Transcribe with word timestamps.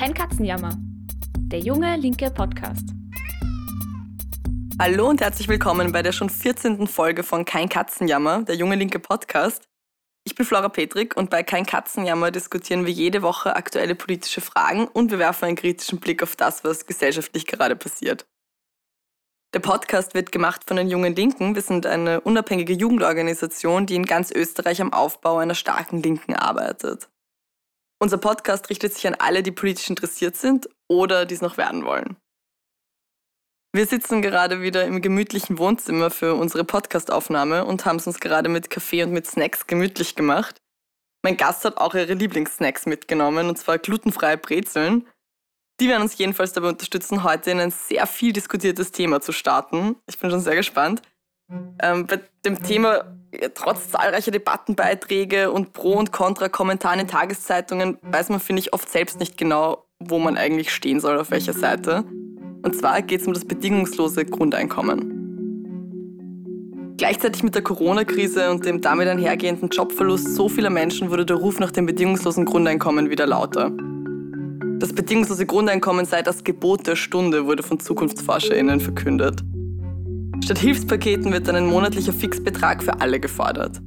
Kein 0.00 0.14
Katzenjammer. 0.14 0.70
Der 1.52 1.58
junge 1.58 1.94
linke 1.96 2.30
Podcast. 2.30 2.88
Hallo 4.78 5.10
und 5.10 5.20
herzlich 5.20 5.46
willkommen 5.46 5.92
bei 5.92 6.00
der 6.00 6.12
schon 6.12 6.30
14. 6.30 6.86
Folge 6.86 7.22
von 7.22 7.44
Kein 7.44 7.68
Katzenjammer, 7.68 8.40
der 8.44 8.54
junge 8.54 8.76
linke 8.76 8.98
Podcast. 8.98 9.68
Ich 10.24 10.34
bin 10.34 10.46
Flora 10.46 10.70
Petrik 10.70 11.18
und 11.18 11.28
bei 11.28 11.42
Kein 11.42 11.66
Katzenjammer 11.66 12.30
diskutieren 12.30 12.86
wir 12.86 12.92
jede 12.94 13.20
Woche 13.20 13.56
aktuelle 13.56 13.94
politische 13.94 14.40
Fragen 14.40 14.88
und 14.88 15.10
wir 15.10 15.18
werfen 15.18 15.44
einen 15.44 15.56
kritischen 15.56 16.00
Blick 16.00 16.22
auf 16.22 16.34
das, 16.34 16.64
was 16.64 16.86
gesellschaftlich 16.86 17.46
gerade 17.46 17.76
passiert. 17.76 18.26
Der 19.52 19.60
Podcast 19.60 20.14
wird 20.14 20.32
gemacht 20.32 20.62
von 20.66 20.78
den 20.78 20.88
Jungen 20.88 21.14
Linken. 21.14 21.54
Wir 21.54 21.62
sind 21.62 21.84
eine 21.84 22.22
unabhängige 22.22 22.72
Jugendorganisation, 22.72 23.84
die 23.84 23.96
in 23.96 24.06
ganz 24.06 24.30
Österreich 24.30 24.80
am 24.80 24.94
Aufbau 24.94 25.36
einer 25.36 25.54
starken 25.54 26.02
Linken 26.02 26.32
arbeitet. 26.32 27.10
Unser 28.02 28.16
Podcast 28.16 28.70
richtet 28.70 28.94
sich 28.94 29.06
an 29.06 29.14
alle, 29.14 29.42
die 29.42 29.52
politisch 29.52 29.90
interessiert 29.90 30.34
sind 30.34 30.68
oder 30.88 31.26
die 31.26 31.34
es 31.34 31.42
noch 31.42 31.58
werden 31.58 31.84
wollen. 31.84 32.16
Wir 33.72 33.86
sitzen 33.86 34.22
gerade 34.22 34.62
wieder 34.62 34.84
im 34.84 35.02
gemütlichen 35.02 35.58
Wohnzimmer 35.58 36.10
für 36.10 36.34
unsere 36.34 36.64
Podcastaufnahme 36.64 37.64
und 37.64 37.84
haben 37.84 37.96
es 37.96 38.06
uns 38.06 38.18
gerade 38.18 38.48
mit 38.48 38.70
Kaffee 38.70 39.04
und 39.04 39.12
mit 39.12 39.26
Snacks 39.26 39.66
gemütlich 39.66 40.16
gemacht. 40.16 40.56
Mein 41.22 41.36
Gast 41.36 41.64
hat 41.64 41.76
auch 41.76 41.94
ihre 41.94 42.14
Lieblingssnacks 42.14 42.86
mitgenommen, 42.86 43.48
und 43.48 43.58
zwar 43.58 43.78
glutenfreie 43.78 44.38
Brezeln. 44.38 45.06
Die 45.78 45.88
werden 45.88 46.02
uns 46.02 46.16
jedenfalls 46.16 46.54
dabei 46.54 46.70
unterstützen, 46.70 47.22
heute 47.22 47.50
in 47.50 47.60
ein 47.60 47.70
sehr 47.70 48.06
viel 48.06 48.32
diskutiertes 48.32 48.92
Thema 48.92 49.20
zu 49.20 49.32
starten. 49.32 49.96
Ich 50.08 50.18
bin 50.18 50.30
schon 50.30 50.40
sehr 50.40 50.56
gespannt. 50.56 51.02
Ähm, 51.82 52.06
bei 52.06 52.20
dem 52.44 52.62
Thema, 52.62 53.04
trotz 53.54 53.90
zahlreicher 53.90 54.30
Debattenbeiträge 54.30 55.50
und 55.50 55.72
Pro- 55.72 55.98
und 55.98 56.12
Contra-Kommentare 56.12 57.00
in 57.00 57.08
Tageszeitungen, 57.08 57.98
weiß 58.02 58.28
man, 58.28 58.40
finde 58.40 58.60
ich, 58.60 58.72
oft 58.72 58.88
selbst 58.88 59.20
nicht 59.20 59.36
genau, 59.36 59.84
wo 59.98 60.18
man 60.18 60.36
eigentlich 60.36 60.72
stehen 60.72 61.00
soll, 61.00 61.18
auf 61.18 61.30
welcher 61.30 61.52
Seite. 61.52 62.04
Und 62.62 62.76
zwar 62.76 63.02
geht 63.02 63.22
es 63.22 63.26
um 63.26 63.32
das 63.32 63.44
bedingungslose 63.44 64.24
Grundeinkommen. 64.24 65.20
Gleichzeitig 66.98 67.42
mit 67.42 67.54
der 67.54 67.62
Corona-Krise 67.62 68.50
und 68.50 68.66
dem 68.66 68.82
damit 68.82 69.08
einhergehenden 69.08 69.70
Jobverlust 69.70 70.34
so 70.34 70.50
vieler 70.50 70.68
Menschen 70.68 71.10
wurde 71.10 71.24
der 71.24 71.36
Ruf 71.36 71.58
nach 71.58 71.70
dem 71.70 71.86
bedingungslosen 71.86 72.44
Grundeinkommen 72.44 73.08
wieder 73.08 73.26
lauter. 73.26 73.70
Das 74.78 74.92
bedingungslose 74.92 75.46
Grundeinkommen 75.46 76.04
sei 76.04 76.20
das 76.20 76.44
Gebot 76.44 76.86
der 76.86 76.96
Stunde, 76.96 77.46
wurde 77.46 77.62
von 77.62 77.80
ZukunftsforscherInnen 77.80 78.80
verkündet. 78.80 79.42
Statt 80.42 80.58
Hilfspaketen 80.58 81.32
wird 81.32 81.48
dann 81.48 81.56
ein 81.56 81.66
monatlicher 81.66 82.12
Fixbetrag 82.12 82.82
für 82.82 83.00
alle 83.00 83.20
gefordert. 83.20 83.80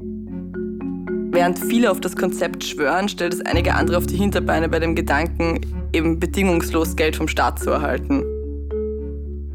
Während 1.31 1.57
viele 1.57 1.89
auf 1.89 1.99
das 1.99 2.15
Konzept 2.15 2.63
schwören, 2.63 3.09
stellt 3.09 3.33
es 3.33 3.41
einige 3.41 3.73
andere 3.73 3.97
auf 3.97 4.05
die 4.05 4.15
Hinterbeine 4.15 4.69
bei 4.69 4.79
dem 4.79 4.93
Gedanken, 4.93 5.61
eben 5.91 6.19
bedingungslos 6.19 6.95
Geld 6.95 7.15
vom 7.15 7.27
Staat 7.27 7.57
zu 7.59 7.71
erhalten. 7.71 8.23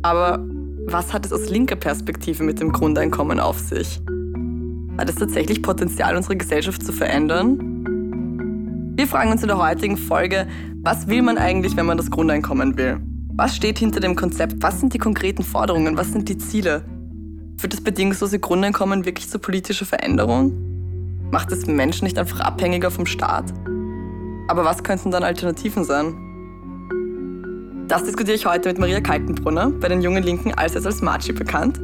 Aber 0.02 0.44
was 0.86 1.12
hat 1.12 1.24
es 1.24 1.32
aus 1.32 1.48
linker 1.50 1.76
Perspektive 1.76 2.42
mit 2.42 2.60
dem 2.60 2.72
Grundeinkommen 2.72 3.38
auf 3.38 3.58
sich? 3.58 4.00
Hat 4.98 5.08
es 5.08 5.14
tatsächlich 5.14 5.62
Potenzial, 5.62 6.16
unsere 6.16 6.36
Gesellschaft 6.36 6.84
zu 6.84 6.92
verändern? 6.92 7.58
Wir 8.96 9.06
fragen 9.06 9.30
uns 9.30 9.42
in 9.42 9.48
der 9.48 9.58
heutigen 9.58 9.96
Folge, 9.96 10.48
was 10.82 11.06
will 11.06 11.22
man 11.22 11.38
eigentlich, 11.38 11.76
wenn 11.76 11.86
man 11.86 11.96
das 11.96 12.10
Grundeinkommen 12.10 12.76
will? 12.76 12.98
Was 13.40 13.54
steht 13.54 13.78
hinter 13.78 14.00
dem 14.00 14.16
Konzept? 14.16 14.54
Was 14.62 14.80
sind 14.80 14.94
die 14.94 14.98
konkreten 14.98 15.44
Forderungen? 15.44 15.96
Was 15.96 16.10
sind 16.10 16.28
die 16.28 16.38
Ziele? 16.38 16.82
Führt 17.56 17.72
das 17.72 17.80
bedingungslose 17.80 18.40
Grundeinkommen 18.40 19.04
wirklich 19.04 19.28
zu 19.28 19.38
politischer 19.38 19.86
Veränderung? 19.86 21.30
Macht 21.30 21.52
es 21.52 21.64
Menschen 21.68 22.06
nicht 22.06 22.18
einfach 22.18 22.40
abhängiger 22.40 22.90
vom 22.90 23.06
Staat? 23.06 23.54
Aber 24.48 24.64
was 24.64 24.82
könnten 24.82 25.12
dann 25.12 25.22
Alternativen 25.22 25.84
sein? 25.84 26.16
Das 27.86 28.02
diskutiere 28.02 28.34
ich 28.34 28.44
heute 28.44 28.70
mit 28.70 28.80
Maria 28.80 29.00
Kaltenbrunner, 29.00 29.70
bei 29.70 29.86
den 29.86 30.02
Jungen 30.02 30.24
Linken 30.24 30.52
allseits 30.54 30.86
als 30.86 31.00
Marci 31.00 31.32
bekannt. 31.32 31.78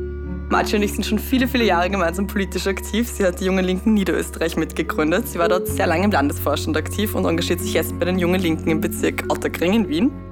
Marci 0.50 0.74
und 0.74 0.82
ich 0.82 0.92
sind 0.92 1.06
schon 1.06 1.20
viele, 1.20 1.46
viele 1.46 1.66
Jahre 1.66 1.88
gemeinsam 1.88 2.26
politisch 2.26 2.66
aktiv. 2.66 3.08
Sie 3.08 3.24
hat 3.24 3.38
die 3.38 3.44
Jungen 3.44 3.64
Linken 3.64 3.94
Niederösterreich 3.94 4.56
mitgegründet. 4.56 5.28
Sie 5.28 5.38
war 5.38 5.48
dort 5.48 5.68
sehr 5.68 5.86
lange 5.86 6.06
im 6.06 6.10
Landesvorstand 6.10 6.76
aktiv 6.76 7.14
und 7.14 7.24
engagiert 7.26 7.60
sich 7.60 7.74
jetzt 7.74 7.96
bei 8.00 8.06
den 8.06 8.18
Jungen 8.18 8.40
Linken 8.40 8.70
im 8.70 8.80
Bezirk 8.80 9.22
Otterkring 9.28 9.72
in 9.72 9.88
Wien. 9.88 10.23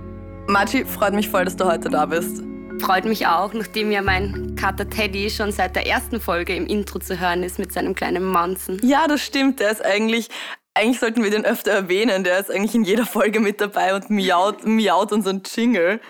Marci, 0.48 0.84
freut 0.84 1.14
mich 1.14 1.28
voll, 1.28 1.44
dass 1.44 1.56
du 1.56 1.64
heute 1.64 1.88
da 1.88 2.06
bist. 2.06 2.42
Freut 2.80 3.04
mich 3.04 3.26
auch, 3.26 3.52
nachdem 3.52 3.92
ja 3.92 4.02
mein 4.02 4.56
Kater 4.56 4.88
Teddy 4.88 5.30
schon 5.30 5.52
seit 5.52 5.76
der 5.76 5.86
ersten 5.86 6.20
Folge 6.20 6.54
im 6.54 6.66
Intro 6.66 6.98
zu 6.98 7.20
hören 7.20 7.42
ist 7.42 7.58
mit 7.58 7.72
seinem 7.72 7.94
kleinen 7.94 8.24
Manzen. 8.24 8.80
Ja, 8.82 9.06
das 9.06 9.22
stimmt. 9.22 9.60
Der 9.60 9.70
ist 9.70 9.84
eigentlich, 9.84 10.28
eigentlich 10.74 10.98
sollten 10.98 11.22
wir 11.22 11.30
den 11.30 11.44
öfter 11.44 11.70
erwähnen. 11.70 12.24
Der 12.24 12.40
ist 12.40 12.50
eigentlich 12.50 12.74
in 12.74 12.84
jeder 12.84 13.06
Folge 13.06 13.38
mit 13.38 13.60
dabei 13.60 13.94
und 13.94 14.10
miaut, 14.10 14.66
miaut 14.66 15.12
unseren 15.12 15.42
Jingle. 15.44 16.00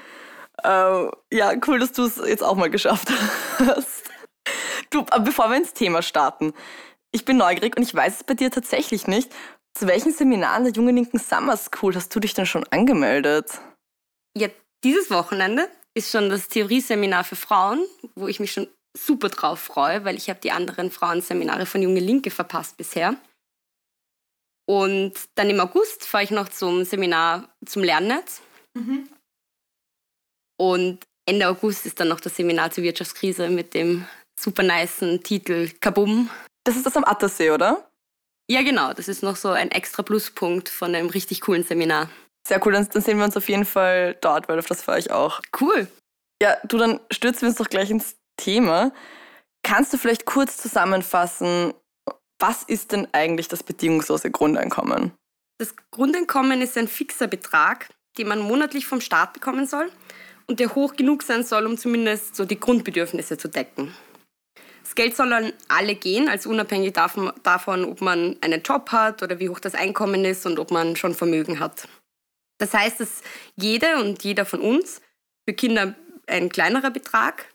Äh, 0.64 0.68
ja, 1.30 1.52
cool, 1.66 1.78
dass 1.78 1.92
du 1.92 2.04
es 2.04 2.16
jetzt 2.16 2.42
auch 2.42 2.56
mal 2.56 2.70
geschafft 2.70 3.08
hast. 3.58 4.10
Du, 4.90 5.04
bevor 5.24 5.50
wir 5.50 5.56
ins 5.58 5.74
Thema 5.74 6.00
starten, 6.02 6.52
ich 7.10 7.24
bin 7.24 7.36
neugierig 7.36 7.76
und 7.76 7.82
ich 7.82 7.94
weiß 7.94 8.16
es 8.16 8.24
bei 8.24 8.34
dir 8.34 8.50
tatsächlich 8.50 9.06
nicht. 9.06 9.30
Zu 9.74 9.86
welchen 9.86 10.12
Seminaren 10.12 10.64
der 10.64 10.72
Jungen 10.72 10.96
Linken 10.96 11.18
Summer 11.18 11.56
School 11.56 11.94
hast 11.94 12.14
du 12.14 12.20
dich 12.20 12.34
denn 12.34 12.46
schon 12.46 12.64
angemeldet? 12.70 13.60
Ja, 14.36 14.48
dieses 14.84 15.10
Wochenende 15.10 15.68
ist 15.94 16.10
schon 16.10 16.30
das 16.30 16.48
Theorieseminar 16.48 17.24
für 17.24 17.36
Frauen, 17.36 17.84
wo 18.14 18.28
ich 18.28 18.40
mich 18.40 18.52
schon 18.52 18.68
super 18.96 19.28
drauf 19.28 19.60
freue, 19.60 20.04
weil 20.04 20.16
ich 20.16 20.28
habe 20.28 20.40
die 20.40 20.52
anderen 20.52 20.90
Frauenseminare 20.90 21.66
von 21.66 21.82
Junge 21.82 22.00
Linke 22.00 22.30
verpasst 22.30 22.76
bisher. 22.76 23.16
Und 24.66 25.14
dann 25.34 25.50
im 25.50 25.60
August 25.60 26.06
fahre 26.06 26.24
ich 26.24 26.30
noch 26.30 26.48
zum 26.48 26.84
Seminar 26.84 27.48
zum 27.66 27.82
Lernnetz. 27.82 28.42
Mhm. 28.74 29.08
Und 30.58 31.04
Ende 31.26 31.48
August 31.48 31.86
ist 31.86 32.00
dann 32.00 32.08
noch 32.08 32.20
das 32.20 32.36
Seminar 32.36 32.70
zur 32.70 32.84
Wirtschaftskrise 32.84 33.48
mit 33.48 33.74
dem 33.74 34.06
super 34.38 34.62
niceen 34.62 35.22
Titel 35.22 35.70
Kabum. 35.80 36.30
Das 36.64 36.76
ist 36.76 36.86
das 36.86 36.96
am 36.96 37.04
Attersee, 37.04 37.50
oder? 37.50 37.90
Ja, 38.48 38.62
genau. 38.62 38.92
Das 38.92 39.08
ist 39.08 39.22
noch 39.22 39.36
so 39.36 39.48
ein 39.48 39.70
extra 39.70 40.02
Pluspunkt 40.02 40.68
von 40.68 40.94
einem 40.94 41.08
richtig 41.08 41.40
coolen 41.40 41.64
Seminar. 41.64 42.10
Sehr 42.46 42.64
cool, 42.66 42.72
dann, 42.72 42.88
dann 42.92 43.02
sehen 43.02 43.18
wir 43.18 43.24
uns 43.24 43.36
auf 43.36 43.48
jeden 43.48 43.64
Fall 43.64 44.16
dort, 44.20 44.48
weil 44.48 44.58
auf 44.58 44.66
das 44.66 44.82
fahre 44.82 44.98
ich 44.98 45.10
auch. 45.10 45.40
Cool. 45.60 45.86
Ja, 46.42 46.56
du, 46.64 46.76
dann 46.76 47.00
stürzen 47.10 47.42
wir 47.42 47.48
uns 47.48 47.58
doch 47.58 47.68
gleich 47.68 47.90
ins 47.90 48.16
Thema. 48.36 48.92
Kannst 49.62 49.92
du 49.92 49.96
vielleicht 49.96 50.24
kurz 50.24 50.56
zusammenfassen, 50.56 51.72
was 52.40 52.64
ist 52.64 52.90
denn 52.90 53.06
eigentlich 53.12 53.46
das 53.46 53.62
bedingungslose 53.62 54.32
Grundeinkommen? 54.32 55.12
Das 55.58 55.74
Grundeinkommen 55.92 56.60
ist 56.60 56.76
ein 56.76 56.88
fixer 56.88 57.28
Betrag, 57.28 57.88
den 58.18 58.26
man 58.26 58.40
monatlich 58.40 58.86
vom 58.86 59.00
Staat 59.00 59.32
bekommen 59.32 59.66
soll 59.66 59.90
und 60.48 60.58
der 60.58 60.74
hoch 60.74 60.96
genug 60.96 61.22
sein 61.22 61.44
soll, 61.44 61.66
um 61.66 61.78
zumindest 61.78 62.34
so 62.34 62.44
die 62.44 62.58
Grundbedürfnisse 62.58 63.38
zu 63.38 63.48
decken. 63.48 63.94
Das 64.82 64.96
Geld 64.96 65.16
soll 65.16 65.32
an 65.32 65.52
alle 65.68 65.94
gehen, 65.94 66.28
also 66.28 66.50
unabhängig 66.50 66.92
davon, 66.92 67.32
davon, 67.44 67.84
ob 67.84 68.00
man 68.00 68.36
einen 68.40 68.62
Job 68.62 68.90
hat 68.90 69.22
oder 69.22 69.38
wie 69.38 69.48
hoch 69.48 69.60
das 69.60 69.74
Einkommen 69.74 70.24
ist 70.24 70.44
und 70.44 70.58
ob 70.58 70.72
man 70.72 70.96
schon 70.96 71.14
Vermögen 71.14 71.60
hat. 71.60 71.86
Das 72.62 72.74
heißt, 72.74 73.00
dass 73.00 73.22
jede 73.56 73.96
und 73.96 74.22
jeder 74.22 74.44
von 74.44 74.60
uns, 74.60 75.00
für 75.44 75.52
Kinder 75.52 75.96
ein 76.28 76.48
kleinerer 76.48 76.92
Betrag, 76.92 77.52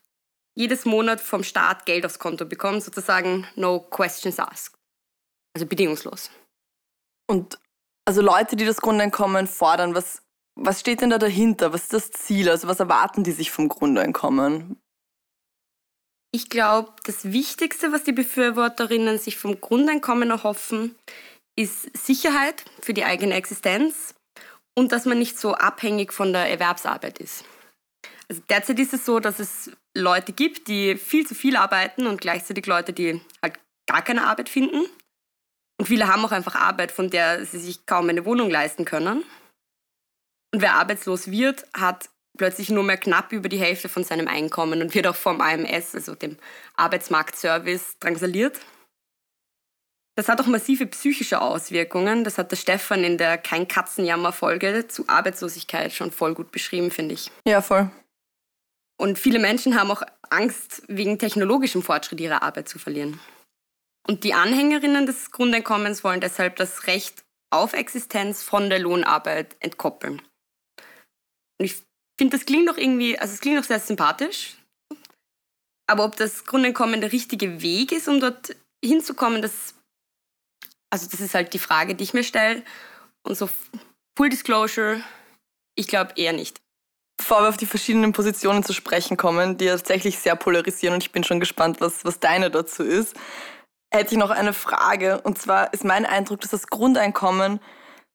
jedes 0.53 0.83
Monat 0.83 1.21
vom 1.21 1.45
Staat 1.45 1.85
Geld 1.85 2.05
aufs 2.05 2.19
Konto 2.19 2.43
bekommt, 2.43 2.83
sozusagen 2.83 3.47
no 3.55 3.79
questions 3.79 4.37
asked. 4.37 4.77
Also 5.55 5.65
bedingungslos. 5.65 6.29
Und 7.25 7.57
also 8.03 8.21
Leute, 8.21 8.57
die 8.57 8.65
das 8.65 8.81
Grundeinkommen 8.81 9.47
fordern, 9.47 9.95
was, 9.95 10.23
was 10.55 10.81
steht 10.81 10.99
denn 10.99 11.11
da 11.11 11.19
dahinter? 11.19 11.71
Was 11.71 11.83
ist 11.83 11.93
das 11.93 12.11
Ziel? 12.11 12.49
Also 12.49 12.67
was 12.67 12.81
erwarten 12.81 13.23
die 13.23 13.31
sich 13.31 13.49
vom 13.49 13.69
Grundeinkommen? 13.69 14.77
Ich 16.33 16.49
glaube, 16.49 16.91
das 17.05 17.31
Wichtigste, 17.31 17.93
was 17.93 18.03
die 18.03 18.11
Befürworterinnen 18.11 19.19
sich 19.19 19.37
vom 19.37 19.61
Grundeinkommen 19.61 20.31
erhoffen, 20.31 20.97
ist 21.55 21.95
Sicherheit 21.95 22.65
für 22.81 22.93
die 22.93 23.05
eigene 23.05 23.35
Existenz 23.35 24.16
und 24.77 24.91
dass 24.91 25.05
man 25.05 25.17
nicht 25.17 25.39
so 25.39 25.55
abhängig 25.55 26.13
von 26.13 26.31
der 26.31 26.51
Erwerbsarbeit 26.51 27.17
ist. 27.17 27.43
Also 28.29 28.43
derzeit 28.47 28.77
ist 28.77 28.93
es 28.93 29.05
so, 29.05 29.19
dass 29.19 29.39
es 29.39 29.71
Leute 29.95 30.33
gibt, 30.33 30.67
die 30.67 30.97
viel 30.97 31.25
zu 31.25 31.33
viel 31.33 31.55
arbeiten 31.55 32.05
und 32.05 32.21
gleichzeitig 32.21 32.67
Leute, 32.67 32.93
die 32.93 33.19
halt 33.41 33.59
gar 33.87 34.03
keine 34.03 34.27
Arbeit 34.27 34.49
finden. 34.49 34.85
Und 35.79 35.87
viele 35.87 36.07
haben 36.07 36.23
auch 36.23 36.31
einfach 36.31 36.53
Arbeit, 36.53 36.91
von 36.91 37.09
der 37.09 37.43
sie 37.43 37.57
sich 37.57 37.87
kaum 37.87 38.07
eine 38.07 38.23
Wohnung 38.25 38.51
leisten 38.51 38.85
können. 38.85 39.23
Und 40.53 40.61
wer 40.61 40.75
arbeitslos 40.75 41.31
wird, 41.31 41.65
hat 41.75 42.09
plötzlich 42.37 42.69
nur 42.69 42.83
mehr 42.83 42.97
knapp 42.97 43.31
über 43.31 43.49
die 43.49 43.59
Hälfte 43.59 43.89
von 43.89 44.03
seinem 44.03 44.27
Einkommen 44.27 44.83
und 44.83 44.93
wird 44.93 45.07
auch 45.07 45.15
vom 45.15 45.41
AMS, 45.41 45.95
also 45.95 46.13
dem 46.13 46.37
Arbeitsmarktservice, 46.75 47.97
drangsaliert. 47.99 48.59
Das 50.17 50.29
hat 50.29 50.41
auch 50.41 50.47
massive 50.47 50.87
psychische 50.87 51.39
Auswirkungen. 51.41 52.23
Das 52.23 52.39
hat 52.39 52.49
der 52.49 52.55
Stefan 52.55 53.03
in 53.03 53.19
der 53.19 53.37
Kein 53.37 53.67
Katzenjammer-Folge 53.67 54.87
zu 54.87 55.07
Arbeitslosigkeit 55.07 55.93
schon 55.93 56.11
voll 56.11 56.33
gut 56.33 56.51
beschrieben, 56.51 56.89
finde 56.89 57.13
ich. 57.13 57.29
Ja, 57.47 57.61
voll. 57.61 57.91
Und 58.99 59.19
viele 59.19 59.37
Menschen 59.37 59.79
haben 59.79 59.91
auch 59.91 60.01
Angst, 60.31 60.81
wegen 60.87 61.19
technologischem 61.19 61.83
Fortschritt 61.83 62.19
ihre 62.19 62.41
Arbeit 62.41 62.67
zu 62.67 62.79
verlieren. 62.79 63.19
Und 64.07 64.23
die 64.23 64.33
Anhängerinnen 64.33 65.05
des 65.05 65.31
Grundeinkommens 65.31 66.03
wollen 66.03 66.19
deshalb 66.19 66.55
das 66.55 66.87
Recht 66.87 67.23
auf 67.51 67.73
Existenz 67.73 68.41
von 68.41 68.71
der 68.71 68.79
Lohnarbeit 68.79 69.55
entkoppeln. 69.59 70.21
Und 71.59 71.65
ich 71.65 71.75
finde, 72.19 72.37
das 72.37 72.47
klingt 72.47 72.67
doch 72.67 72.77
irgendwie, 72.77 73.19
also 73.19 73.35
es 73.35 73.39
klingt 73.39 73.59
doch 73.59 73.63
sehr 73.63 73.79
sympathisch. 73.79 74.55
Aber 75.85 76.05
ob 76.05 76.15
das 76.15 76.45
Grundeinkommen 76.45 77.01
der 77.01 77.11
richtige 77.11 77.61
Weg 77.61 77.91
ist, 77.91 78.07
um 78.07 78.19
dort 78.19 78.55
hinzukommen, 78.83 79.41
das, 79.41 79.75
also 80.89 81.07
das 81.09 81.19
ist 81.19 81.33
halt 81.33 81.53
die 81.53 81.59
Frage, 81.59 81.95
die 81.95 82.03
ich 82.03 82.13
mir 82.13 82.23
stelle. 82.23 82.63
Und 83.23 83.37
so 83.37 83.49
Full 84.17 84.29
Disclosure, 84.29 85.01
ich 85.75 85.87
glaube 85.87 86.13
eher 86.15 86.33
nicht. 86.33 86.59
Bevor 87.17 87.41
wir 87.41 87.49
auf 87.49 87.57
die 87.57 87.65
verschiedenen 87.65 88.13
Positionen 88.13 88.63
zu 88.63 88.73
sprechen 88.73 89.17
kommen, 89.17 89.57
die 89.57 89.67
tatsächlich 89.67 90.19
sehr 90.19 90.35
polarisieren 90.35 90.95
und 90.95 91.03
ich 91.03 91.11
bin 91.11 91.23
schon 91.23 91.39
gespannt, 91.39 91.81
was, 91.81 92.05
was 92.05 92.19
deine 92.19 92.51
dazu 92.51 92.83
ist, 92.83 93.15
hätte 93.93 94.13
ich 94.13 94.19
noch 94.19 94.29
eine 94.29 94.53
Frage. 94.53 95.21
Und 95.21 95.39
zwar 95.39 95.73
ist 95.73 95.83
mein 95.83 96.05
Eindruck, 96.05 96.41
dass 96.41 96.51
das 96.51 96.67
Grundeinkommen 96.67 97.59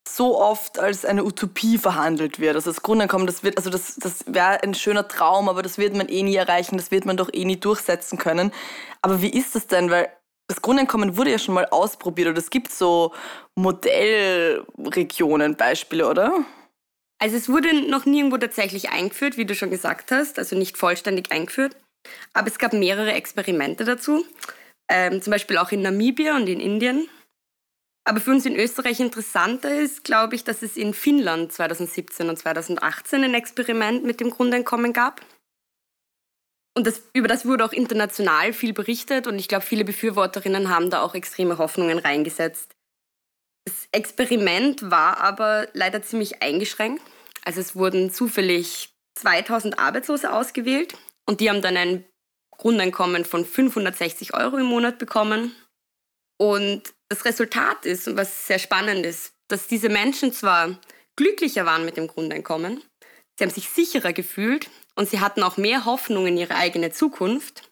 so 0.09 0.41
oft 0.41 0.79
als 0.79 1.05
eine 1.05 1.25
Utopie 1.25 1.79
verhandelt 1.79 2.41
wird. 2.41 2.57
Also 2.57 2.71
das 2.71 2.83
Grundeinkommen, 2.83 3.27
das 3.27 3.45
wird, 3.45 3.57
also 3.57 3.71
das, 3.71 3.97
das 3.97 4.25
wäre 4.27 4.63
ein 4.63 4.75
schöner 4.75 5.07
Traum, 5.07 5.49
aber 5.49 5.63
das 5.63 5.79
wird 5.79 5.95
man 5.97 6.09
eh 6.09 6.23
nie 6.23 6.35
erreichen, 6.35 6.77
das 6.77 6.91
wird 6.91 7.05
man 7.05 7.17
doch 7.17 7.31
eh 7.33 7.45
nie 7.45 7.59
durchsetzen 7.59 8.19
können. 8.19 8.53
Aber 9.01 9.23
wie 9.23 9.31
ist 9.31 9.55
das 9.55 9.69
denn? 9.69 9.91
Weil 9.91 10.09
das 10.53 10.63
Grundeinkommen 10.63 11.17
wurde 11.17 11.31
ja 11.31 11.39
schon 11.39 11.55
mal 11.55 11.67
ausprobiert 11.67 12.29
oder 12.29 12.39
es 12.39 12.51
gibt 12.51 12.71
so 12.71 13.13
Modellregionen, 13.57 15.57
Beispiele, 15.57 16.09
oder? 16.09 16.45
Also 17.19 17.37
es 17.37 17.49
wurde 17.49 17.89
noch 17.89 18.05
nirgendwo 18.05 18.37
tatsächlich 18.37 18.91
eingeführt, 18.91 19.37
wie 19.37 19.45
du 19.45 19.55
schon 19.55 19.71
gesagt 19.71 20.11
hast, 20.11 20.39
also 20.39 20.57
nicht 20.57 20.77
vollständig 20.77 21.33
eingeführt. 21.33 21.77
Aber 22.35 22.49
es 22.49 22.59
gab 22.59 22.73
mehrere 22.73 23.13
Experimente 23.13 23.85
dazu, 23.85 24.25
ähm, 24.91 25.23
zum 25.23 25.31
Beispiel 25.31 25.57
auch 25.57 25.71
in 25.71 25.83
Namibia 25.83 26.37
und 26.37 26.49
in 26.49 26.61
Indien. 26.61 27.09
Aber 28.05 28.21
für 28.21 28.33
uns 28.33 28.45
in 28.45 28.57
Österreich 28.57 29.01
interessanter 29.01 29.75
ist, 29.75 30.05
glaube 30.05 30.35
ich, 30.35 30.45
dass 30.45 30.63
es 30.63 30.77
in 30.77 30.93
Finnland 30.93 31.53
2017 31.53 32.29
und 32.29 32.37
2018 32.37 33.23
ein 33.23 33.35
Experiment 33.35 34.05
mit 34.05 34.21
dem 34.21 34.31
Grundeinkommen 34.31 34.93
gab. 34.93 35.21
Und 36.75 36.87
das, 36.87 37.03
über 37.13 37.29
das 37.29 37.45
wurde 37.45 37.65
auch 37.65 37.73
international 37.73 38.53
viel 38.53 38.73
berichtet 38.73 39.27
und 39.27 39.39
ich 39.39 39.49
glaube, 39.49 39.65
viele 39.65 39.85
Befürworterinnen 39.85 40.71
haben 40.71 40.89
da 40.89 41.03
auch 41.03 41.15
extreme 41.15 41.59
Hoffnungen 41.59 41.99
reingesetzt. 41.99 42.75
Das 43.67 43.89
Experiment 43.93 44.91
war 44.91 45.19
aber 45.19 45.69
leider 45.75 46.03
ziemlich 46.03 46.43
eingeschränkt. 46.43 47.03
Also 47.45 47.61
es 47.61 47.77
wurden 47.77 48.11
zufällig 48.11 48.91
2000 49.19 49.79
Arbeitslose 49.79 50.33
ausgewählt 50.33 50.97
und 51.27 51.41
die 51.41 51.51
haben 51.51 51.63
dann 51.63 51.77
ein 51.77 52.05
Grundeinkommen 52.57 53.25
von 53.25 53.45
560 53.45 54.35
Euro 54.35 54.57
im 54.57 54.67
Monat 54.67 54.99
bekommen. 54.99 55.55
Und 56.39 56.95
das 57.09 57.25
Resultat 57.25 57.85
ist, 57.85 58.17
was 58.17 58.47
sehr 58.47 58.59
spannend 58.59 59.05
ist, 59.05 59.33
dass 59.49 59.67
diese 59.67 59.91
Menschen 59.91 60.33
zwar 60.33 60.79
glücklicher 61.17 61.67
waren 61.67 61.85
mit 61.85 61.97
dem 61.97 62.07
Grundeinkommen, 62.07 62.83
sie 63.39 63.45
haben 63.45 63.53
sich 63.53 63.69
sicherer 63.69 64.13
gefühlt 64.13 64.71
und 64.97 65.09
sie 65.09 65.21
hatten 65.21 65.43
auch 65.43 65.57
mehr 65.57 65.85
Hoffnung 65.85 66.27
in 66.27 66.37
ihre 66.37 66.55
eigene 66.55 66.91
Zukunft, 66.91 67.71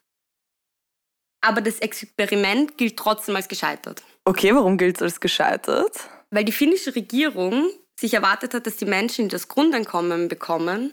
aber 1.42 1.60
das 1.60 1.78
Experiment 1.78 2.76
gilt 2.76 2.96
trotzdem 2.98 3.36
als 3.36 3.48
gescheitert. 3.48 4.02
Okay, 4.24 4.54
warum 4.54 4.76
gilt 4.76 4.96
es 4.96 5.02
als 5.02 5.20
gescheitert? 5.20 6.08
Weil 6.30 6.44
die 6.44 6.52
finnische 6.52 6.94
Regierung 6.94 7.70
sich 7.98 8.14
erwartet 8.14 8.54
hat, 8.54 8.66
dass 8.66 8.76
die 8.76 8.84
Menschen, 8.84 9.26
die 9.26 9.32
das 9.32 9.48
Grundeinkommen 9.48 10.28
bekommen, 10.28 10.92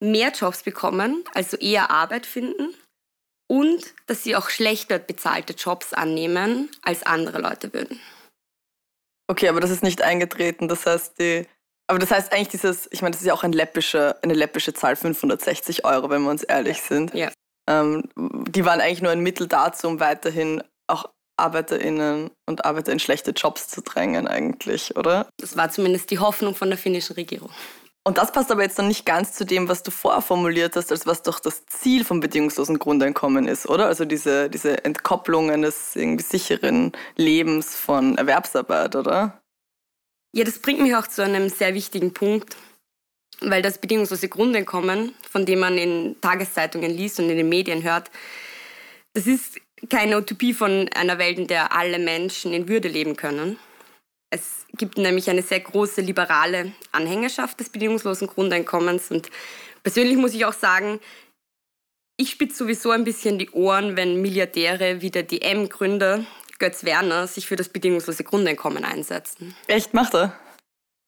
mehr 0.00 0.30
Jobs 0.30 0.62
bekommen, 0.62 1.24
also 1.34 1.56
eher 1.56 1.90
Arbeit 1.90 2.26
finden 2.26 2.74
und 3.48 3.94
dass 4.06 4.22
sie 4.24 4.36
auch 4.36 4.50
schlechter 4.50 4.98
bezahlte 4.98 5.54
Jobs 5.54 5.92
annehmen, 5.92 6.70
als 6.82 7.02
andere 7.04 7.40
Leute 7.40 7.72
würden. 7.72 8.00
Okay, 9.30 9.48
aber 9.48 9.60
das 9.60 9.70
ist 9.70 9.82
nicht 9.82 10.02
eingetreten. 10.02 10.68
Das 10.68 10.86
heißt, 10.86 11.18
die. 11.18 11.46
Aber 11.88 11.98
das 11.98 12.10
heißt 12.10 12.32
eigentlich 12.32 12.48
dieses, 12.48 12.88
ich 12.92 13.02
meine, 13.02 13.12
das 13.12 13.22
ist 13.22 13.26
ja 13.26 13.34
auch 13.34 13.44
ein 13.44 13.52
läppische, 13.52 14.16
eine 14.22 14.34
läppische 14.34 14.74
Zahl, 14.74 14.94
560 14.94 15.84
Euro, 15.84 16.10
wenn 16.10 16.22
wir 16.22 16.30
uns 16.30 16.42
ehrlich 16.42 16.82
sind. 16.82 17.14
Ja. 17.14 17.30
Ähm, 17.68 18.04
die 18.16 18.64
waren 18.64 18.80
eigentlich 18.80 19.02
nur 19.02 19.10
ein 19.10 19.20
Mittel 19.20 19.48
dazu, 19.48 19.88
um 19.88 19.98
weiterhin 19.98 20.62
auch 20.86 21.08
ArbeiterInnen 21.38 22.30
und 22.46 22.64
Arbeiter 22.64 22.92
in 22.92 22.98
schlechte 22.98 23.30
Jobs 23.30 23.68
zu 23.68 23.80
drängen, 23.80 24.28
eigentlich, 24.28 24.96
oder? 24.96 25.28
Das 25.38 25.56
war 25.56 25.70
zumindest 25.70 26.10
die 26.10 26.18
Hoffnung 26.18 26.54
von 26.54 26.68
der 26.68 26.78
finnischen 26.78 27.14
Regierung. 27.14 27.50
Und 28.04 28.16
das 28.16 28.32
passt 28.32 28.50
aber 28.50 28.62
jetzt 28.62 28.78
noch 28.78 28.86
nicht 28.86 29.04
ganz 29.04 29.32
zu 29.32 29.44
dem, 29.44 29.68
was 29.68 29.82
du 29.82 29.90
vorher 29.90 30.22
formuliert 30.22 30.76
hast, 30.76 30.90
als 30.90 31.06
was 31.06 31.22
doch 31.22 31.40
das 31.40 31.66
Ziel 31.66 32.04
vom 32.04 32.20
bedingungslosen 32.20 32.78
Grundeinkommen 32.78 33.46
ist, 33.46 33.68
oder? 33.68 33.86
Also 33.86 34.04
diese, 34.04 34.48
diese 34.48 34.84
Entkopplung 34.84 35.50
eines 35.50 35.94
irgendwie 35.94 36.24
sicheren 36.24 36.92
Lebens 37.16 37.76
von 37.76 38.16
Erwerbsarbeit, 38.16 38.96
oder? 38.96 39.38
Ja, 40.32 40.44
das 40.44 40.58
bringt 40.58 40.80
mich 40.80 40.94
auch 40.94 41.06
zu 41.06 41.22
einem 41.22 41.48
sehr 41.48 41.74
wichtigen 41.74 42.12
Punkt, 42.12 42.56
weil 43.40 43.62
das 43.62 43.78
bedingungslose 43.78 44.28
Grundeinkommen, 44.28 45.14
von 45.28 45.46
dem 45.46 45.60
man 45.60 45.78
in 45.78 46.16
Tageszeitungen 46.20 46.90
liest 46.90 47.18
und 47.18 47.30
in 47.30 47.36
den 47.36 47.48
Medien 47.48 47.82
hört, 47.82 48.10
das 49.14 49.26
ist 49.26 49.60
keine 49.88 50.18
Utopie 50.18 50.54
von 50.54 50.88
einer 50.94 51.18
Welt, 51.18 51.38
in 51.38 51.46
der 51.46 51.72
alle 51.72 51.98
Menschen 51.98 52.52
in 52.52 52.68
Würde 52.68 52.88
leben 52.88 53.16
können, 53.16 53.58
es 54.30 54.66
gibt 54.76 54.98
nämlich 54.98 55.30
eine 55.30 55.42
sehr 55.42 55.60
große 55.60 56.02
liberale 56.02 56.72
Anhängerschaft 56.92 57.60
des 57.60 57.70
bedingungslosen 57.70 58.26
Grundeinkommens. 58.26 59.10
Und 59.10 59.30
persönlich 59.82 60.16
muss 60.16 60.34
ich 60.34 60.44
auch 60.44 60.52
sagen, 60.52 61.00
ich 62.18 62.30
spitze 62.30 62.58
sowieso 62.58 62.90
ein 62.90 63.04
bisschen 63.04 63.38
die 63.38 63.50
Ohren, 63.50 63.96
wenn 63.96 64.20
Milliardäre 64.20 65.00
wie 65.00 65.10
der 65.10 65.22
DM-Gründer 65.22 66.26
Götz 66.58 66.84
Werner 66.84 67.26
sich 67.26 67.46
für 67.46 67.56
das 67.56 67.68
bedingungslose 67.68 68.24
Grundeinkommen 68.24 68.84
einsetzen. 68.84 69.54
Echt, 69.66 69.94
macht 69.94 70.14
er? 70.14 70.38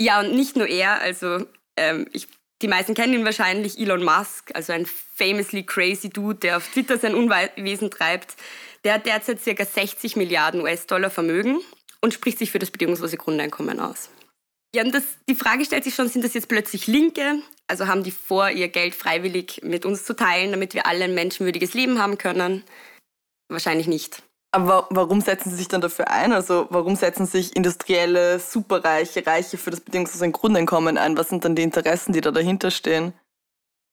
Ja, 0.01 0.21
und 0.21 0.35
nicht 0.35 0.57
nur 0.57 0.67
er. 0.67 1.01
Also 1.01 1.47
ähm, 1.77 2.07
ich, 2.13 2.29
die 2.63 2.69
meisten 2.69 2.95
kennen 2.95 3.15
ihn 3.15 3.25
wahrscheinlich, 3.25 3.79
Elon 3.79 4.05
Musk, 4.05 4.51
also 4.55 4.73
ein 4.73 4.87
famously 4.87 5.65
crazy 5.65 6.09
Dude, 6.09 6.39
der 6.39 6.57
auf 6.57 6.69
Twitter 6.69 6.99
sein 6.99 7.15
Unwesen 7.15 7.91
treibt. 7.91 8.37
Der 8.85 8.95
hat 8.95 9.07
derzeit 9.07 9.41
ca. 9.45 9.65
60 9.65 10.17
Milliarden 10.17 10.63
US-Dollar 10.63 11.11
Vermögen 11.11 11.61
und 12.01 12.15
spricht 12.15 12.39
sich 12.39 12.51
für 12.51 12.59
das 12.59 12.71
bedingungslose 12.71 13.17
Grundeinkommen 13.17 13.81
aus. 13.81 14.11
Ja, 14.75 14.85
und 14.85 14.95
das, 14.95 15.03
die 15.29 15.35
Frage 15.35 15.65
stellt 15.65 15.85
sich 15.85 15.95
schon, 15.95 16.09
sind 16.09 16.25
das 16.25 16.35
jetzt 16.35 16.49
plötzlich 16.49 16.87
Linke? 16.87 17.43
Also 17.67 17.89
haben 17.89 18.05
die 18.05 18.13
vor, 18.13 18.51
ihr 18.51 18.69
Geld 18.69 18.95
freiwillig 18.95 19.61
mit 19.63 19.85
uns 19.85 20.05
zu 20.05 20.15
teilen, 20.15 20.53
damit 20.53 20.75
wir 20.75 20.87
alle 20.87 21.05
ein 21.05 21.15
menschenwürdiges 21.15 21.75
Leben 21.75 22.01
haben 22.01 22.19
können? 22.19 22.65
Wahrscheinlich 23.49 23.89
nicht. 23.89 24.23
Aber 24.53 24.89
warum 24.91 25.21
setzen 25.21 25.51
sie 25.51 25.57
sich 25.57 25.69
dann 25.69 25.81
dafür 25.81 26.11
ein? 26.11 26.33
Also 26.33 26.67
warum 26.71 26.97
setzen 26.97 27.27
sich 27.27 27.55
industrielle, 27.55 28.41
superreiche, 28.41 29.25
Reiche 29.25 29.59
für 29.59 29.71
das 29.71 29.81
bedingungslose 29.81 30.31
Grundeinkommen 30.33 30.99
ein? 30.99 31.17
Was 31.17 31.29
sind 31.29 31.45
dann 31.45 31.55
die 31.55 31.63
Interessen, 31.63 32.13
die 32.13 32.21
da 32.21 32.33
dahinter 32.33 32.71
stehen? 32.71 33.13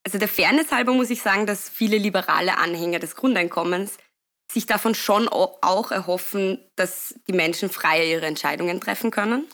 Also 0.04 0.18
der 0.18 0.28
Fairness 0.28 0.72
halber 0.72 0.94
muss 0.94 1.10
ich 1.10 1.22
sagen, 1.22 1.46
dass 1.46 1.68
viele 1.68 1.98
liberale 1.98 2.58
Anhänger 2.58 2.98
des 2.98 3.14
Grundeinkommens 3.14 3.98
sich 4.50 4.66
davon 4.66 4.94
schon 4.94 5.28
auch 5.28 5.90
erhoffen, 5.90 6.58
dass 6.76 7.14
die 7.28 7.34
Menschen 7.34 7.68
freier 7.68 8.04
ihre 8.04 8.26
Entscheidungen 8.26 8.80
treffen 8.80 9.10
können. 9.10 9.46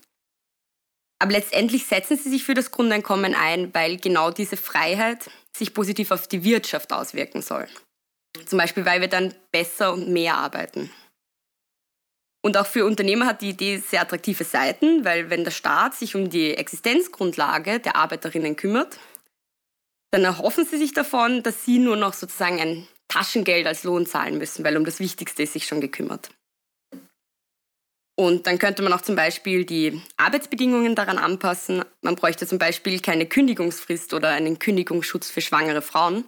Aber 1.18 1.32
letztendlich 1.32 1.87
setzen 1.87 2.16
sie 2.16 2.30
sich 2.30 2.44
für 2.44 2.54
das 2.54 2.70
Grundeinkommen 2.70 3.34
ein, 3.34 3.75
weil 3.75 3.96
genau 3.96 4.30
diese 4.30 4.56
Freiheit 4.56 5.30
sich 5.56 5.75
positiv 5.75 6.11
auf 6.11 6.28
die 6.28 6.44
Wirtschaft 6.44 6.92
auswirken 6.92 7.42
soll. 7.42 7.66
Zum 8.47 8.59
Beispiel, 8.59 8.85
weil 8.85 9.00
wir 9.00 9.09
dann 9.09 9.35
besser 9.53 9.93
und 9.93 10.09
mehr 10.09 10.37
arbeiten. 10.37 10.91
Und 12.43 12.59
auch 12.59 12.67
für 12.67 12.85
Unternehmer 12.85 13.26
hat 13.26 13.41
die 13.41 13.50
Idee 13.50 13.79
sehr 13.79 14.03
attraktive 14.03 14.45
Seiten, 14.45 15.05
weil 15.05 15.31
wenn 15.31 15.45
der 15.45 15.50
Staat 15.50 15.95
sich 15.95 16.14
um 16.14 16.29
die 16.29 16.55
Existenzgrundlage 16.55 17.81
der 17.81 17.97
Arbeiterinnen 17.97 18.57
kümmert, 18.57 18.99
dann 20.11 20.25
erhoffen 20.25 20.67
sie 20.67 20.76
sich 20.76 20.93
davon, 20.93 21.43
dass 21.43 21.64
sie 21.64 21.79
nur 21.79 21.97
noch 21.97 22.12
sozusagen 22.12 22.61
ein 22.61 22.88
Taschengeld 23.09 23.67
als 23.67 23.85
Lohn 23.85 24.07
zahlen 24.07 24.37
müssen, 24.37 24.62
weil 24.62 24.76
um 24.76 24.85
das 24.85 25.00
Wichtigste 25.00 25.43
ist 25.43 25.55
sich 25.55 25.67
schon 25.67 25.81
gekümmert. 25.81 26.31
Und 28.17 28.47
dann 28.47 28.59
könnte 28.59 28.83
man 28.83 28.93
auch 28.93 29.00
zum 29.00 29.17
Beispiel 29.17 29.64
die 29.64 30.00
Arbeitsbedingungen 30.17 30.95
daran 30.95 31.19
anpassen. 31.19 31.85
Man 32.03 32.14
bräuchte 32.14 32.47
zum 32.47 32.59
Beispiel 32.59 33.00
keine 33.00 33.26
Kündigungsfrist 33.26 34.14
oder 34.14 34.29
einen 34.29 34.59
Kündigungsschutz 34.59 35.31
für 35.31 35.41
schwangere 35.41 35.83
Frauen, 35.83 36.25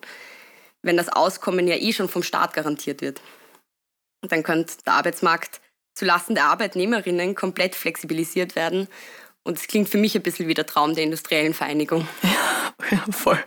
wenn 0.87 0.97
das 0.97 1.09
Auskommen 1.09 1.69
ja 1.69 1.76
eh 1.76 1.93
schon 1.93 2.09
vom 2.09 2.23
Staat 2.23 2.55
garantiert 2.55 3.00
wird. 3.00 3.21
Und 4.23 4.33
dann 4.33 4.43
könnte 4.43 4.75
der 4.87 4.95
Arbeitsmarkt 4.95 5.61
zulasten 5.95 6.35
der 6.35 6.45
Arbeitnehmerinnen 6.45 7.35
komplett 7.35 7.75
flexibilisiert 7.75 8.57
werden. 8.57 8.88
Und 9.43 9.59
es 9.59 9.66
klingt 9.66 9.88
für 9.88 9.99
mich 9.99 10.14
ein 10.14 10.23
bisschen 10.23 10.49
wie 10.49 10.55
der 10.55 10.66
Traum 10.66 10.95
der 10.95 11.05
industriellen 11.05 11.55
Vereinigung. 11.55 12.07
Ja, 12.90 13.05
voll. 13.11 13.43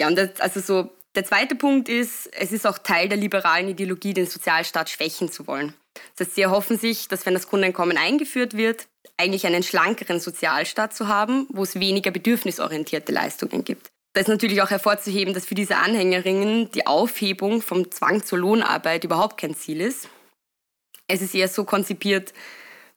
Ja, 0.00 0.08
und 0.08 0.16
das, 0.16 0.40
also 0.40 0.60
so 0.60 0.90
der 1.14 1.24
zweite 1.24 1.54
Punkt 1.54 1.88
ist, 1.88 2.26
es 2.34 2.50
ist 2.50 2.66
auch 2.66 2.78
Teil 2.78 3.08
der 3.08 3.18
liberalen 3.18 3.68
Ideologie, 3.68 4.14
den 4.14 4.26
Sozialstaat 4.26 4.90
schwächen 4.90 5.30
zu 5.30 5.46
wollen. 5.46 5.74
Das 6.16 6.26
heißt, 6.26 6.34
sie 6.34 6.42
erhoffen 6.42 6.78
sich, 6.78 7.06
dass 7.08 7.24
wenn 7.24 7.34
das 7.34 7.46
Grundeinkommen 7.46 7.96
eingeführt 7.96 8.56
wird, 8.56 8.88
eigentlich 9.16 9.46
einen 9.46 9.62
schlankeren 9.62 10.18
Sozialstaat 10.18 10.94
zu 10.94 11.06
haben, 11.06 11.46
wo 11.50 11.62
es 11.62 11.78
weniger 11.78 12.10
bedürfnisorientierte 12.10 13.12
Leistungen 13.12 13.64
gibt. 13.64 13.90
Da 14.14 14.20
ist 14.20 14.28
natürlich 14.28 14.62
auch 14.62 14.70
hervorzuheben, 14.70 15.34
dass 15.34 15.44
für 15.44 15.54
diese 15.54 15.76
Anhängerinnen 15.76 16.70
die 16.70 16.86
Aufhebung 16.86 17.62
vom 17.62 17.90
Zwang 17.90 18.24
zur 18.24 18.38
Lohnarbeit 18.38 19.04
überhaupt 19.04 19.38
kein 19.38 19.54
Ziel 19.54 19.80
ist. 19.80 20.08
Es 21.08 21.20
ist 21.20 21.34
eher 21.34 21.48
so 21.48 21.64
konzipiert, 21.64 22.32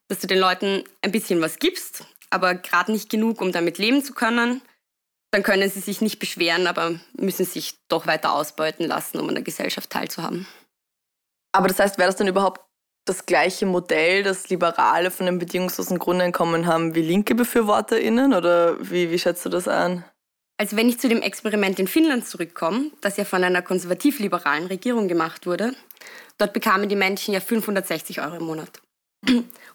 dass 0.08 0.20
du 0.20 0.28
den 0.28 0.40
Leuten 0.40 0.84
ein 1.02 1.12
bisschen 1.12 1.42
was 1.42 1.60
gibst, 1.60 2.06
aber 2.30 2.56
gerade 2.56 2.92
nicht 2.92 3.10
genug, 3.10 3.42
um 3.42 3.52
damit 3.52 3.78
leben 3.78 4.04
zu 4.04 4.14
können 4.14 4.62
dann 5.32 5.44
können 5.44 5.70
sie 5.70 5.80
sich 5.80 6.02
nicht 6.02 6.20
beschweren, 6.20 6.68
aber 6.68 7.00
müssen 7.18 7.46
sich 7.46 7.78
doch 7.90 8.08
weiter 8.08 8.34
ausbeuten 8.34 8.88
lassen, 8.88 9.20
um 9.20 9.28
an 9.28 9.36
der 9.36 9.44
Gesellschaft 9.44 9.90
teilzuhaben. 9.90 10.48
Aber 11.52 11.68
das 11.68 11.80
heißt, 11.80 11.98
wäre 11.98 12.08
das 12.08 12.16
dann 12.16 12.28
überhaupt 12.28 12.62
das 13.06 13.26
gleiche 13.26 13.66
Modell, 13.66 14.24
das 14.24 14.50
Liberale 14.50 15.12
von 15.12 15.28
einem 15.28 15.40
bedingungslosen 15.40 16.00
Grundeinkommen 16.00 16.66
haben 16.66 16.96
wie 16.96 17.02
linke 17.02 17.36
BefürworterInnen? 17.36 18.34
Oder 18.34 18.78
wie, 18.80 19.12
wie 19.12 19.20
schätzt 19.20 19.46
du 19.46 19.50
das 19.50 19.68
ein? 19.68 20.04
Also 20.60 20.76
wenn 20.76 20.90
ich 20.90 21.00
zu 21.00 21.08
dem 21.08 21.22
Experiment 21.22 21.80
in 21.80 21.88
Finnland 21.88 22.28
zurückkomme, 22.28 22.92
das 23.02 23.18
ja 23.18 23.26
von 23.26 23.44
einer 23.44 23.62
konservativ-liberalen 23.62 24.68
Regierung 24.68 25.08
gemacht 25.08 25.46
wurde, 25.46 25.76
dort 26.40 26.54
bekamen 26.54 26.90
die 26.90 26.96
Menschen 26.96 27.34
ja 27.34 27.40
560 27.40 28.22
Euro 28.22 28.38
im 28.38 28.46
Monat. 28.46 28.82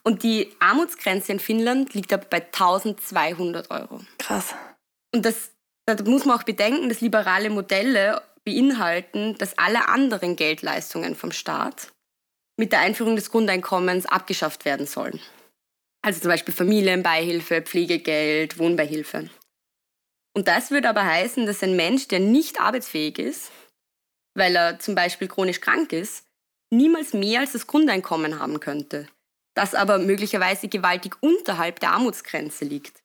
Und 0.02 0.22
die 0.22 0.52
Armutsgrenze 0.58 1.32
in 1.32 1.40
Finnland 1.40 1.94
liegt 1.94 2.12
aber 2.12 2.24
bei 2.24 2.38
1200 2.38 3.70
Euro. 3.70 4.00
Krass. 4.18 4.54
Und 5.14 5.24
das, 5.24 5.50
da 5.86 5.96
muss 6.04 6.24
man 6.24 6.38
auch 6.38 6.44
bedenken, 6.44 6.88
dass 6.88 7.00
liberale 7.00 7.50
Modelle 7.50 8.22
beinhalten, 8.44 9.36
dass 9.38 9.56
alle 9.58 9.88
anderen 9.88 10.36
Geldleistungen 10.36 11.14
vom 11.14 11.32
Staat 11.32 11.92
mit 12.58 12.72
der 12.72 12.80
Einführung 12.80 13.16
des 13.16 13.30
Grundeinkommens 13.30 14.06
abgeschafft 14.06 14.64
werden 14.64 14.86
sollen. 14.86 15.20
Also 16.02 16.20
zum 16.20 16.30
Beispiel 16.30 16.52
Familienbeihilfe, 16.52 17.62
Pflegegeld, 17.62 18.58
Wohnbeihilfe. 18.58 19.30
Und 20.34 20.48
das 20.48 20.70
würde 20.70 20.88
aber 20.88 21.04
heißen, 21.04 21.46
dass 21.46 21.62
ein 21.62 21.76
Mensch, 21.76 22.08
der 22.08 22.20
nicht 22.20 22.60
arbeitsfähig 22.60 23.18
ist, 23.18 23.50
weil 24.34 24.56
er 24.56 24.78
zum 24.78 24.94
Beispiel 24.94 25.28
chronisch 25.28 25.60
krank 25.60 25.92
ist, 25.92 26.24
niemals 26.72 27.12
mehr 27.12 27.40
als 27.40 27.52
das 27.52 27.66
Grundeinkommen 27.66 28.38
haben 28.38 28.60
könnte, 28.60 29.06
das 29.54 29.74
aber 29.74 29.98
möglicherweise 29.98 30.68
gewaltig 30.68 31.16
unterhalb 31.20 31.80
der 31.80 31.90
Armutsgrenze 31.90 32.64
liegt. 32.64 33.02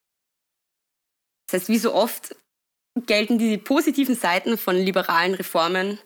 Das 1.47 1.61
heißt, 1.61 1.69
wie 1.69 1.77
so 1.77 1.93
oft 1.93 2.35
gelten 3.05 3.37
die 3.37 3.57
positiven 3.57 4.15
Seiten 4.15 4.57
von 4.57 4.75
liberalen 4.75 5.33
Reformen 5.33 5.99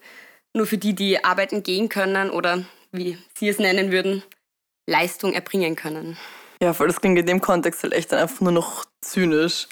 nur 0.55 0.65
für 0.65 0.77
die, 0.77 0.93
die 0.93 1.23
arbeiten 1.23 1.63
gehen 1.63 1.87
können 1.87 2.29
oder, 2.29 2.65
wie 2.91 3.17
Sie 3.37 3.47
es 3.47 3.59
nennen 3.59 3.91
würden, 3.91 4.23
Leistung 4.89 5.33
erbringen 5.33 5.75
können. 5.75 6.17
Ja, 6.61 6.73
voll, 6.73 6.87
das 6.87 6.99
klingt 6.99 7.17
in 7.17 7.25
dem 7.25 7.41
Kontext 7.41 7.83
halt 7.83 7.93
echt 7.93 8.13
einfach 8.13 8.41
nur 8.41 8.51
noch 8.51 8.85
zynisch. 9.01 9.67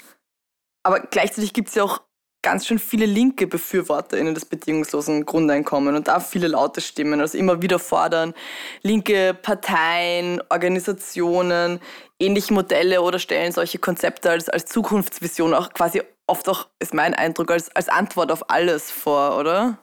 Aber 0.82 1.00
gleichzeitig 1.00 1.52
gibt 1.52 1.68
es 1.68 1.74
ja 1.74 1.84
auch 1.84 2.00
ganz 2.42 2.66
schön 2.66 2.78
viele 2.78 3.06
linke 3.06 3.46
BefürworterInnen 3.46 4.34
des 4.34 4.46
bedingungslosen 4.46 5.26
Grundeinkommens 5.26 5.98
und 5.98 6.08
da 6.08 6.20
viele 6.20 6.48
laute 6.48 6.80
Stimmen, 6.80 7.20
also 7.20 7.36
immer 7.36 7.60
wieder 7.60 7.78
fordern, 7.78 8.34
linke 8.82 9.34
Parteien, 9.34 10.42
Organisationen, 10.48 11.80
ähnliche 12.18 12.54
Modelle 12.54 13.02
oder 13.02 13.18
stellen 13.18 13.52
solche 13.52 13.78
Konzepte 13.78 14.30
als, 14.30 14.48
als 14.48 14.66
Zukunftsvision 14.66 15.52
auch 15.54 15.70
quasi 15.72 16.02
oft 16.26 16.48
auch, 16.48 16.68
ist 16.78 16.94
mein 16.94 17.14
Eindruck, 17.14 17.50
als, 17.50 17.74
als 17.74 17.88
Antwort 17.88 18.32
auf 18.32 18.48
alles 18.48 18.90
vor, 18.90 19.38
oder? 19.38 19.78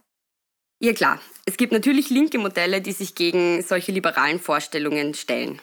Ja 0.79 0.93
klar, 0.93 1.19
es 1.45 1.57
gibt 1.57 1.73
natürlich 1.73 2.09
linke 2.09 2.37
Modelle, 2.37 2.81
die 2.81 2.91
sich 2.91 3.15
gegen 3.15 3.61
solche 3.61 3.91
liberalen 3.91 4.39
Vorstellungen 4.39 5.13
stellen. 5.13 5.61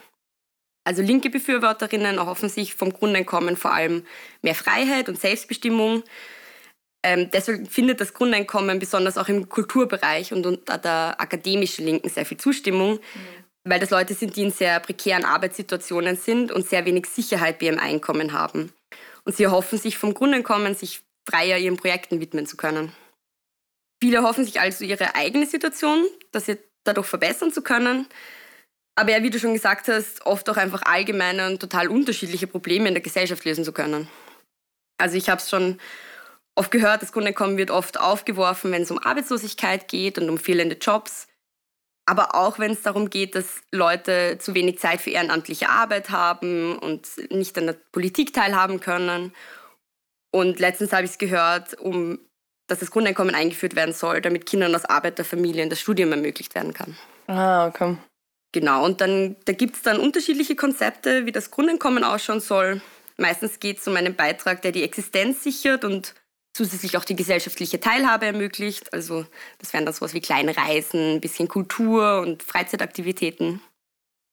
Also 0.85 1.03
linke 1.03 1.31
Befürworterinnen 1.31 2.19
erhoffen 2.19 2.51
sich 2.51 2.75
vom 2.75 2.93
Grundeinkommen 2.93 3.57
vor 3.57 3.73
allem 3.73 4.05
mehr 4.43 4.55
Freiheit 4.55 5.09
und 5.09 5.19
Selbstbestimmung. 5.19 6.05
Ähm, 7.03 7.31
deshalb 7.31 7.71
findet 7.71 8.01
das 8.01 8.13
Grundeinkommen 8.13 8.79
besonders 8.79 9.19
auch 9.19 9.29
im 9.29 9.49
Kulturbereich 9.49 10.33
und 10.33 10.47
unter 10.47 10.79
der 10.79 11.21
akademischen 11.21 11.87
Linken 11.87 12.09
sehr 12.09 12.27
viel 12.27 12.37
Zustimmung, 12.37 12.95
mhm. 12.95 13.45
weil 13.65 13.81
das 13.81 13.91
Leute 13.91 14.15
sind, 14.15 14.37
die 14.37 14.43
in 14.43 14.51
sehr 14.51 14.79
prekären 14.81 15.25
Arbeitssituationen 15.25 16.17
sind 16.17 16.53
und 16.53 16.69
sehr 16.69 16.85
wenig 16.85 17.07
Sicherheit 17.07 17.59
bei 17.59 17.67
ihrem 17.67 17.79
Einkommen 17.79 18.33
haben. 18.33 18.73
Und 19.25 19.37
sie 19.37 19.45
erhoffen 19.45 19.79
sich 19.79 19.97
vom 19.97 20.13
Grundeinkommen, 20.13 20.75
sich 20.75 21.01
freier 21.27 21.57
ihren 21.59 21.79
Projekten 21.79 22.21
widmen 22.21 22.47
zu 22.47 22.57
können. 22.57 22.93
Viele 24.03 24.19
erhoffen 24.19 24.45
sich 24.45 24.61
also 24.61 24.85
ihre 24.85 25.15
eigene 25.15 25.47
Situation, 25.47 26.07
dass 26.31 26.47
sie 26.47 26.59
dadurch 26.85 27.07
verbessern 27.07 27.53
zu 27.53 27.63
können, 27.63 28.07
aber 28.97 29.11
ja, 29.11 29.23
wie 29.23 29.31
du 29.31 29.39
schon 29.39 29.55
gesagt 29.55 29.89
hast, 29.89 30.25
oft 30.25 30.49
auch 30.49 30.57
einfach 30.57 30.83
allgemeine 30.83 31.47
und 31.49 31.61
total 31.61 31.89
unterschiedliche 31.89 32.47
Probleme 32.47 32.89
in 32.89 32.95
der 32.95 33.03
Gesellschaft 33.03 33.45
lösen 33.45 33.65
zu 33.65 33.73
können. 33.73 34.09
Also 34.99 35.17
ich 35.17 35.29
habe 35.29 35.41
es 35.41 35.51
schon 35.51 35.81
oft 36.55 36.71
gehört, 36.71 37.03
das 37.03 37.13
Grundeinkommen 37.13 37.57
wird 37.57 37.71
oft 37.71 37.99
aufgeworfen, 37.99 38.71
wenn 38.71 38.83
es 38.83 38.91
um 38.91 38.99
Arbeitslosigkeit 38.99 39.89
geht 39.89 40.19
und 40.19 40.31
um 40.31 40.39
fehlende 40.39 40.77
Jobs. 40.77 41.27
Aber 42.07 42.35
auch 42.35 42.59
wenn 42.59 42.73
es 42.73 42.83
darum 42.83 43.11
geht, 43.11 43.35
dass 43.35 43.63
Leute 43.73 44.39
zu 44.39 44.55
wenig 44.55 44.79
Zeit 44.79 45.01
für 45.01 45.11
ehrenamtliche 45.11 45.71
Arbeit 45.71 46.11
haben 46.11 46.79
und 46.79 47.09
nicht 47.31 47.57
an 47.57 47.67
der 47.67 47.77
Politik 47.93 48.35
teilhaben 48.35 48.79
können. 48.79 49.33
Und 50.31 50.61
letztens 50.61 50.93
habe 50.93 51.05
ich 51.05 51.13
es 51.13 51.19
gehört, 51.19 51.75
um, 51.81 52.19
dass 52.69 52.81
das 52.81 52.91
Grundeinkommen 52.91 53.35
eingeführt 53.35 53.75
werden 53.75 53.95
soll, 53.95 54.21
damit 54.21 54.47
Kindern 54.47 54.75
aus 54.75 54.85
Arbeiterfamilien 54.85 55.71
das 55.71 55.81
Studium 55.81 56.13
ermöglicht 56.13 56.55
werden 56.55 56.75
kann. 56.75 56.97
Ah, 57.27 57.67
okay. 57.67 57.97
Genau, 58.55 58.85
und 58.85 59.01
dann 59.01 59.35
da 59.47 59.53
gibt 59.53 59.75
es 59.75 59.83
dann 59.83 59.99
unterschiedliche 59.99 60.55
Konzepte, 60.55 61.27
wie 61.27 61.33
das 61.33 61.51
Grundeinkommen 61.51 62.05
ausschauen 62.05 62.39
soll. 62.39 62.81
Meistens 63.17 63.59
geht 63.59 63.81
es 63.81 63.89
um 63.89 63.97
einen 63.97 64.15
Beitrag, 64.15 64.63
der 64.63 64.71
die 64.71 64.85
Existenz 64.85 65.43
sichert 65.43 65.85
und 65.85 66.15
zusätzlich 66.53 66.97
auch 66.97 67.05
die 67.05 67.17
gesellschaftliche 67.17 67.81
Teilhabe 67.81 68.27
ermöglicht. 68.27 68.93
Also 68.93 69.27
das 69.59 69.73
wären 69.73 69.85
dann 69.85 69.93
sowas 69.93 70.15
wie 70.15 70.21
kleine 70.21 70.57
Reisen, 70.57 71.17
ein 71.17 71.21
bisschen 71.21 71.49
Kultur 71.49 72.21
und 72.21 72.45
Freizeitaktivitäten. 72.45 73.61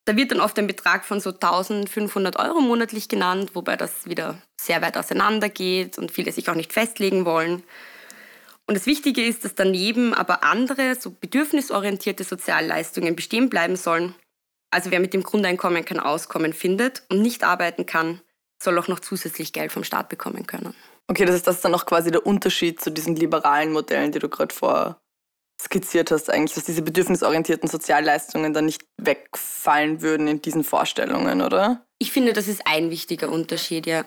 Da 0.05 0.15
wird 0.15 0.29
dann 0.29 0.39
oft 0.39 0.59
ein 0.59 0.67
Betrag 0.67 1.03
von 1.03 1.19
so 1.19 1.31
1500 1.31 2.37
Euro 2.37 2.61
monatlich 2.61 3.09
genannt, 3.09 3.55
wobei 3.55 3.75
das 3.75 4.05
wieder 4.05 4.39
sehr 4.61 4.83
weit 4.83 4.97
auseinander 4.97 5.49
geht 5.49 5.97
und 5.97 6.11
viele 6.11 6.31
sich 6.31 6.47
auch 6.47 6.55
nicht 6.55 6.73
festlegen 6.73 7.25
wollen. 7.25 7.63
Und 8.71 8.75
das 8.75 8.85
Wichtige 8.85 9.21
ist, 9.25 9.43
dass 9.43 9.53
daneben 9.53 10.13
aber 10.13 10.45
andere, 10.45 10.95
so 10.95 11.11
bedürfnisorientierte 11.11 12.23
Sozialleistungen 12.23 13.17
bestehen 13.17 13.49
bleiben 13.49 13.75
sollen. 13.75 14.15
Also 14.69 14.91
wer 14.91 15.01
mit 15.01 15.13
dem 15.13 15.23
Grundeinkommen 15.23 15.83
kein 15.83 15.99
Auskommen 15.99 16.53
findet 16.53 17.03
und 17.09 17.21
nicht 17.21 17.43
arbeiten 17.43 17.85
kann, 17.85 18.21
soll 18.63 18.79
auch 18.79 18.87
noch 18.87 19.01
zusätzlich 19.01 19.51
Geld 19.51 19.73
vom 19.73 19.83
Staat 19.83 20.07
bekommen 20.07 20.47
können. 20.47 20.73
Okay, 21.09 21.25
das 21.25 21.35
ist 21.35 21.47
das 21.47 21.59
dann 21.59 21.75
auch 21.75 21.85
quasi 21.85 22.11
der 22.11 22.25
Unterschied 22.25 22.79
zu 22.79 22.91
diesen 22.91 23.17
liberalen 23.17 23.73
Modellen, 23.73 24.13
die 24.13 24.19
du 24.19 24.29
gerade 24.29 24.55
vor 24.55 25.01
skizziert 25.61 26.09
hast, 26.09 26.29
eigentlich, 26.29 26.55
dass 26.55 26.63
diese 26.63 26.81
bedürfnisorientierten 26.81 27.67
Sozialleistungen 27.67 28.53
dann 28.53 28.67
nicht 28.67 28.85
wegfallen 28.95 30.01
würden 30.01 30.29
in 30.29 30.41
diesen 30.41 30.63
Vorstellungen, 30.63 31.41
oder? 31.41 31.85
Ich 31.99 32.13
finde, 32.13 32.31
das 32.31 32.47
ist 32.47 32.65
ein 32.65 32.89
wichtiger 32.89 33.27
Unterschied, 33.27 33.85
ja. 33.85 34.05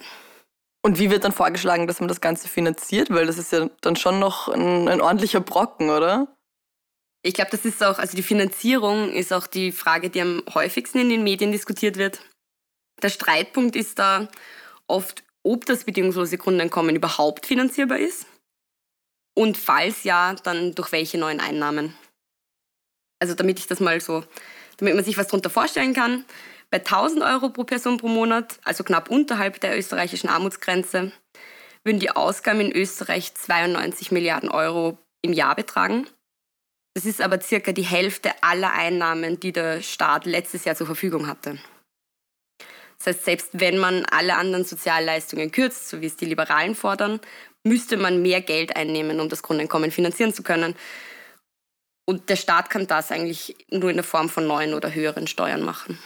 Und 0.84 0.98
wie 0.98 1.10
wird 1.10 1.24
dann 1.24 1.32
vorgeschlagen, 1.32 1.86
dass 1.86 2.00
man 2.00 2.08
das 2.08 2.20
Ganze 2.20 2.46
finanziert? 2.46 3.08
Weil 3.08 3.24
das 3.24 3.38
ist 3.38 3.52
ja 3.52 3.70
dann 3.80 3.96
schon 3.96 4.18
noch 4.18 4.48
ein, 4.48 4.86
ein 4.86 5.00
ordentlicher 5.00 5.40
Brocken, 5.40 5.88
oder? 5.88 6.36
Ich 7.22 7.32
glaube, 7.32 7.50
das 7.50 7.64
ist 7.64 7.82
auch, 7.82 7.98
also 7.98 8.14
die 8.14 8.22
Finanzierung 8.22 9.10
ist 9.10 9.32
auch 9.32 9.46
die 9.46 9.72
Frage, 9.72 10.10
die 10.10 10.20
am 10.20 10.42
häufigsten 10.52 10.98
in 10.98 11.08
den 11.08 11.24
Medien 11.24 11.52
diskutiert 11.52 11.96
wird. 11.96 12.20
Der 13.02 13.08
Streitpunkt 13.08 13.76
ist 13.76 13.98
da 13.98 14.28
oft, 14.86 15.24
ob 15.42 15.64
das 15.64 15.84
bedingungslose 15.84 16.36
Grundeinkommen 16.36 16.94
überhaupt 16.94 17.46
finanzierbar 17.46 17.98
ist. 17.98 18.26
Und 19.34 19.56
falls 19.56 20.04
ja, 20.04 20.34
dann 20.34 20.74
durch 20.74 20.92
welche 20.92 21.16
neuen 21.16 21.40
Einnahmen. 21.40 21.94
Also 23.22 23.34
damit 23.34 23.58
ich 23.58 23.66
das 23.66 23.80
mal 23.80 24.02
so, 24.02 24.22
damit 24.76 24.94
man 24.94 25.04
sich 25.04 25.16
was 25.16 25.28
darunter 25.28 25.48
vorstellen 25.48 25.94
kann. 25.94 26.26
Bei 26.75 26.81
1000 26.81 27.23
Euro 27.23 27.50
pro 27.50 27.62
Person 27.62 27.99
pro 27.99 28.09
Monat, 28.09 28.59
also 28.64 28.83
knapp 28.83 29.09
unterhalb 29.09 29.61
der 29.61 29.78
österreichischen 29.78 30.28
Armutsgrenze, 30.28 31.12
würden 31.85 32.00
die 32.00 32.11
Ausgaben 32.11 32.59
in 32.59 32.73
Österreich 32.73 33.33
92 33.33 34.11
Milliarden 34.11 34.49
Euro 34.49 34.99
im 35.23 35.33
Jahr 35.33 35.54
betragen. 35.54 36.09
Das 36.95 37.07
ist 37.07 37.21
aber 37.21 37.40
circa 37.40 37.71
die 37.71 37.85
Hälfte 37.85 38.33
aller 38.43 38.73
Einnahmen, 38.73 39.38
die 39.38 39.52
der 39.52 39.83
Staat 39.83 40.26
letztes 40.26 40.64
Jahr 40.64 40.75
zur 40.75 40.87
Verfügung 40.87 41.28
hatte. 41.28 41.61
Das 42.99 43.07
heißt, 43.07 43.25
selbst 43.25 43.50
wenn 43.52 43.78
man 43.78 44.04
alle 44.07 44.35
anderen 44.35 44.64
Sozialleistungen 44.64 45.52
kürzt, 45.52 45.88
so 45.88 46.00
wie 46.00 46.07
es 46.07 46.16
die 46.16 46.26
Liberalen 46.26 46.75
fordern, 46.75 47.21
müsste 47.62 47.97
man 47.97 48.21
mehr 48.21 48.40
Geld 48.40 48.75
einnehmen, 48.75 49.21
um 49.21 49.28
das 49.28 49.45
Grundeinkommen 49.45 49.93
finanzieren 49.93 50.35
zu 50.35 50.43
können. 50.43 50.75
Und 52.04 52.31
der 52.31 52.37
Staat 52.37 52.69
kann 52.69 52.88
das 52.88 53.12
eigentlich 53.12 53.54
nur 53.71 53.90
in 53.90 53.97
der 53.97 54.02
Form 54.02 54.28
von 54.28 54.49
neuen 54.49 54.75
oder 54.75 54.93
höheren 54.93 55.28
Steuern 55.28 55.62
machen. 55.62 56.00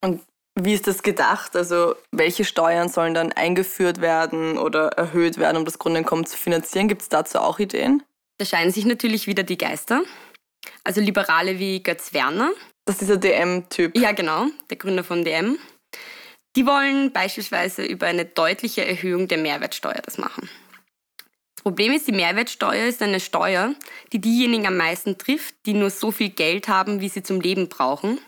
Und 0.00 0.22
wie 0.54 0.74
ist 0.74 0.86
das 0.86 1.02
gedacht? 1.02 1.56
Also 1.56 1.94
welche 2.10 2.44
Steuern 2.44 2.88
sollen 2.88 3.14
dann 3.14 3.32
eingeführt 3.32 4.00
werden 4.00 4.58
oder 4.58 4.88
erhöht 4.88 5.38
werden, 5.38 5.56
um 5.56 5.64
das 5.64 5.78
Grundeinkommen 5.78 6.26
zu 6.26 6.36
finanzieren? 6.36 6.88
Gibt 6.88 7.02
es 7.02 7.08
dazu 7.08 7.38
auch 7.38 7.58
Ideen? 7.58 8.02
Da 8.38 8.44
scheinen 8.44 8.72
sich 8.72 8.84
natürlich 8.84 9.26
wieder 9.26 9.42
die 9.42 9.58
Geister. 9.58 10.02
Also 10.84 11.00
Liberale 11.00 11.58
wie 11.58 11.82
Götz 11.82 12.12
Werner. 12.12 12.50
Das 12.84 12.96
ist 12.96 13.02
dieser 13.02 13.16
DM-Typ. 13.18 13.96
Ja, 13.96 14.12
genau, 14.12 14.46
der 14.68 14.76
Gründer 14.76 15.04
von 15.04 15.24
DM. 15.24 15.58
Die 16.56 16.66
wollen 16.66 17.12
beispielsweise 17.12 17.84
über 17.84 18.06
eine 18.06 18.24
deutliche 18.24 18.84
Erhöhung 18.84 19.28
der 19.28 19.38
Mehrwertsteuer 19.38 20.00
das 20.04 20.18
machen. 20.18 20.48
Das 21.54 21.62
Problem 21.62 21.92
ist, 21.92 22.08
die 22.08 22.12
Mehrwertsteuer 22.12 22.86
ist 22.86 23.02
eine 23.02 23.20
Steuer, 23.20 23.74
die 24.12 24.18
diejenigen 24.18 24.66
am 24.66 24.76
meisten 24.76 25.18
trifft, 25.18 25.54
die 25.66 25.74
nur 25.74 25.90
so 25.90 26.10
viel 26.10 26.30
Geld 26.30 26.68
haben, 26.68 27.00
wie 27.00 27.10
sie 27.10 27.22
zum 27.22 27.40
Leben 27.40 27.68
brauchen 27.68 28.18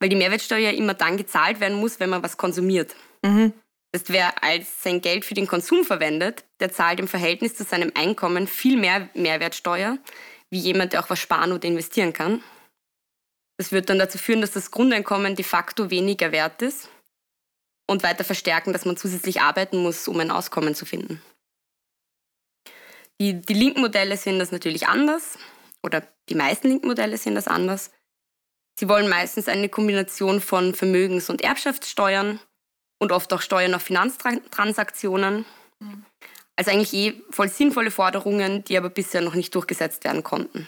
weil 0.00 0.08
die 0.08 0.16
Mehrwertsteuer 0.16 0.72
immer 0.72 0.94
dann 0.94 1.16
gezahlt 1.16 1.60
werden 1.60 1.78
muss, 1.78 2.00
wenn 2.00 2.10
man 2.10 2.22
was 2.22 2.36
konsumiert. 2.36 2.94
Mhm. 3.22 3.52
Das 3.92 4.02
heißt, 4.02 4.12
wer 4.12 4.44
als 4.44 4.82
sein 4.82 5.00
Geld 5.00 5.24
für 5.24 5.34
den 5.34 5.46
Konsum 5.46 5.84
verwendet, 5.84 6.44
der 6.60 6.70
zahlt 6.70 7.00
im 7.00 7.08
Verhältnis 7.08 7.54
zu 7.54 7.64
seinem 7.64 7.92
Einkommen 7.94 8.46
viel 8.46 8.76
mehr 8.76 9.08
Mehrwertsteuer, 9.14 9.98
wie 10.50 10.58
jemand, 10.58 10.92
der 10.92 11.02
auch 11.02 11.10
was 11.10 11.18
sparen 11.18 11.52
oder 11.52 11.66
investieren 11.66 12.12
kann. 12.12 12.42
Das 13.58 13.72
wird 13.72 13.88
dann 13.88 13.98
dazu 13.98 14.18
führen, 14.18 14.42
dass 14.42 14.50
das 14.50 14.70
Grundeinkommen 14.70 15.34
de 15.34 15.44
facto 15.44 15.90
weniger 15.90 16.30
wert 16.30 16.60
ist 16.60 16.88
und 17.86 18.02
weiter 18.02 18.24
verstärken, 18.24 18.72
dass 18.72 18.84
man 18.84 18.96
zusätzlich 18.96 19.40
arbeiten 19.40 19.78
muss, 19.78 20.08
um 20.08 20.20
ein 20.20 20.30
Auskommen 20.30 20.74
zu 20.74 20.84
finden. 20.84 21.22
Die, 23.18 23.40
die 23.40 23.54
linken 23.54 23.80
Modelle 23.80 24.16
sehen 24.16 24.38
das 24.38 24.52
natürlich 24.52 24.88
anders 24.88 25.38
oder 25.82 26.06
die 26.28 26.34
meisten 26.34 26.68
linken 26.68 26.86
Modelle 26.86 27.16
sehen 27.16 27.34
das 27.34 27.48
anders. 27.48 27.90
Sie 28.78 28.88
wollen 28.88 29.08
meistens 29.08 29.48
eine 29.48 29.68
Kombination 29.68 30.40
von 30.40 30.74
Vermögens- 30.74 31.30
und 31.30 31.42
Erbschaftssteuern 31.42 32.40
und 32.98 33.12
oft 33.12 33.32
auch 33.32 33.40
Steuern 33.40 33.74
auf 33.74 33.82
Finanztransaktionen. 33.82 35.44
Mhm. 35.80 36.04
Also 36.56 36.70
eigentlich 36.70 36.94
eh 36.94 37.22
voll 37.30 37.48
sinnvolle 37.48 37.90
Forderungen, 37.90 38.64
die 38.64 38.76
aber 38.76 38.90
bisher 38.90 39.20
noch 39.20 39.34
nicht 39.34 39.54
durchgesetzt 39.54 40.04
werden 40.04 40.22
konnten. 40.22 40.66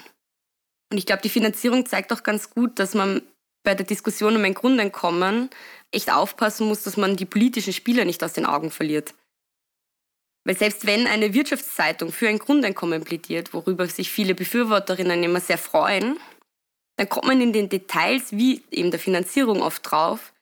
Und 0.91 0.99
ich 0.99 1.07
glaube, 1.07 1.23
die 1.23 1.29
Finanzierung 1.29 1.87
zeigt 1.87 2.13
auch 2.13 2.23
ganz 2.23 2.51
gut, 2.51 2.79
dass 2.79 2.95
man 2.95 3.23
bei 3.63 3.75
der 3.75 3.87
Diskussion 3.87 4.37
um 4.37 4.45
ein 4.45 4.55
Grundeinkommen 4.55 5.51
echt 5.91 6.11
aufpassen 6.11 6.67
muss, 6.67 6.83
dass 6.83 6.97
man 6.97 7.17
die 7.17 7.27
politischen 7.27 7.73
Spieler 7.73 8.05
nicht 8.05 8.23
aus 8.23 8.33
den 8.33 8.47
Augen 8.47 8.71
verliert. 8.71 9.15
Weil 10.47 10.57
selbst 10.57 10.87
wenn 10.87 11.07
eine 11.07 11.35
Wirtschaftszeitung 11.35 12.11
für 12.11 12.29
ein 12.29 12.39
Grundeinkommen 12.39 13.05
plädiert, 13.05 13.53
worüber 13.53 13.87
sich 13.87 14.11
viele 14.11 14.35
Befürworterinnen 14.35 15.23
immer 15.23 15.41
sehr 15.41 15.59
freuen, 15.59 16.19
dann 16.99 17.09
kommt 17.09 17.27
man 17.27 17.41
in 17.41 17.53
den 17.53 17.69
Details 17.69 18.33
wie 18.33 18.63
eben 18.71 18.91
der 18.91 18.99
Finanzierung 18.99 19.63
oft 19.63 19.89
drauf, 19.89 20.33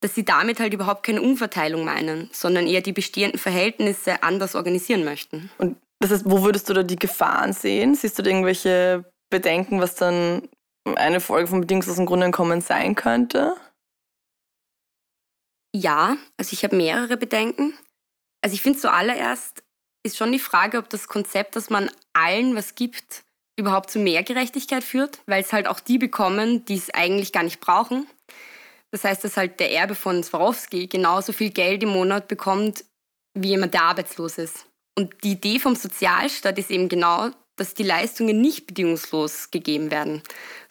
dass 0.00 0.14
sie 0.14 0.24
damit 0.24 0.60
halt 0.60 0.74
überhaupt 0.74 1.04
keine 1.04 1.22
Umverteilung 1.22 1.84
meinen, 1.84 2.28
sondern 2.30 2.66
eher 2.66 2.82
die 2.82 2.92
bestehenden 2.92 3.40
Verhältnisse 3.40 4.22
anders 4.22 4.54
organisieren 4.54 5.04
möchten. 5.04 5.50
Und 5.56 5.76
das 6.00 6.10
heißt, 6.10 6.24
wo 6.26 6.42
würdest 6.42 6.68
du 6.68 6.74
da 6.74 6.82
die 6.82 6.96
Gefahren 6.96 7.54
sehen? 7.54 7.94
Siehst 7.94 8.18
du 8.18 8.22
da 8.22 8.30
irgendwelche 8.30 9.10
Bedenken, 9.30 9.80
was 9.80 9.94
dann 9.94 10.48
eine 10.94 11.20
Folge 11.20 11.48
vom 11.48 11.62
bedingungslosen 11.62 12.06
Grundeinkommen 12.06 12.60
sein 12.60 12.94
könnte? 12.94 13.56
Ja, 15.74 16.18
also 16.36 16.52
ich 16.52 16.64
habe 16.64 16.76
mehrere 16.76 17.16
Bedenken. 17.16 17.72
Also 18.42 18.54
ich 18.54 18.62
finde 18.62 18.78
zuallererst 18.78 19.64
ist 20.04 20.18
schon 20.18 20.32
die 20.32 20.38
Frage, 20.38 20.78
ob 20.78 20.90
das 20.90 21.08
Konzept, 21.08 21.56
dass 21.56 21.70
man 21.70 21.90
allen 22.12 22.54
was 22.54 22.74
gibt, 22.74 23.24
überhaupt 23.58 23.90
zu 23.90 23.98
mehr 23.98 24.22
Gerechtigkeit 24.22 24.84
führt, 24.84 25.18
weil 25.26 25.42
es 25.42 25.52
halt 25.52 25.66
auch 25.66 25.80
die 25.80 25.98
bekommen, 25.98 26.64
die 26.64 26.76
es 26.76 26.90
eigentlich 26.90 27.32
gar 27.32 27.42
nicht 27.42 27.60
brauchen. 27.60 28.06
Das 28.90 29.04
heißt, 29.04 29.22
dass 29.24 29.36
halt 29.36 29.60
der 29.60 29.72
Erbe 29.72 29.94
von 29.94 30.22
Swarovski 30.22 30.86
genauso 30.86 31.32
viel 31.32 31.50
Geld 31.50 31.82
im 31.82 31.90
Monat 31.90 32.28
bekommt, 32.28 32.84
wie 33.34 33.48
jemand, 33.48 33.74
der 33.74 33.82
arbeitslos 33.82 34.38
ist. 34.38 34.66
Und 34.96 35.12
die 35.22 35.32
Idee 35.32 35.58
vom 35.58 35.76
Sozialstaat 35.76 36.58
ist 36.58 36.70
eben 36.70 36.88
genau, 36.88 37.30
dass 37.56 37.74
die 37.74 37.82
Leistungen 37.82 38.40
nicht 38.40 38.66
bedingungslos 38.66 39.50
gegeben 39.50 39.90
werden, 39.90 40.22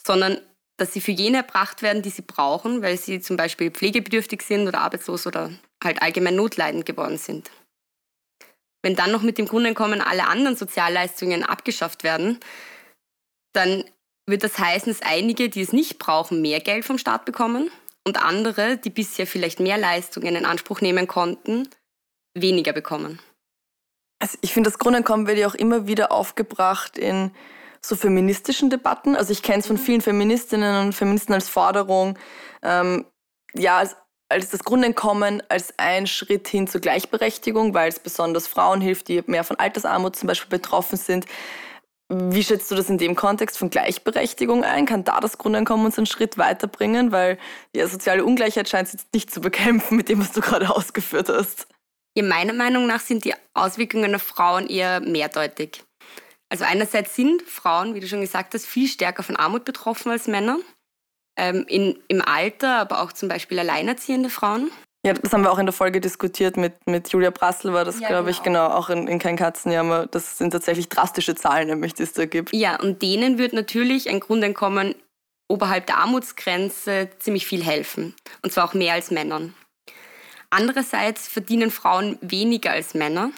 sondern 0.03 0.39
dass 0.77 0.93
sie 0.93 1.01
für 1.01 1.11
jene 1.11 1.37
erbracht 1.37 1.81
werden, 1.81 2.01
die 2.01 2.09
sie 2.09 2.21
brauchen, 2.21 2.81
weil 2.81 2.97
sie 2.97 3.19
zum 3.19 3.35
Beispiel 3.35 3.71
pflegebedürftig 3.71 4.41
sind 4.41 4.67
oder 4.67 4.81
arbeitslos 4.81 5.27
oder 5.27 5.51
halt 5.83 6.01
allgemein 6.01 6.35
notleidend 6.35 6.85
geworden 6.85 7.17
sind. 7.17 7.49
Wenn 8.83 8.95
dann 8.95 9.11
noch 9.11 9.23
mit 9.23 9.37
dem 9.37 9.47
Grundeinkommen 9.47 10.01
alle 10.01 10.27
anderen 10.27 10.55
Sozialleistungen 10.55 11.43
abgeschafft 11.43 12.03
werden, 12.03 12.39
dann 13.57 13.83
wird 14.27 14.43
das 14.43 14.59
heißen, 14.59 14.91
dass 14.91 15.01
einige, 15.01 15.49
die 15.49 15.61
es 15.61 15.73
nicht 15.73 15.99
brauchen, 15.99 16.41
mehr 16.41 16.59
Geld 16.59 16.85
vom 16.85 16.97
Staat 16.97 17.25
bekommen 17.25 17.71
und 18.05 18.23
andere, 18.23 18.77
die 18.77 18.89
bisher 18.89 19.25
vielleicht 19.25 19.59
mehr 19.59 19.77
Leistungen 19.77 20.35
in 20.35 20.45
Anspruch 20.45 20.81
nehmen 20.81 21.07
konnten, 21.07 21.67
weniger 22.33 22.73
bekommen. 22.73 23.19
Also 24.19 24.37
ich 24.41 24.53
finde, 24.53 24.69
das 24.69 24.79
Grundeinkommen 24.79 25.27
wird 25.27 25.37
ja 25.37 25.47
auch 25.47 25.55
immer 25.55 25.87
wieder 25.87 26.11
aufgebracht 26.11 26.97
in 26.97 27.31
so 27.81 27.95
feministischen 27.95 28.69
Debatten. 28.69 29.15
Also 29.15 29.31
ich 29.31 29.43
kenne 29.43 29.59
es 29.59 29.67
von 29.67 29.77
mhm. 29.77 29.81
vielen 29.81 30.01
Feministinnen 30.01 30.87
und 30.87 30.93
Feministen 30.93 31.33
als 31.33 31.49
Forderung, 31.49 32.17
ähm, 32.63 33.05
ja, 33.53 33.77
als, 33.77 33.95
als 34.29 34.49
das 34.49 34.63
Grundeinkommen 34.63 35.41
als 35.49 35.73
ein 35.77 36.07
Schritt 36.07 36.47
hin 36.47 36.67
zur 36.67 36.81
Gleichberechtigung, 36.81 37.73
weil 37.73 37.89
es 37.89 37.99
besonders 37.99 38.47
Frauen 38.47 38.81
hilft, 38.81 39.07
die 39.07 39.23
mehr 39.27 39.43
von 39.43 39.57
Altersarmut 39.57 40.15
zum 40.15 40.27
Beispiel 40.27 40.49
betroffen 40.49 40.97
sind. 40.97 41.25
Wie 42.09 42.43
schätzt 42.43 42.71
du 42.71 42.75
das 42.75 42.89
in 42.89 42.97
dem 42.97 43.15
Kontext 43.15 43.57
von 43.57 43.69
Gleichberechtigung 43.69 44.63
ein? 44.63 44.85
Kann 44.85 45.03
da 45.03 45.19
das 45.19 45.37
Grundeinkommen 45.37 45.85
uns 45.85 45.97
einen 45.97 46.05
Schritt 46.05 46.37
weiterbringen? 46.37 47.11
Weil 47.11 47.37
ja, 47.75 47.85
soziale 47.87 48.23
Ungleichheit 48.23 48.69
scheint 48.69 48.87
es 48.87 48.93
jetzt 48.93 49.13
nicht 49.13 49.29
zu 49.29 49.41
bekämpfen 49.41 49.97
mit 49.97 50.07
dem, 50.07 50.21
was 50.21 50.31
du 50.31 50.39
gerade 50.39 50.69
ausgeführt 50.69 51.27
hast. 51.27 51.67
Ja, 52.15 52.23
meiner 52.23 52.53
Meinung 52.53 52.87
nach 52.87 53.01
sind 53.01 53.25
die 53.25 53.33
Auswirkungen 53.53 54.15
auf 54.15 54.23
Frauen 54.23 54.67
eher 54.67 55.01
mehrdeutig. 55.01 55.83
Also 56.49 56.63
einerseits 56.63 57.13
sind 57.15 57.41
Frauen, 57.41 57.93
wie 57.93 57.99
du 57.99 58.07
schon 58.07 58.21
gesagt 58.21 58.53
hast, 58.53 58.65
viel 58.65 58.87
stärker 58.87 59.23
von 59.23 59.35
Armut 59.35 59.65
betroffen 59.65 60.11
als 60.11 60.27
Männer. 60.27 60.59
Ähm, 61.37 61.65
in, 61.67 61.99
Im 62.07 62.21
Alter, 62.21 62.79
aber 62.79 63.01
auch 63.01 63.11
zum 63.11 63.27
Beispiel 63.27 63.59
alleinerziehende 63.59 64.29
Frauen. 64.29 64.71
Ja, 65.07 65.13
das 65.13 65.31
haben 65.31 65.43
wir 65.43 65.53
auch 65.53 65.57
in 65.57 65.65
der 65.65 65.71
Folge 65.71 66.01
diskutiert 66.01 66.57
mit, 66.57 66.85
mit 66.85 67.07
Julia 67.07 67.29
Brassel, 67.29 67.71
war 67.71 67.85
das, 67.85 68.01
ja, 68.01 68.09
glaube 68.09 68.25
genau. 68.25 68.37
ich, 68.37 68.43
genau, 68.43 68.67
auch 68.67 68.89
in, 68.89 69.07
in 69.07 69.19
Kein 69.19 69.37
Katzenjammer. 69.37 70.05
Das 70.05 70.37
sind 70.37 70.51
tatsächlich 70.51 70.89
drastische 70.89 71.33
Zahlen, 71.33 71.69
nämlich, 71.69 71.93
die 71.93 72.03
es 72.03 72.11
da 72.11 72.25
gibt. 72.25 72.51
Ja, 72.51 72.77
und 72.77 73.01
denen 73.01 73.37
wird 73.37 73.53
natürlich 73.53 74.09
ein 74.09 74.19
Grundeinkommen 74.19 74.95
oberhalb 75.47 75.87
der 75.87 75.99
Armutsgrenze 75.99 77.07
ziemlich 77.19 77.47
viel 77.47 77.63
helfen. 77.63 78.15
Und 78.41 78.51
zwar 78.51 78.65
auch 78.65 78.73
mehr 78.73 78.95
als 78.95 79.09
Männern. 79.09 79.53
Andererseits 80.49 81.29
verdienen 81.29 81.71
Frauen 81.71 82.17
weniger 82.19 82.71
als 82.71 82.93
Männer. 82.93 83.31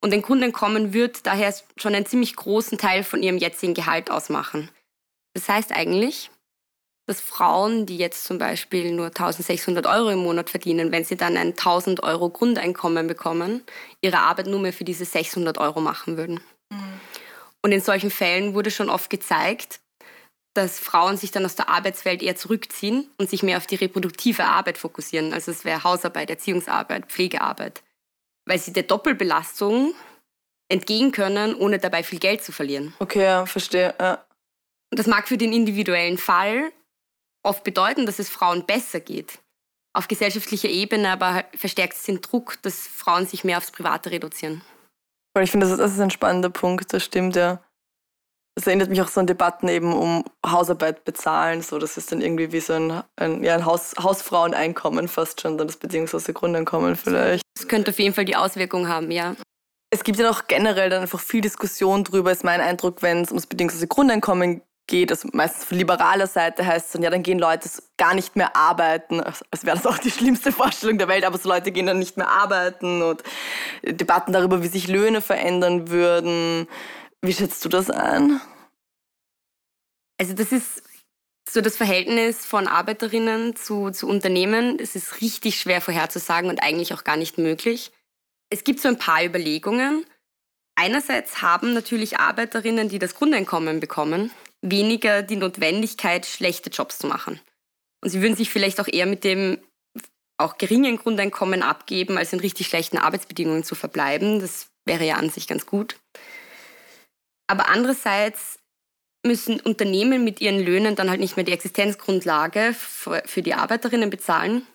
Und 0.00 0.12
ein 0.12 0.22
Grundeinkommen 0.22 0.92
wird 0.92 1.24
daher 1.24 1.54
schon 1.76 1.94
einen 1.94 2.06
ziemlich 2.06 2.34
großen 2.34 2.78
Teil 2.78 3.04
von 3.04 3.22
ihrem 3.22 3.38
jetzigen 3.38 3.74
Gehalt 3.74 4.10
ausmachen. 4.10 4.70
Das 5.34 5.48
heißt 5.48 5.70
eigentlich, 5.70 6.32
dass 7.10 7.20
Frauen, 7.20 7.86
die 7.86 7.96
jetzt 7.96 8.24
zum 8.24 8.38
Beispiel 8.38 8.92
nur 8.92 9.06
1600 9.06 9.84
Euro 9.86 10.10
im 10.10 10.20
Monat 10.20 10.48
verdienen, 10.48 10.92
wenn 10.92 11.04
sie 11.04 11.16
dann 11.16 11.36
ein 11.36 11.48
1000 11.48 12.04
Euro 12.04 12.30
Grundeinkommen 12.30 13.08
bekommen, 13.08 13.64
ihre 14.00 14.20
Arbeit 14.20 14.46
nur 14.46 14.60
mehr 14.60 14.72
für 14.72 14.84
diese 14.84 15.04
600 15.04 15.58
Euro 15.58 15.80
machen 15.80 16.16
würden. 16.16 16.40
Mhm. 16.70 17.00
Und 17.62 17.72
in 17.72 17.80
solchen 17.80 18.12
Fällen 18.12 18.54
wurde 18.54 18.70
schon 18.70 18.88
oft 18.88 19.10
gezeigt, 19.10 19.80
dass 20.54 20.78
Frauen 20.78 21.16
sich 21.16 21.32
dann 21.32 21.44
aus 21.44 21.56
der 21.56 21.68
Arbeitswelt 21.68 22.22
eher 22.22 22.36
zurückziehen 22.36 23.10
und 23.18 23.28
sich 23.28 23.42
mehr 23.42 23.56
auf 23.56 23.66
die 23.66 23.74
reproduktive 23.74 24.44
Arbeit 24.44 24.78
fokussieren. 24.78 25.32
Also 25.32 25.50
es 25.50 25.64
wäre 25.64 25.82
Hausarbeit, 25.82 26.30
Erziehungsarbeit, 26.30 27.06
Pflegearbeit, 27.06 27.82
weil 28.46 28.60
sie 28.60 28.72
der 28.72 28.84
Doppelbelastung 28.84 29.94
entgehen 30.68 31.10
können, 31.10 31.56
ohne 31.56 31.80
dabei 31.80 32.04
viel 32.04 32.20
Geld 32.20 32.44
zu 32.44 32.52
verlieren. 32.52 32.94
Okay, 33.00 33.24
ja, 33.24 33.46
verstehe. 33.46 33.94
Ja. 34.00 34.24
Das 34.90 35.08
mag 35.08 35.26
für 35.26 35.38
den 35.38 35.52
individuellen 35.52 36.16
Fall 36.16 36.72
oft 37.42 37.64
bedeuten, 37.64 38.06
dass 38.06 38.18
es 38.18 38.28
Frauen 38.28 38.66
besser 38.66 39.00
geht. 39.00 39.38
Auf 39.92 40.06
gesellschaftlicher 40.06 40.68
Ebene 40.68 41.10
aber 41.10 41.44
verstärkt 41.54 41.94
es 41.94 42.04
den 42.04 42.20
Druck, 42.20 42.62
dass 42.62 42.86
Frauen 42.86 43.26
sich 43.26 43.42
mehr 43.42 43.58
aufs 43.58 43.72
Private 43.72 44.10
reduzieren. 44.10 44.62
Weil 45.34 45.44
ich 45.44 45.50
finde, 45.50 45.68
das 45.68 45.92
ist 45.92 46.00
ein 46.00 46.10
spannender 46.10 46.50
Punkt, 46.50 46.92
das 46.92 47.04
stimmt 47.04 47.36
ja. 47.36 47.62
Das 48.56 48.66
erinnert 48.66 48.90
mich 48.90 49.00
auch 49.00 49.08
so 49.08 49.20
an 49.20 49.26
Debatten 49.26 49.68
eben 49.68 49.92
um 49.92 50.24
Hausarbeit 50.44 51.04
bezahlen. 51.04 51.62
So, 51.62 51.78
das 51.78 51.96
ist 51.96 52.12
dann 52.12 52.20
irgendwie 52.20 52.52
wie 52.52 52.60
so 52.60 52.74
ein, 52.74 53.02
ein, 53.16 53.42
ja, 53.42 53.54
ein 53.54 53.64
Haus, 53.64 53.94
Hausfraueneinkommen 53.98 55.08
fast 55.08 55.40
schon, 55.40 55.56
dann 55.56 55.68
das 55.68 55.76
bedingungslose 55.76 56.32
Grundeinkommen 56.32 56.96
vielleicht. 56.96 57.42
Das 57.56 57.68
könnte 57.68 57.90
auf 57.90 57.98
jeden 57.98 58.14
Fall 58.14 58.24
die 58.24 58.36
Auswirkung 58.36 58.88
haben, 58.88 59.10
ja. 59.10 59.36
Es 59.92 60.04
gibt 60.04 60.18
ja 60.18 60.30
auch 60.30 60.46
generell 60.46 60.90
dann 60.90 61.02
einfach 61.02 61.20
viel 61.20 61.40
Diskussion 61.40 62.04
drüber, 62.04 62.30
ist 62.30 62.44
mein 62.44 62.60
Eindruck, 62.60 63.02
wenn 63.02 63.22
es 63.22 63.30
ums 63.30 63.46
bedingungslose 63.46 63.88
Grundeinkommen 63.88 64.62
geht, 64.90 65.10
also 65.10 65.28
meistens 65.32 65.64
von 65.64 65.78
liberaler 65.78 66.26
Seite 66.26 66.66
heißt 66.66 66.86
es 66.86 66.92
dann, 66.92 67.02
ja, 67.02 67.08
dann 67.08 67.22
gehen 67.22 67.38
Leute 67.38 67.70
gar 67.96 68.12
nicht 68.12 68.36
mehr 68.36 68.54
arbeiten. 68.54 69.20
Als 69.20 69.64
wäre 69.64 69.76
das 69.76 69.86
auch 69.86 69.96
die 69.96 70.10
schlimmste 70.10 70.52
Vorstellung 70.52 70.98
der 70.98 71.08
Welt, 71.08 71.24
aber 71.24 71.38
so 71.38 71.48
Leute 71.48 71.72
gehen 71.72 71.86
dann 71.86 71.98
nicht 71.98 72.18
mehr 72.18 72.28
arbeiten 72.28 73.00
und 73.00 73.22
Debatten 73.82 74.34
darüber, 74.34 74.62
wie 74.62 74.68
sich 74.68 74.88
Löhne 74.88 75.22
verändern 75.22 75.88
würden. 75.88 76.68
Wie 77.22 77.32
schätzt 77.32 77.64
du 77.64 77.70
das 77.70 77.88
ein? 77.88 78.40
Also 80.18 80.34
das 80.34 80.52
ist 80.52 80.82
so 81.48 81.60
das 81.60 81.76
Verhältnis 81.76 82.44
von 82.44 82.68
Arbeiterinnen 82.68 83.56
zu, 83.56 83.90
zu 83.90 84.06
Unternehmen. 84.06 84.78
Es 84.78 84.94
ist 84.94 85.20
richtig 85.20 85.58
schwer 85.58 85.80
vorherzusagen 85.80 86.50
und 86.50 86.62
eigentlich 86.62 86.92
auch 86.92 87.04
gar 87.04 87.16
nicht 87.16 87.38
möglich. 87.38 87.90
Es 88.50 88.64
gibt 88.64 88.80
so 88.80 88.88
ein 88.88 88.98
paar 88.98 89.24
Überlegungen. 89.24 90.04
Einerseits 90.74 91.42
haben 91.42 91.72
natürlich 91.74 92.18
Arbeiterinnen, 92.18 92.88
die 92.88 92.98
das 92.98 93.14
Grundeinkommen 93.14 93.80
bekommen, 93.80 94.30
weniger 94.62 95.22
die 95.22 95.36
Notwendigkeit, 95.36 96.26
schlechte 96.26 96.70
Jobs 96.70 96.98
zu 96.98 97.06
machen. 97.06 97.40
Und 98.02 98.10
sie 98.10 98.22
würden 98.22 98.36
sich 98.36 98.50
vielleicht 98.50 98.80
auch 98.80 98.88
eher 98.88 99.06
mit 99.06 99.24
dem 99.24 99.58
auch 100.38 100.56
geringen 100.56 100.96
Grundeinkommen 100.96 101.62
abgeben, 101.62 102.16
als 102.16 102.32
in 102.32 102.40
richtig 102.40 102.66
schlechten 102.66 102.96
Arbeitsbedingungen 102.96 103.62
zu 103.62 103.74
verbleiben. 103.74 104.40
Das 104.40 104.68
wäre 104.86 105.04
ja 105.04 105.16
an 105.16 105.28
sich 105.28 105.46
ganz 105.46 105.66
gut. 105.66 105.96
Aber 107.46 107.68
andererseits 107.68 108.58
müssen 109.22 109.60
Unternehmen 109.60 110.24
mit 110.24 110.40
ihren 110.40 110.58
Löhnen 110.58 110.96
dann 110.96 111.10
halt 111.10 111.20
nicht 111.20 111.36
mehr 111.36 111.44
die 111.44 111.52
Existenzgrundlage 111.52 112.74
für 112.74 113.42
die 113.42 113.52
Arbeiterinnen 113.52 114.08
bezahlen, 114.08 114.66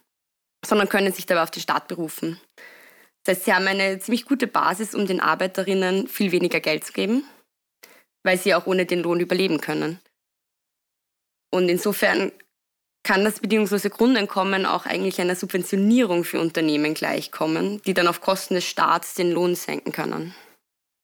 sondern 0.64 0.88
können 0.88 1.12
sich 1.12 1.26
dabei 1.26 1.42
auf 1.42 1.52
den 1.52 1.64
Staat 1.64 1.88
berufen. 1.88 2.40
Das 3.24 3.38
heißt, 3.38 3.46
sie 3.46 3.54
haben 3.54 3.66
eine 3.66 3.98
ziemlich 3.98 4.26
gute 4.26 4.46
Basis, 4.46 4.94
um 4.94 5.08
den 5.08 5.20
Arbeiterinnen 5.20 6.08
viel 6.08 6.32
weniger 6.32 6.60
Geld 6.60 6.84
zu 6.84 6.94
geben, 6.94 7.24
weil 8.26 8.38
sie 8.40 8.56
auch 8.56 8.66
ohne 8.66 8.86
den 8.86 9.04
Lohn 9.04 9.20
überleben 9.20 9.62
können. 9.62 10.00
Und 11.54 11.70
insofern 11.70 12.32
kann 13.04 13.24
das 13.24 13.40
bedingungslose 13.40 13.92
Grundeinkommen 13.92 14.66
auch 14.66 14.88
eigentlich 14.88 15.22
einer 15.22 15.36
Subventionierung 15.36 16.24
für 16.24 16.42
Unternehmen 16.42 16.96
gleichkommen, 16.96 17.82
die 17.84 17.94
dann 17.94 18.08
auf 18.08 18.20
Kosten 18.20 18.56
des 18.56 18.66
Staats 18.66 19.14
den 19.14 19.32
Lohn 19.32 19.54
senken 19.54 19.92
können. 19.92 20.34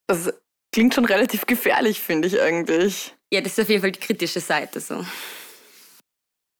Das 0.07 0.33
klingt 0.73 0.95
schon 0.95 1.05
relativ 1.05 1.45
gefährlich, 1.45 2.01
finde 2.01 2.27
ich 2.27 2.41
eigentlich. 2.41 3.13
Ja, 3.31 3.39
das 3.41 3.53
ist 3.53 3.61
auf 3.61 3.69
jeden 3.69 3.81
Fall 3.81 3.91
die 3.91 3.99
kritische 3.99 4.39
Seite 4.39 4.79
so. 4.81 5.05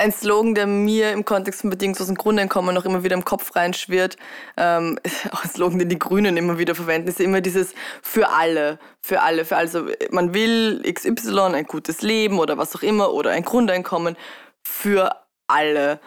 Ein 0.02 0.12
Slogan, 0.12 0.56
der 0.56 0.66
mir 0.66 1.12
im 1.12 1.26
Kontext 1.26 1.62
von 1.62 1.70
bedingungslosen 1.70 2.16
Grundeinkommen 2.16 2.74
noch 2.74 2.86
immer 2.86 3.04
wieder 3.04 3.16
im 3.16 3.24
Kopf 3.24 3.56
reinschwirrt, 3.56 4.18
ähm, 4.58 4.98
auch 5.32 5.44
ein 5.44 5.50
Slogan, 5.52 5.78
den 5.78 5.90
die 5.90 6.00
Grünen 6.00 6.38
immer 6.38 6.58
wieder 6.58 6.74
verwenden, 6.74 7.08
ist 7.08 7.20
immer 7.20 7.40
dieses 7.40 7.76
für 8.02 8.30
alle, 8.30 8.80
für 9.00 9.22
alle, 9.22 9.46
für 9.46 9.58
also 9.58 9.86
man 10.10 10.34
will 10.34 10.82
XY, 10.92 11.54
ein 11.54 11.66
gutes 11.66 12.02
Leben 12.02 12.40
oder 12.40 12.58
was 12.58 12.76
auch 12.76 12.82
immer 12.82 13.14
oder 13.14 13.30
ein 13.30 13.44
Grundeinkommen 13.44 14.18
für 14.64 15.16
alle. 15.48 16.00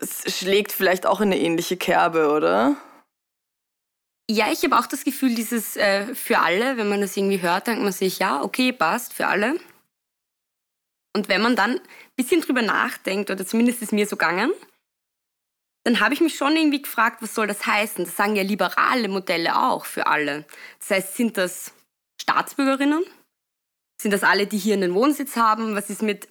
Es 0.00 0.38
schlägt 0.38 0.72
vielleicht 0.72 1.04
auch 1.04 1.20
in 1.20 1.26
eine 1.26 1.38
ähnliche 1.38 1.76
Kerbe, 1.76 2.30
oder? 2.30 2.76
Ja, 4.30 4.46
ich 4.50 4.64
habe 4.64 4.78
auch 4.78 4.86
das 4.86 5.04
Gefühl, 5.04 5.34
dieses 5.34 5.76
äh, 5.76 6.14
für 6.14 6.38
alle, 6.38 6.78
wenn 6.78 6.88
man 6.88 7.02
das 7.02 7.18
irgendwie 7.18 7.42
hört, 7.42 7.66
denkt 7.66 7.82
man 7.82 7.92
sich, 7.92 8.18
ja, 8.18 8.42
okay, 8.42 8.72
passt, 8.72 9.12
für 9.12 9.26
alle. 9.26 9.56
Und 11.14 11.28
wenn 11.28 11.42
man 11.42 11.56
dann 11.56 11.80
bisschen 12.22 12.40
drüber 12.40 12.62
nachdenkt, 12.62 13.30
oder 13.30 13.46
zumindest 13.46 13.82
ist 13.82 13.92
mir 13.92 14.06
so 14.06 14.16
gegangen, 14.16 14.52
dann 15.84 16.00
habe 16.00 16.14
ich 16.14 16.20
mich 16.20 16.36
schon 16.36 16.56
irgendwie 16.56 16.82
gefragt, 16.82 17.22
was 17.22 17.34
soll 17.34 17.46
das 17.46 17.66
heißen? 17.66 18.04
Das 18.04 18.16
sagen 18.16 18.36
ja 18.36 18.42
liberale 18.42 19.08
Modelle 19.08 19.62
auch 19.62 19.86
für 19.86 20.06
alle. 20.06 20.44
Das 20.78 20.90
heißt, 20.90 21.16
sind 21.16 21.36
das 21.36 21.72
Staatsbürgerinnen? 22.20 23.04
Sind 24.00 24.12
das 24.12 24.22
alle, 24.22 24.46
die 24.46 24.58
hier 24.58 24.74
einen 24.74 24.94
Wohnsitz 24.94 25.36
haben? 25.36 25.74
Was 25.74 25.88
ist 25.88 26.02
mit 26.02 26.28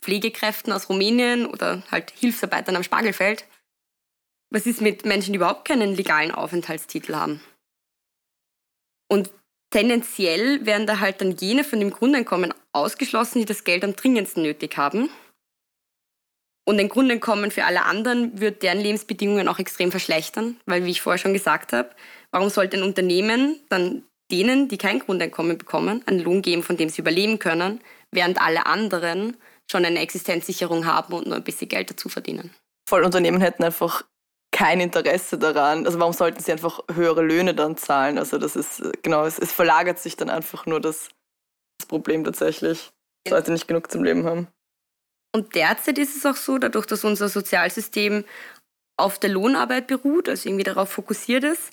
Pflegekräften 0.00 0.72
aus 0.72 0.88
Rumänien 0.88 1.46
oder 1.46 1.82
halt 1.90 2.10
Hilfsarbeitern 2.10 2.76
am 2.76 2.82
Spargelfeld. 2.82 3.44
Was 4.50 4.66
ist 4.66 4.80
mit 4.80 5.04
Menschen, 5.04 5.32
die 5.32 5.36
überhaupt 5.36 5.66
keinen 5.66 5.94
legalen 5.94 6.30
Aufenthaltstitel 6.30 7.14
haben? 7.14 7.40
Und 9.08 9.30
tendenziell 9.70 10.64
werden 10.66 10.86
da 10.86 11.00
halt 11.00 11.20
dann 11.20 11.36
jene 11.36 11.64
von 11.64 11.80
dem 11.80 11.90
Grundeinkommen 11.90 12.52
ausgeschlossen, 12.72 13.40
die 13.40 13.44
das 13.44 13.64
Geld 13.64 13.84
am 13.84 13.96
dringendsten 13.96 14.42
nötig 14.42 14.76
haben. 14.76 15.08
Und 16.64 16.78
ein 16.78 16.88
Grundeinkommen 16.88 17.50
für 17.50 17.64
alle 17.64 17.84
anderen 17.84 18.40
wird 18.40 18.62
deren 18.62 18.78
Lebensbedingungen 18.78 19.48
auch 19.48 19.58
extrem 19.58 19.90
verschlechtern, 19.90 20.60
weil, 20.66 20.84
wie 20.84 20.90
ich 20.90 21.02
vorher 21.02 21.18
schon 21.18 21.32
gesagt 21.32 21.72
habe, 21.72 21.90
warum 22.30 22.50
sollte 22.50 22.76
ein 22.76 22.84
Unternehmen 22.84 23.60
dann 23.68 24.04
denen, 24.30 24.68
die 24.68 24.78
kein 24.78 25.00
Grundeinkommen 25.00 25.58
bekommen, 25.58 26.02
einen 26.06 26.20
Lohn 26.20 26.40
geben, 26.40 26.62
von 26.62 26.76
dem 26.76 26.88
sie 26.88 27.02
überleben 27.02 27.38
können, 27.38 27.80
während 28.12 28.40
alle 28.40 28.66
anderen 28.66 29.36
schon 29.70 29.84
eine 29.84 30.00
Existenzsicherung 30.00 30.86
haben 30.86 31.12
und 31.12 31.26
nur 31.26 31.36
ein 31.36 31.44
bisschen 31.44 31.68
Geld 31.68 31.90
dazu 31.90 32.08
verdienen. 32.08 32.54
Voll 32.88 33.04
Unternehmen 33.04 33.40
hätten 33.40 33.64
einfach 33.64 34.04
kein 34.52 34.80
Interesse 34.80 35.38
daran. 35.38 35.86
Also 35.86 35.98
warum 35.98 36.12
sollten 36.12 36.42
sie 36.42 36.52
einfach 36.52 36.80
höhere 36.92 37.22
Löhne 37.22 37.54
dann 37.54 37.76
zahlen? 37.76 38.18
Also 38.18 38.38
das 38.38 38.54
ist, 38.54 38.82
genau, 39.02 39.24
es, 39.24 39.38
es 39.38 39.52
verlagert 39.52 39.98
sich 39.98 40.16
dann 40.16 40.30
einfach 40.30 40.66
nur 40.66 40.80
das, 40.80 41.08
das 41.78 41.86
Problem 41.86 42.22
tatsächlich, 42.24 42.90
dass 43.24 43.32
Leute 43.32 43.52
nicht 43.52 43.66
genug 43.66 43.90
zum 43.90 44.04
Leben 44.04 44.24
haben. 44.24 44.48
Und 45.34 45.54
derzeit 45.54 45.98
ist 45.98 46.16
es 46.16 46.26
auch 46.26 46.36
so, 46.36 46.58
dadurch, 46.58 46.86
dass 46.86 47.04
unser 47.04 47.28
Sozialsystem 47.28 48.24
auf 48.98 49.18
der 49.18 49.30
Lohnarbeit 49.30 49.86
beruht, 49.86 50.28
also 50.28 50.48
irgendwie 50.48 50.64
darauf 50.64 50.90
fokussiert 50.90 51.44
ist, 51.44 51.70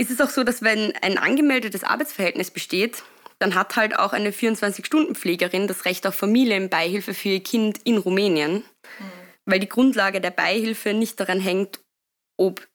ist 0.00 0.10
es 0.10 0.20
auch 0.20 0.30
so, 0.30 0.44
dass 0.44 0.62
wenn 0.62 0.94
ein 1.02 1.18
angemeldetes 1.18 1.84
Arbeitsverhältnis 1.84 2.50
besteht, 2.50 3.02
dann 3.38 3.54
hat 3.54 3.76
halt 3.76 3.98
auch 3.98 4.12
eine 4.12 4.30
24-Stunden-Pflegerin 4.30 5.66
das 5.66 5.84
Recht 5.84 6.06
auf 6.06 6.14
Familienbeihilfe 6.14 7.14
für 7.14 7.30
ihr 7.30 7.42
Kind 7.42 7.80
in 7.84 7.98
Rumänien, 7.98 8.54
mhm. 8.54 9.12
weil 9.44 9.60
die 9.60 9.68
Grundlage 9.68 10.20
der 10.20 10.30
Beihilfe 10.30 10.94
nicht 10.94 11.18
daran 11.20 11.40
hängt, 11.40 11.80
ob 12.36 12.66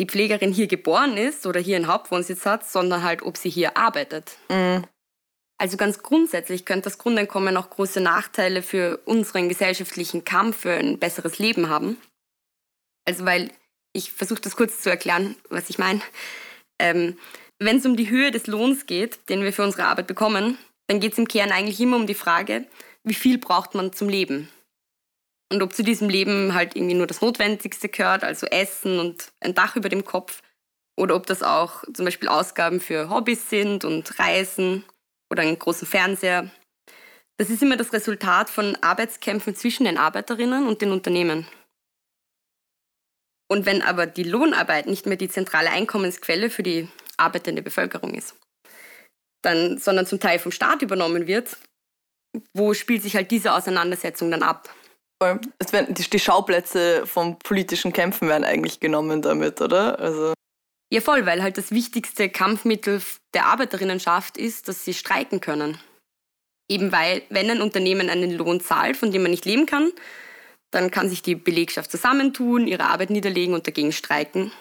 die 0.00 0.06
Pflegerin 0.06 0.52
hier 0.52 0.68
geboren 0.68 1.16
ist 1.16 1.46
oder 1.46 1.60
hier 1.60 1.76
einen 1.76 1.88
Hauptwohnsitz 1.88 2.46
hat, 2.46 2.68
sondern 2.68 3.02
halt, 3.02 3.22
ob 3.22 3.36
sie 3.36 3.50
hier 3.50 3.76
arbeitet. 3.76 4.38
Mhm. 4.48 4.84
Also 5.60 5.76
ganz 5.76 6.02
grundsätzlich 6.02 6.64
könnte 6.64 6.84
das 6.84 6.98
Grundeinkommen 6.98 7.56
auch 7.56 7.68
große 7.68 8.00
Nachteile 8.00 8.62
für 8.62 8.98
unseren 9.04 9.48
gesellschaftlichen 9.48 10.24
Kampf 10.24 10.58
für 10.58 10.72
ein 10.72 10.98
besseres 10.98 11.40
Leben 11.40 11.68
haben. 11.68 11.98
Also 13.04 13.24
weil, 13.24 13.50
ich 13.92 14.12
versuche 14.12 14.40
das 14.40 14.54
kurz 14.54 14.80
zu 14.80 14.90
erklären, 14.90 15.34
was 15.48 15.68
ich 15.68 15.78
meine. 15.78 16.00
Ähm, 16.78 17.18
wenn 17.58 17.78
es 17.78 17.86
um 17.86 17.96
die 17.96 18.08
Höhe 18.08 18.30
des 18.30 18.46
Lohns 18.46 18.86
geht, 18.86 19.28
den 19.28 19.42
wir 19.42 19.52
für 19.52 19.64
unsere 19.64 19.86
Arbeit 19.86 20.06
bekommen, 20.06 20.56
dann 20.86 21.00
geht 21.00 21.12
es 21.12 21.18
im 21.18 21.26
Kern 21.26 21.50
eigentlich 21.50 21.80
immer 21.80 21.96
um 21.96 22.06
die 22.06 22.14
Frage, 22.14 22.66
wie 23.02 23.14
viel 23.14 23.38
braucht 23.38 23.74
man 23.74 23.92
zum 23.92 24.08
Leben? 24.08 24.48
Und 25.50 25.62
ob 25.62 25.74
zu 25.74 25.82
diesem 25.82 26.08
Leben 26.08 26.54
halt 26.54 26.76
irgendwie 26.76 26.94
nur 26.94 27.06
das 27.06 27.20
Notwendigste 27.20 27.88
gehört, 27.88 28.22
also 28.22 28.46
Essen 28.46 29.00
und 29.00 29.32
ein 29.40 29.54
Dach 29.54 29.74
über 29.74 29.88
dem 29.88 30.04
Kopf, 30.04 30.42
oder 30.96 31.16
ob 31.16 31.26
das 31.26 31.42
auch 31.42 31.84
zum 31.94 32.04
Beispiel 32.04 32.28
Ausgaben 32.28 32.80
für 32.80 33.08
Hobbys 33.08 33.48
sind 33.48 33.84
und 33.84 34.18
Reisen 34.18 34.84
oder 35.30 35.42
einen 35.42 35.58
großen 35.58 35.86
Fernseher. 35.86 36.50
Das 37.38 37.50
ist 37.50 37.62
immer 37.62 37.76
das 37.76 37.92
Resultat 37.92 38.50
von 38.50 38.76
Arbeitskämpfen 38.80 39.54
zwischen 39.54 39.84
den 39.84 39.96
Arbeiterinnen 39.96 40.66
und 40.66 40.82
den 40.82 40.92
Unternehmen. 40.92 41.46
Und 43.50 43.64
wenn 43.64 43.82
aber 43.82 44.06
die 44.06 44.24
Lohnarbeit 44.24 44.86
nicht 44.86 45.06
mehr 45.06 45.16
die 45.16 45.28
zentrale 45.28 45.70
Einkommensquelle 45.70 46.50
für 46.50 46.62
die 46.62 46.88
arbeitende 47.16 47.62
Bevölkerung 47.62 48.14
ist, 48.14 48.34
dann, 49.42 49.78
sondern 49.78 50.06
zum 50.06 50.20
Teil 50.20 50.38
vom 50.38 50.52
Staat 50.52 50.82
übernommen 50.82 51.26
wird, 51.26 51.56
wo 52.54 52.74
spielt 52.74 53.02
sich 53.02 53.16
halt 53.16 53.30
diese 53.30 53.52
Auseinandersetzung 53.54 54.30
dann 54.30 54.42
ab? 54.42 54.74
Die, 55.22 56.18
Schauplätze 56.18 57.06
vom 57.06 57.38
politischen 57.38 57.92
Kämpfen 57.92 58.28
werden 58.28 58.44
eigentlich 58.44 58.78
genommen 58.78 59.22
damit, 59.22 59.60
oder? 59.60 59.98
Also 59.98 60.34
ja, 60.90 61.00
voll, 61.00 61.26
weil 61.26 61.42
halt 61.42 61.58
das 61.58 61.70
wichtigste 61.70 62.30
Kampfmittel 62.30 63.02
der 63.34 63.46
Arbeiterinnenschaft 63.46 64.38
ist, 64.38 64.68
dass 64.68 64.84
sie 64.84 64.94
streiken 64.94 65.40
können. 65.40 65.78
Eben 66.70 66.92
weil, 66.92 67.22
wenn 67.28 67.50
ein 67.50 67.62
Unternehmen 67.62 68.08
einen 68.08 68.32
Lohn 68.32 68.60
zahlt, 68.60 68.96
von 68.96 69.12
dem 69.12 69.22
man 69.22 69.30
nicht 69.30 69.44
leben 69.44 69.66
kann, 69.66 69.90
dann 70.70 70.90
kann 70.90 71.08
sich 71.08 71.22
die 71.22 71.34
Belegschaft 71.34 71.90
zusammentun, 71.90 72.66
ihre 72.66 72.84
Arbeit 72.84 73.10
niederlegen 73.10 73.54
und 73.54 73.66
dagegen 73.66 73.92
streiken. 73.92 74.52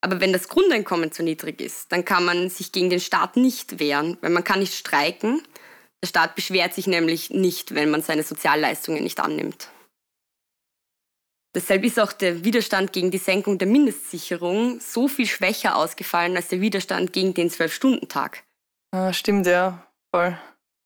Aber 0.00 0.20
wenn 0.20 0.32
das 0.32 0.48
Grundeinkommen 0.48 1.10
zu 1.10 1.22
niedrig 1.22 1.60
ist, 1.60 1.90
dann 1.90 2.04
kann 2.04 2.24
man 2.24 2.50
sich 2.50 2.70
gegen 2.70 2.90
den 2.90 3.00
Staat 3.00 3.36
nicht 3.36 3.80
wehren, 3.80 4.18
weil 4.20 4.30
man 4.30 4.44
kann 4.44 4.60
nicht 4.60 4.74
streiken. 4.74 5.42
Der 6.02 6.06
Staat 6.06 6.36
beschwert 6.36 6.74
sich 6.74 6.86
nämlich 6.86 7.30
nicht, 7.30 7.74
wenn 7.74 7.90
man 7.90 8.02
seine 8.02 8.22
Sozialleistungen 8.22 9.02
nicht 9.02 9.18
annimmt. 9.18 9.68
Deshalb 11.58 11.82
ist 11.82 11.98
auch 11.98 12.12
der 12.12 12.44
Widerstand 12.44 12.92
gegen 12.92 13.10
die 13.10 13.18
Senkung 13.18 13.58
der 13.58 13.66
Mindestsicherung 13.66 14.78
so 14.78 15.08
viel 15.08 15.26
schwächer 15.26 15.74
ausgefallen 15.74 16.36
als 16.36 16.46
der 16.46 16.60
Widerstand 16.60 17.12
gegen 17.12 17.34
den 17.34 17.50
Zwölf-Stunden-Tag. 17.50 18.44
Ah, 18.92 19.12
stimmt, 19.12 19.44
ja, 19.44 19.84
voll. 20.14 20.38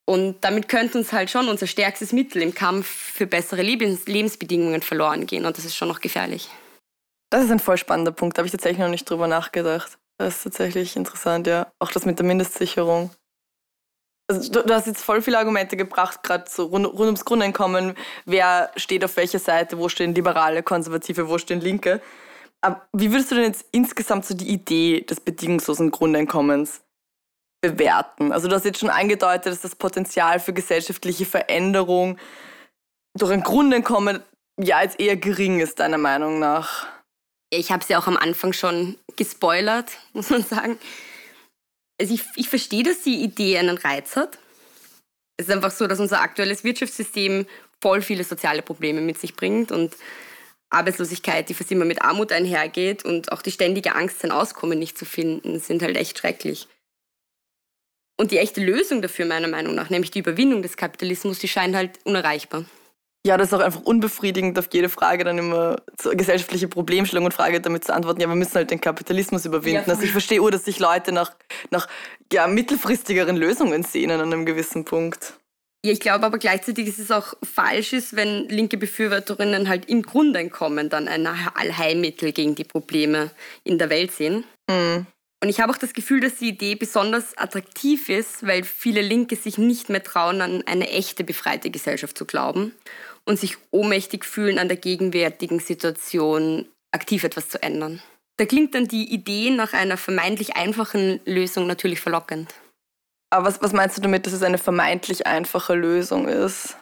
Und 0.06 0.42
damit 0.42 0.70
könnte 0.70 0.96
uns 0.96 1.12
halt 1.12 1.28
schon 1.28 1.50
unser 1.50 1.66
stärkstes 1.66 2.14
Mittel 2.14 2.40
im 2.40 2.54
Kampf 2.54 2.86
für 2.86 3.26
bessere 3.26 3.60
Lebens 3.60 4.06
Lebensbedingungen 4.06 4.80
verloren 4.80 5.26
gehen. 5.26 5.44
Und 5.44 5.58
das 5.58 5.66
ist 5.66 5.76
schon 5.76 5.88
noch 5.88 6.00
gefährlich. 6.00 6.48
Das 7.28 7.44
ist 7.44 7.50
ein 7.50 7.58
voll 7.58 7.76
spannender 7.76 8.12
Punkt. 8.12 8.38
Da 8.38 8.40
habe 8.40 8.46
ich 8.46 8.52
tatsächlich 8.52 8.80
noch 8.80 8.88
nicht 8.88 9.10
drüber 9.10 9.26
nachgedacht. 9.26 9.98
Das 10.16 10.36
ist 10.36 10.42
tatsächlich 10.44 10.96
interessant, 10.96 11.46
ja. 11.46 11.70
Auch 11.80 11.92
das 11.92 12.06
mit 12.06 12.18
der 12.18 12.24
Mindestsicherung. 12.24 13.10
Also, 14.32 14.50
du, 14.50 14.62
du, 14.66 14.74
hast 14.74 14.86
jetzt 14.86 15.02
voll 15.02 15.20
viele 15.20 15.38
Argumente 15.38 15.76
gebracht, 15.76 16.22
gerade 16.22 16.44
so 16.48 16.64
rund, 16.64 16.86
rund, 16.86 17.00
ums 17.00 17.24
Grundeinkommen. 17.24 17.94
Wer 18.24 18.70
steht 18.76 19.04
auf 19.04 19.16
welcher 19.16 19.38
Seite? 19.38 19.78
Wo 19.78 19.88
stehen 19.88 20.14
Liberale, 20.14 20.62
Konservative? 20.62 21.28
Wo 21.28 21.36
stehen 21.38 21.60
Linke? 21.60 22.00
Aber 22.62 22.86
wie 22.92 23.10
würdest 23.10 23.30
du 23.30 23.34
denn 23.34 23.44
jetzt 23.44 23.66
insgesamt 23.72 24.24
so 24.24 24.34
die 24.34 24.48
Idee 24.48 25.02
des 25.02 25.20
bedingungslosen 25.20 25.90
Grundeinkommens 25.90 26.80
bewerten? 27.60 28.32
Also, 28.32 28.48
du 28.48 28.54
hast 28.54 28.64
jetzt 28.64 28.78
schon 28.78 28.90
angedeutet, 28.90 29.52
dass 29.52 29.60
das 29.60 29.76
Potenzial 29.76 30.40
für 30.40 30.54
gesellschaftliche 30.54 31.26
Veränderung 31.26 32.16
durch 33.14 33.32
ein 33.32 33.42
Grundeinkommen 33.42 34.22
ja 34.58 34.82
jetzt 34.82 34.98
eher 34.98 35.16
gering 35.16 35.60
ist, 35.60 35.78
deiner 35.78 35.98
Meinung 35.98 36.38
nach. 36.38 36.86
Ich 37.50 37.70
habe 37.70 37.82
es 37.82 37.88
ja 37.88 37.98
auch 37.98 38.06
am 38.06 38.16
Anfang 38.16 38.54
schon 38.54 38.96
gespoilert, 39.16 39.90
muss 40.14 40.30
man 40.30 40.42
sagen. 40.42 40.78
Also 42.00 42.14
ich, 42.14 42.22
ich 42.36 42.48
verstehe, 42.48 42.82
dass 42.82 43.02
die 43.02 43.22
Idee 43.22 43.58
einen 43.58 43.78
Reiz 43.78 44.16
hat. 44.16 44.38
Es 45.36 45.48
ist 45.48 45.52
einfach 45.52 45.70
so, 45.70 45.86
dass 45.86 46.00
unser 46.00 46.20
aktuelles 46.20 46.64
Wirtschaftssystem 46.64 47.46
voll 47.80 48.02
viele 48.02 48.24
soziale 48.24 48.62
Probleme 48.62 49.00
mit 49.00 49.18
sich 49.18 49.34
bringt 49.34 49.72
und 49.72 49.94
Arbeitslosigkeit, 50.70 51.48
die 51.48 51.54
fast 51.54 51.70
immer 51.70 51.84
mit 51.84 52.02
Armut 52.02 52.32
einhergeht 52.32 53.04
und 53.04 53.30
auch 53.32 53.42
die 53.42 53.50
ständige 53.50 53.94
Angst, 53.94 54.20
sein 54.20 54.30
Auskommen 54.30 54.78
nicht 54.78 54.96
zu 54.96 55.04
finden, 55.04 55.60
sind 55.60 55.82
halt 55.82 55.96
echt 55.96 56.18
schrecklich. 56.18 56.68
Und 58.18 58.30
die 58.30 58.38
echte 58.38 58.62
Lösung 58.62 59.02
dafür, 59.02 59.26
meiner 59.26 59.48
Meinung 59.48 59.74
nach, 59.74 59.90
nämlich 59.90 60.10
die 60.10 60.20
Überwindung 60.20 60.62
des 60.62 60.76
Kapitalismus, 60.76 61.38
die 61.38 61.48
scheint 61.48 61.74
halt 61.74 61.98
unerreichbar. 62.04 62.64
Ja, 63.24 63.36
das 63.36 63.48
ist 63.48 63.54
auch 63.54 63.60
einfach 63.60 63.82
unbefriedigend, 63.82 64.58
auf 64.58 64.68
jede 64.72 64.88
Frage 64.88 65.22
dann 65.22 65.38
immer 65.38 65.76
gesellschaftliche 66.12 66.66
Problemstellung 66.66 67.24
und 67.24 67.32
Frage 67.32 67.60
damit 67.60 67.84
zu 67.84 67.94
antworten, 67.94 68.20
ja, 68.20 68.26
wir 68.26 68.34
müssen 68.34 68.54
halt 68.54 68.72
den 68.72 68.80
Kapitalismus 68.80 69.44
überwinden. 69.44 69.84
Ja, 69.86 69.92
also 69.92 70.02
ich 70.02 70.10
verstehe 70.10 70.40
dass 70.50 70.64
sich 70.64 70.80
Leute 70.80 71.12
nach, 71.12 71.32
nach 71.70 71.86
ja, 72.32 72.48
mittelfristigeren 72.48 73.36
Lösungen 73.36 73.84
sehnen 73.84 74.20
an 74.20 74.32
einem 74.32 74.44
gewissen 74.44 74.84
Punkt. 74.84 75.34
Ja, 75.84 75.92
ich 75.92 76.00
glaube 76.00 76.26
aber 76.26 76.38
gleichzeitig 76.38 76.88
ist 76.88 76.98
es 76.98 77.12
auch 77.12 77.34
falsch 77.44 77.92
ist, 77.92 78.16
wenn 78.16 78.48
linke 78.48 78.76
Befürworterinnen 78.76 79.68
halt 79.68 79.88
im 79.88 80.02
Grundeinkommen 80.02 80.88
dann 80.88 81.06
ein 81.06 81.26
Allheilmittel 81.26 82.32
gegen 82.32 82.56
die 82.56 82.64
Probleme 82.64 83.30
in 83.62 83.78
der 83.78 83.88
Welt 83.88 84.10
sehen. 84.10 84.44
Mhm. 84.68 85.06
Und 85.42 85.48
ich 85.48 85.60
habe 85.60 85.72
auch 85.72 85.78
das 85.78 85.92
Gefühl, 85.92 86.20
dass 86.20 86.36
die 86.36 86.50
Idee 86.50 86.76
besonders 86.76 87.36
attraktiv 87.36 88.08
ist, 88.08 88.46
weil 88.46 88.62
viele 88.62 89.00
Linke 89.00 89.34
sich 89.34 89.58
nicht 89.58 89.88
mehr 89.88 90.02
trauen, 90.02 90.40
an 90.40 90.62
eine 90.66 90.88
echte 90.88 91.24
befreite 91.24 91.70
Gesellschaft 91.70 92.16
zu 92.16 92.26
glauben 92.26 92.72
und 93.24 93.38
sich 93.38 93.56
ohnmächtig 93.70 94.24
fühlen, 94.24 94.58
an 94.58 94.68
der 94.68 94.76
gegenwärtigen 94.76 95.60
Situation 95.60 96.66
aktiv 96.92 97.24
etwas 97.24 97.48
zu 97.48 97.62
ändern. 97.62 98.02
Da 98.36 98.46
klingt 98.46 98.74
dann 98.74 98.88
die 98.88 99.12
Idee 99.12 99.50
nach 99.50 99.72
einer 99.72 99.96
vermeintlich 99.96 100.56
einfachen 100.56 101.20
Lösung 101.24 101.66
natürlich 101.66 102.00
verlockend. 102.00 102.54
Aber 103.30 103.46
was, 103.46 103.62
was 103.62 103.72
meinst 103.72 103.96
du 103.96 104.02
damit, 104.02 104.26
dass 104.26 104.32
es 104.32 104.42
eine 104.42 104.58
vermeintlich 104.58 105.26
einfache 105.26 105.74
Lösung 105.74 106.28
ist? 106.28 106.76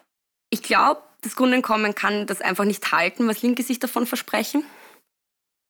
Ich 0.51 0.63
glaube, 0.63 1.03
das 1.23 1.37
Grundeinkommen 1.37 1.95
kann 1.95 2.27
das 2.27 2.41
einfach 2.41 2.65
nicht 2.65 2.91
halten, 2.93 3.29
was 3.29 3.43
Linke 3.43 3.63
sich 3.63 3.79
davon 3.79 4.07
versprechen. 4.07 4.65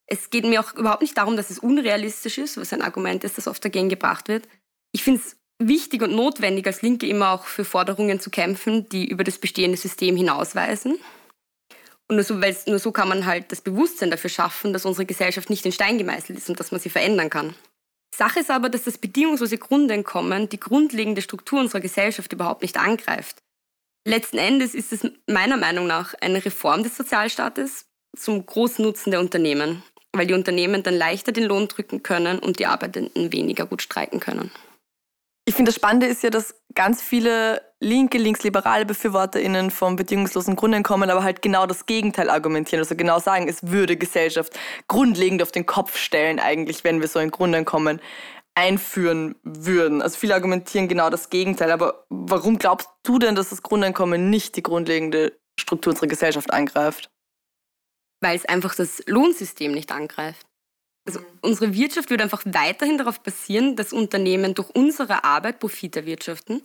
Es 0.07 0.31
geht 0.31 0.45
mir 0.45 0.61
auch 0.61 0.75
überhaupt 0.75 1.03
nicht 1.03 1.17
darum, 1.17 1.37
dass 1.37 1.51
es 1.51 1.59
unrealistisch 1.59 2.39
ist, 2.39 2.57
was 2.57 2.73
ein 2.73 2.83
Argument 2.83 3.25
ist, 3.25 3.37
das 3.37 3.47
oft 3.47 3.65
dagegen 3.65 3.89
gebracht 3.89 4.29
wird. 4.29 4.49
Ich 4.93 5.03
finde 5.05 5.21
es 5.21 5.37
wichtig 5.61 6.03
und 6.03 6.15
notwendig, 6.15 6.67
als 6.67 6.83
Linke 6.83 7.07
immer 7.07 7.31
auch 7.31 7.45
für 7.45 7.65
Forderungen 7.65 8.19
zu 8.19 8.31
kämpfen, 8.31 8.89
die 8.89 9.09
über 9.09 9.23
das 9.23 9.39
bestehende 9.39 9.77
System 9.77 10.17
hinausweisen. 10.17 10.99
Und 12.09 12.17
nur 12.17 12.25
so, 12.25 12.35
nur 12.67 12.79
so 12.81 12.91
kann 12.91 13.09
man 13.09 13.27
halt 13.27 13.53
das 13.53 13.61
Bewusstsein 13.61 14.11
dafür 14.11 14.31
schaffen, 14.31 14.73
dass 14.73 14.85
unsere 14.85 15.07
Gesellschaft 15.07 15.49
nicht 15.49 15.65
in 15.65 15.71
Stein 15.71 15.99
gemeißelt 15.99 16.37
ist 16.37 16.49
und 16.49 16.59
dass 16.59 16.73
man 16.73 16.81
sie 16.81 16.91
verändern 16.91 17.31
kann. 17.31 17.55
Sache 18.13 18.41
ist 18.41 18.51
aber, 18.51 18.69
dass 18.69 18.85
das 18.85 18.99
bedingungslose 18.99 19.59
Grundeinkommen 19.59 20.49
die 20.49 20.59
grundlegende 20.59 21.23
Struktur 21.23 21.61
unserer 21.61 21.81
Gesellschaft 21.81 22.33
überhaupt 22.33 22.63
nicht 22.63 22.77
angreift. 22.77 23.37
Letzten 24.05 24.39
Endes 24.39 24.75
ist 24.75 24.93
es 24.93 25.07
meiner 25.29 25.57
Meinung 25.57 25.87
nach 25.87 26.15
eine 26.21 26.45
Reform 26.45 26.83
des 26.83 26.97
Sozialstaates 26.97 27.85
zum 28.17 28.45
großen 28.45 28.85
Nutzen 28.85 29.11
der 29.11 29.21
Unternehmen, 29.21 29.85
weil 30.13 30.27
die 30.27 30.35
Unternehmen 30.35 30.83
dann 30.83 30.97
leichter 30.97 31.33
den 31.33 31.45
Lohn 31.45 31.69
drücken 31.69 32.03
können 32.03 32.39
und 32.41 32.59
die 32.59 32.67
Arbeitenden 32.67 33.33
weniger 33.33 33.67
gut 33.67 33.83
streiken 33.83 34.19
können. 34.19 34.51
Ich 35.51 35.57
finde, 35.57 35.71
das 35.71 35.75
Spannende 35.75 36.07
ist 36.07 36.23
ja, 36.23 36.31
dass 36.31 36.55
ganz 36.77 37.03
viele 37.03 37.61
linke, 37.81 38.19
linksliberale 38.19 38.87
BefürworterInnen 38.87 39.73
vom 39.73 39.97
bedingungslosen 39.97 40.55
Grundeinkommen 40.55 41.11
aber 41.11 41.25
halt 41.25 41.43
genau 41.43 41.67
das 41.67 41.87
Gegenteil 41.87 42.31
argumentieren. 42.31 42.79
Also 42.79 42.95
genau 42.95 43.19
sagen, 43.19 43.49
es 43.49 43.67
würde 43.67 43.97
Gesellschaft 43.97 44.57
grundlegend 44.87 45.43
auf 45.43 45.51
den 45.51 45.67
Kopf 45.67 45.97
stellen, 45.97 46.39
eigentlich, 46.39 46.85
wenn 46.85 47.01
wir 47.01 47.09
so 47.09 47.19
ein 47.19 47.33
Grundeinkommen 47.33 48.01
einführen 48.55 49.35
würden. 49.43 50.03
Also 50.03 50.19
viele 50.19 50.35
argumentieren 50.35 50.87
genau 50.87 51.11
das 51.11 51.31
Gegenteil. 51.31 51.73
Aber 51.73 52.05
warum 52.11 52.57
glaubst 52.57 52.89
du 53.03 53.19
denn, 53.19 53.35
dass 53.35 53.51
das 53.51 53.65
Grundeinkommen 53.65 54.31
nicht 54.31 54.55
die 54.55 54.63
grundlegende 54.63 55.37
Struktur 55.59 55.95
unserer 55.95 56.07
Gesellschaft 56.07 56.53
angreift? 56.53 57.11
Weil 58.21 58.37
es 58.37 58.45
einfach 58.45 58.77
das 58.77 59.03
Lohnsystem 59.09 59.73
nicht 59.73 59.91
angreift. 59.91 60.47
Also 61.07 61.21
unsere 61.41 61.75
Wirtschaft 61.75 62.11
wird 62.11 62.21
einfach 62.21 62.43
weiterhin 62.45 62.99
darauf 62.99 63.21
basieren, 63.21 63.77
dass 63.77 63.93
Unternehmen 63.93 64.55
durch 64.55 64.71
unsere 64.71 65.25
Arbeit 65.25 65.59
Profit 65.59 65.97
erwirtschaften, 65.97 66.63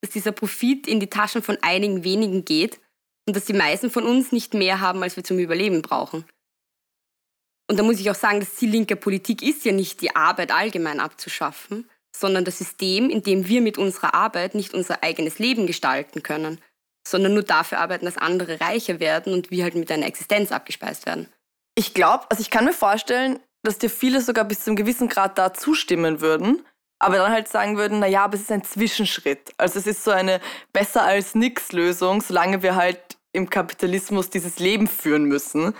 dass 0.00 0.10
dieser 0.10 0.32
Profit 0.32 0.86
in 0.86 1.00
die 1.00 1.08
Taschen 1.08 1.42
von 1.42 1.58
einigen 1.62 2.04
wenigen 2.04 2.44
geht 2.44 2.80
und 3.26 3.36
dass 3.36 3.44
die 3.44 3.52
meisten 3.52 3.90
von 3.90 4.04
uns 4.04 4.32
nicht 4.32 4.54
mehr 4.54 4.80
haben, 4.80 5.02
als 5.02 5.16
wir 5.16 5.24
zum 5.24 5.38
Überleben 5.38 5.82
brauchen. 5.82 6.24
Und 7.68 7.78
da 7.78 7.82
muss 7.82 7.98
ich 7.98 8.10
auch 8.10 8.16
sagen, 8.16 8.40
das 8.40 8.54
Ziel 8.54 8.70
linker 8.70 8.96
Politik 8.96 9.42
ist 9.42 9.64
ja 9.64 9.72
nicht, 9.72 10.00
die 10.00 10.14
Arbeit 10.14 10.52
allgemein 10.52 11.00
abzuschaffen, 11.00 11.88
sondern 12.14 12.44
das 12.44 12.58
System, 12.58 13.10
in 13.10 13.22
dem 13.22 13.48
wir 13.48 13.60
mit 13.60 13.78
unserer 13.78 14.14
Arbeit 14.14 14.54
nicht 14.54 14.72
unser 14.72 15.02
eigenes 15.02 15.38
Leben 15.38 15.66
gestalten 15.66 16.22
können, 16.22 16.60
sondern 17.06 17.34
nur 17.34 17.42
dafür 17.42 17.78
arbeiten, 17.78 18.04
dass 18.04 18.18
andere 18.18 18.60
reicher 18.60 19.00
werden 19.00 19.32
und 19.32 19.50
wir 19.50 19.64
halt 19.64 19.74
mit 19.74 19.90
einer 19.90 20.06
Existenz 20.06 20.52
abgespeist 20.52 21.06
werden. 21.06 21.28
Ich 21.74 21.92
glaube, 21.92 22.24
also 22.30 22.40
ich 22.40 22.50
kann 22.50 22.64
mir 22.64 22.72
vorstellen, 22.72 23.38
dass 23.66 23.78
dir 23.78 23.90
viele 23.90 24.20
sogar 24.20 24.44
bis 24.44 24.60
zu 24.60 24.70
einem 24.70 24.76
gewissen 24.76 25.08
Grad 25.08 25.38
da 25.38 25.52
zustimmen 25.52 26.20
würden, 26.20 26.64
aber 26.98 27.16
dann 27.16 27.32
halt 27.32 27.48
sagen 27.48 27.76
würden, 27.76 27.98
naja, 27.98 28.24
aber 28.24 28.34
es 28.34 28.42
ist 28.42 28.52
ein 28.52 28.64
Zwischenschritt. 28.64 29.52
Also 29.58 29.78
es 29.78 29.86
ist 29.86 30.04
so 30.04 30.10
eine 30.10 30.40
besser 30.72 31.02
als 31.02 31.34
nix 31.34 31.72
Lösung, 31.72 32.22
solange 32.22 32.62
wir 32.62 32.76
halt 32.76 33.18
im 33.32 33.50
Kapitalismus 33.50 34.30
dieses 34.30 34.58
Leben 34.58 34.86
führen 34.86 35.24
müssen. 35.24 35.74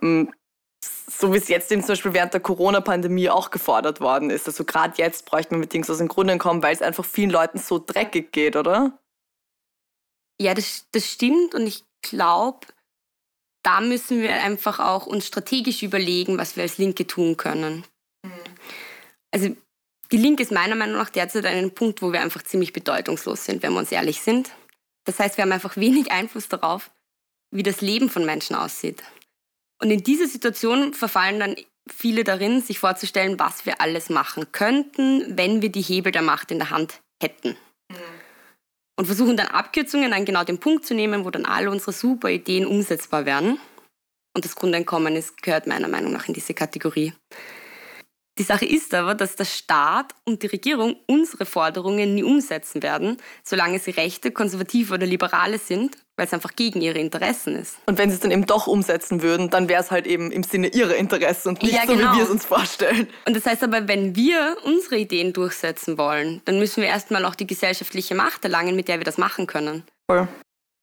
Mm, 0.00 0.24
so 1.18 1.32
wie 1.32 1.38
es 1.38 1.48
jetzt 1.48 1.70
eben 1.72 1.82
zum 1.82 1.88
Beispiel 1.88 2.14
während 2.14 2.34
der 2.34 2.40
Corona-Pandemie 2.40 3.30
auch 3.30 3.50
gefordert 3.50 4.00
worden 4.00 4.30
ist. 4.30 4.46
Also 4.46 4.64
gerade 4.64 4.94
jetzt 4.96 5.24
bräuchte 5.26 5.54
man 5.54 5.60
mit 5.60 5.72
Dings 5.72 5.88
aus 5.88 5.98
dem 5.98 6.08
Grunde 6.08 6.36
kommen, 6.38 6.62
weil 6.62 6.74
es 6.74 6.82
einfach 6.82 7.04
vielen 7.04 7.30
Leuten 7.30 7.58
so 7.58 7.78
dreckig 7.78 8.32
geht, 8.32 8.56
oder? 8.56 8.98
Ja, 10.40 10.54
das, 10.54 10.86
das 10.92 11.06
stimmt 11.06 11.54
und 11.54 11.66
ich 11.66 11.84
glaube, 12.02 12.66
da 13.62 13.80
müssen 13.80 14.20
wir 14.20 14.42
einfach 14.42 14.80
auch 14.80 15.06
uns 15.06 15.26
strategisch 15.26 15.82
überlegen, 15.82 16.38
was 16.38 16.56
wir 16.56 16.62
als 16.62 16.78
Linke 16.78 17.06
tun 17.06 17.36
können. 17.36 17.84
Mhm. 18.24 18.32
Also 19.30 19.56
die 20.10 20.16
Linke 20.18 20.42
ist 20.42 20.52
meiner 20.52 20.74
Meinung 20.74 20.98
nach 20.98 21.10
derzeit 21.10 21.46
an 21.46 21.52
einem 21.52 21.70
Punkt, 21.70 22.02
wo 22.02 22.12
wir 22.12 22.20
einfach 22.20 22.42
ziemlich 22.42 22.72
bedeutungslos 22.72 23.44
sind, 23.44 23.62
wenn 23.62 23.72
wir 23.72 23.78
uns 23.78 23.92
ehrlich 23.92 24.20
sind. 24.20 24.50
Das 25.04 25.18
heißt, 25.18 25.36
wir 25.36 25.42
haben 25.42 25.52
einfach 25.52 25.76
wenig 25.76 26.12
Einfluss 26.12 26.48
darauf, 26.48 26.90
wie 27.50 27.62
das 27.62 27.80
Leben 27.80 28.10
von 28.10 28.24
Menschen 28.24 28.54
aussieht. 28.54 29.02
Und 29.80 29.90
in 29.90 30.02
dieser 30.02 30.28
Situation 30.28 30.94
verfallen 30.94 31.40
dann 31.40 31.56
viele 31.90 32.24
darin, 32.24 32.62
sich 32.62 32.78
vorzustellen, 32.78 33.38
was 33.38 33.66
wir 33.66 33.80
alles 33.80 34.10
machen 34.10 34.52
könnten, 34.52 35.36
wenn 35.36 35.62
wir 35.62 35.70
die 35.70 35.82
Hebel 35.82 36.12
der 36.12 36.22
Macht 36.22 36.50
in 36.50 36.58
der 36.58 36.70
Hand 36.70 37.00
hätten. 37.20 37.56
Und 38.98 39.06
versuchen 39.06 39.36
dann 39.36 39.48
Abkürzungen 39.48 40.12
an 40.12 40.24
genau 40.24 40.44
den 40.44 40.58
Punkt 40.58 40.86
zu 40.86 40.94
nehmen, 40.94 41.24
wo 41.24 41.30
dann 41.30 41.46
alle 41.46 41.70
unsere 41.70 41.92
super 41.92 42.28
Ideen 42.28 42.66
umsetzbar 42.66 43.24
werden. 43.24 43.58
Und 44.34 44.44
das 44.44 44.54
Grundeinkommen 44.54 45.16
ist, 45.16 45.42
gehört 45.42 45.66
meiner 45.66 45.88
Meinung 45.88 46.12
nach 46.12 46.28
in 46.28 46.34
diese 46.34 46.54
Kategorie. 46.54 47.12
Die 48.38 48.44
Sache 48.44 48.64
ist 48.64 48.94
aber, 48.94 49.14
dass 49.14 49.36
der 49.36 49.44
Staat 49.44 50.14
und 50.24 50.42
die 50.42 50.46
Regierung 50.46 50.96
unsere 51.06 51.44
Forderungen 51.44 52.14
nie 52.14 52.22
umsetzen 52.22 52.82
werden, 52.82 53.18
solange 53.44 53.78
sie 53.78 53.90
Rechte, 53.90 54.30
Konservative 54.30 54.94
oder 54.94 55.06
Liberale 55.06 55.58
sind, 55.58 55.98
weil 56.16 56.26
es 56.26 56.34
einfach 56.34 56.54
gegen 56.54 56.80
ihre 56.80 56.98
Interessen 56.98 57.56
ist. 57.56 57.78
Und 57.86 57.98
wenn 57.98 58.10
sie 58.10 58.14
es 58.14 58.20
dann 58.20 58.30
eben 58.30 58.46
doch 58.46 58.66
umsetzen 58.66 59.22
würden, 59.22 59.50
dann 59.50 59.68
wäre 59.68 59.82
es 59.82 59.90
halt 59.90 60.06
eben 60.06 60.30
im 60.30 60.42
Sinne 60.42 60.68
ihrer 60.68 60.94
Interessen 60.94 61.48
und 61.48 61.62
nicht 61.62 61.74
ja, 61.74 61.84
genau. 61.84 61.92
so, 61.92 61.98
wie 61.98 62.02
genau. 62.02 62.16
wir 62.16 62.24
es 62.24 62.30
uns 62.30 62.44
vorstellen. 62.44 63.08
Und 63.26 63.34
das 63.34 63.46
heißt 63.46 63.62
aber, 63.62 63.88
wenn 63.88 64.14
wir 64.14 64.56
unsere 64.64 64.98
Ideen 64.98 65.32
durchsetzen 65.32 65.96
wollen, 65.96 66.42
dann 66.44 66.58
müssen 66.58 66.82
wir 66.82 66.88
erstmal 66.88 67.24
auch 67.24 67.34
die 67.34 67.46
gesellschaftliche 67.46 68.14
Macht 68.14 68.44
erlangen, 68.44 68.76
mit 68.76 68.88
der 68.88 68.98
wir 68.98 69.04
das 69.04 69.18
machen 69.18 69.46
können. 69.46 69.84
Voll. 70.10 70.28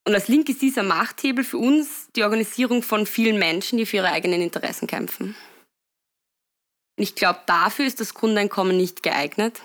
Und 0.08 0.15
als 0.15 0.28
Link 0.28 0.50
ist 0.50 0.62
dieser 0.62 0.82
Machthebel 0.82 1.44
für 1.44 1.58
uns 1.58 2.08
die 2.15 2.24
Organisierung 2.24 2.82
von 2.82 3.06
vielen 3.06 3.38
Menschen, 3.38 3.78
die 3.78 3.86
für 3.86 3.98
ihre 3.98 4.12
eigenen 4.12 4.42
Interessen 4.42 4.88
kämpfen. 4.88 5.36
Ich 6.96 7.15
glaube, 7.15 7.39
dafür 7.46 7.86
ist 7.86 8.00
das 8.00 8.13
Grundeinkommen 8.13 8.76
nicht 8.76 9.04
geeignet, 9.04 9.62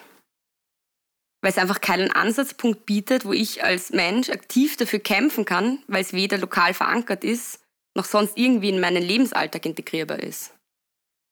weil 1.45 1.51
es 1.51 1.59
einfach 1.59 1.83
keinen 1.83 2.11
Ansatzpunkt 2.11 2.87
bietet, 2.87 3.27
wo 3.27 3.35
ich 3.35 3.63
als 3.63 3.91
Mensch 3.91 4.31
aktiv 4.31 4.79
dafür 4.79 4.99
kämpfen 4.99 5.45
kann, 5.45 5.79
weil 5.89 6.01
es 6.01 6.15
weder 6.15 6.39
lokal 6.39 6.73
verankert 6.73 7.23
ist, 7.23 7.61
noch 7.95 8.07
sonst 8.07 8.39
irgendwie 8.39 8.71
in 8.71 8.81
meinen 8.81 9.03
Lebensalltag 9.03 9.67
integrierbar 9.67 10.21
ist. 10.21 10.55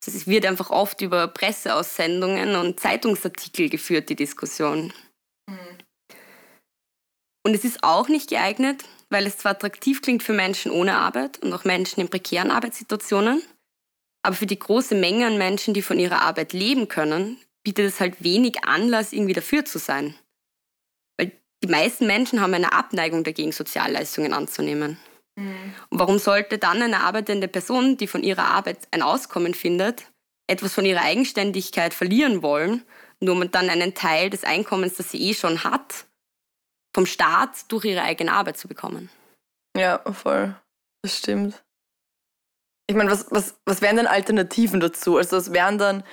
Also 0.05 0.19
es 0.19 0.27
wird 0.27 0.45
einfach 0.45 0.69
oft 0.69 1.01
über 1.01 1.29
Presseaussendungen 1.29 2.57
und 2.57 2.79
Zeitungsartikel 2.79 3.71
geführt, 3.71 4.11
die 4.11 4.15
Diskussion. 4.15 4.93
Mhm. 5.49 5.79
Und 7.47 7.55
es 7.55 7.65
ist 7.65 7.83
auch 7.83 8.09
nicht 8.11 8.29
geeignet, 8.29 8.85
weil 9.09 9.27
es 9.27 9.39
zwar 9.39 9.53
attraktiv 9.53 10.03
klingt 10.03 10.23
für 10.23 10.35
Menschen 10.35 10.73
ohne 10.73 10.99
Arbeit 10.99 11.39
und 11.39 11.55
auch 11.55 11.65
Menschen 11.65 12.03
in 12.03 12.11
prekären 12.11 12.51
Arbeitssituationen, 12.51 13.43
aber 14.23 14.37
für 14.37 14.47
die 14.47 14.59
große 14.59 14.95
Menge 14.95 15.27
an 15.27 15.39
Menschen, 15.39 15.73
die 15.73 15.81
von 15.81 15.99
ihrer 15.99 16.21
Arbeit 16.21 16.53
leben 16.53 16.89
können, 16.89 17.39
bietet 17.65 17.87
es 17.87 18.01
halt 18.01 18.23
wenig 18.23 18.65
Anlass, 18.65 19.13
irgendwie 19.13 19.33
dafür 19.33 19.65
zu 19.65 19.79
sein. 19.79 20.15
Weil 21.19 21.33
die 21.63 21.69
meisten 21.69 22.07
Menschen 22.07 22.41
haben 22.41 22.55
eine 22.55 22.73
Abneigung 22.73 23.25
dagegen, 23.25 23.53
Sozialleistungen 23.53 24.33
anzunehmen. 24.33 24.99
Mhm. 25.37 25.75
Und 25.91 25.99
warum 25.99 26.19
sollte 26.19 26.59
dann 26.59 26.83
eine 26.83 27.01
arbeitende 27.01 27.49
Person, 27.49 27.97
die 27.97 28.07
von 28.07 28.23
ihrer 28.23 28.47
Arbeit 28.47 28.79
ein 28.91 29.03
Auskommen 29.03 29.55
findet, 29.55 30.07
etwas 30.49 30.75
von 30.75 30.85
ihrer 30.85 31.03
Eigenständigkeit 31.03 31.95
verlieren 31.95 32.43
wollen, 32.43 32.85
nur 33.21 33.37
um 33.37 33.51
dann 33.51 33.71
einen 33.71 33.95
Teil 33.95 34.31
des 34.31 34.45
Einkommens, 34.45 34.97
das 34.97 35.11
sie 35.11 35.31
eh 35.31 35.35
schon 35.35 35.65
hat, 35.65 36.07
vom 36.95 37.07
Staat 37.07 37.71
durch 37.71 37.85
ihre 37.85 38.03
eigene 38.03 38.33
Arbeit 38.33 38.59
zu 38.59 38.69
bekommen? 38.69 39.09
Ja, 39.77 40.01
voll. 40.13 40.55
Das 41.03 41.19
stimmt. 41.19 41.63
Ich 42.89 42.97
meine, 42.97 43.11
was, 43.11 43.31
was, 43.31 43.57
was 43.65 43.81
wären 43.81 43.97
denn 43.97 44.07
Alternativen 44.07 44.81
dazu? 44.81 45.17
Also 45.17 45.37
was 45.37 45.53
wären 45.53 45.79
dann 45.79 46.05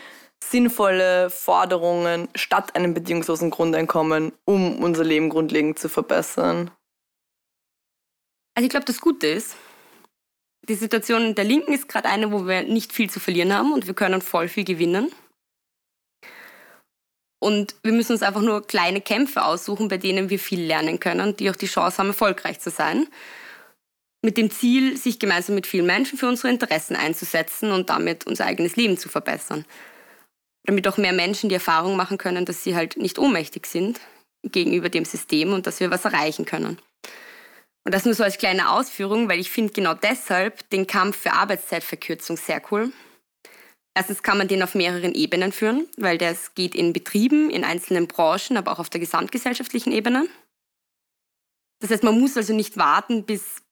sinnvolle 0.43 1.29
Forderungen 1.29 2.27
statt 2.35 2.75
einem 2.75 2.93
bedingungslosen 2.93 3.49
Grundeinkommen, 3.49 4.31
um 4.45 4.81
unser 4.81 5.03
Leben 5.03 5.29
grundlegend 5.29 5.79
zu 5.79 5.89
verbessern? 5.89 6.71
Also 8.55 8.65
ich 8.65 8.69
glaube, 8.69 8.85
das 8.85 9.01
Gute 9.01 9.27
ist, 9.27 9.55
die 10.67 10.75
Situation 10.75 11.35
der 11.35 11.45
Linken 11.45 11.73
ist 11.73 11.87
gerade 11.87 12.09
eine, 12.09 12.31
wo 12.31 12.45
wir 12.45 12.63
nicht 12.63 12.93
viel 12.93 13.09
zu 13.09 13.19
verlieren 13.19 13.53
haben 13.53 13.73
und 13.73 13.87
wir 13.87 13.93
können 13.93 14.21
voll 14.21 14.47
viel 14.47 14.65
gewinnen. 14.65 15.11
Und 17.41 17.75
wir 17.83 17.93
müssen 17.93 18.11
uns 18.11 18.21
einfach 18.21 18.41
nur 18.41 18.67
kleine 18.67 19.01
Kämpfe 19.01 19.45
aussuchen, 19.45 19.87
bei 19.87 19.97
denen 19.97 20.29
wir 20.29 20.39
viel 20.39 20.61
lernen 20.61 20.99
können, 20.99 21.37
die 21.37 21.49
auch 21.49 21.55
die 21.55 21.67
Chance 21.67 21.97
haben, 21.97 22.09
erfolgreich 22.09 22.59
zu 22.59 22.69
sein. 22.69 23.07
Mit 24.21 24.35
dem 24.35 24.51
Ziel, 24.51 24.97
sich 24.97 25.19
gemeinsam 25.19 25.55
mit 25.55 25.65
vielen 25.65 25.85
Menschen 25.85 26.19
für 26.19 26.27
unsere 26.27 26.49
Interessen 26.49 26.97
einzusetzen 26.97 27.71
und 27.71 27.89
damit 27.89 28.27
unser 28.27 28.45
eigenes 28.45 28.75
Leben 28.75 28.97
zu 28.97 29.07
verbessern. 29.07 29.65
Damit 30.65 30.87
auch 30.87 30.97
mehr 30.97 31.13
Menschen 31.13 31.49
die 31.49 31.55
Erfahrung 31.55 31.95
machen 31.95 32.17
können, 32.17 32.45
dass 32.45 32.63
sie 32.63 32.75
halt 32.75 32.97
nicht 32.97 33.17
ohnmächtig 33.17 33.65
sind 33.65 33.99
gegenüber 34.43 34.89
dem 34.89 35.05
System 35.05 35.53
und 35.53 35.67
dass 35.67 35.79
wir 35.79 35.91
was 35.91 36.05
erreichen 36.05 36.45
können. 36.45 36.77
Und 37.85 37.93
das 37.93 38.05
nur 38.05 38.13
so 38.13 38.23
als 38.23 38.37
kleine 38.37 38.71
Ausführung, 38.71 39.29
weil 39.29 39.39
ich 39.39 39.49
finde 39.49 39.73
genau 39.73 39.93
deshalb 39.93 40.69
den 40.69 40.85
Kampf 40.85 41.17
für 41.17 41.33
Arbeitszeitverkürzung 41.33 42.37
sehr 42.37 42.61
cool. 42.71 42.91
Erstens 43.95 44.21
kann 44.21 44.37
man 44.37 44.47
den 44.47 44.63
auf 44.63 44.75
mehreren 44.75 45.13
Ebenen 45.13 45.51
führen, 45.51 45.87
weil 45.97 46.17
das 46.17 46.53
geht 46.53 46.75
in 46.75 46.93
Betrieben, 46.93 47.49
in 47.49 47.63
einzelnen 47.63 48.07
Branchen, 48.07 48.57
aber 48.57 48.71
auch 48.71 48.79
auf 48.79 48.89
der 48.89 48.99
gesamtgesellschaftlichen 48.99 49.91
Ebene. 49.91 50.27
Das 51.81 51.91
heißt, 51.91 52.03
man 52.03 52.19
muss 52.19 52.37
also 52.37 52.53
nicht 52.53 52.77
warten, 52.77 53.25
bis 53.25 53.63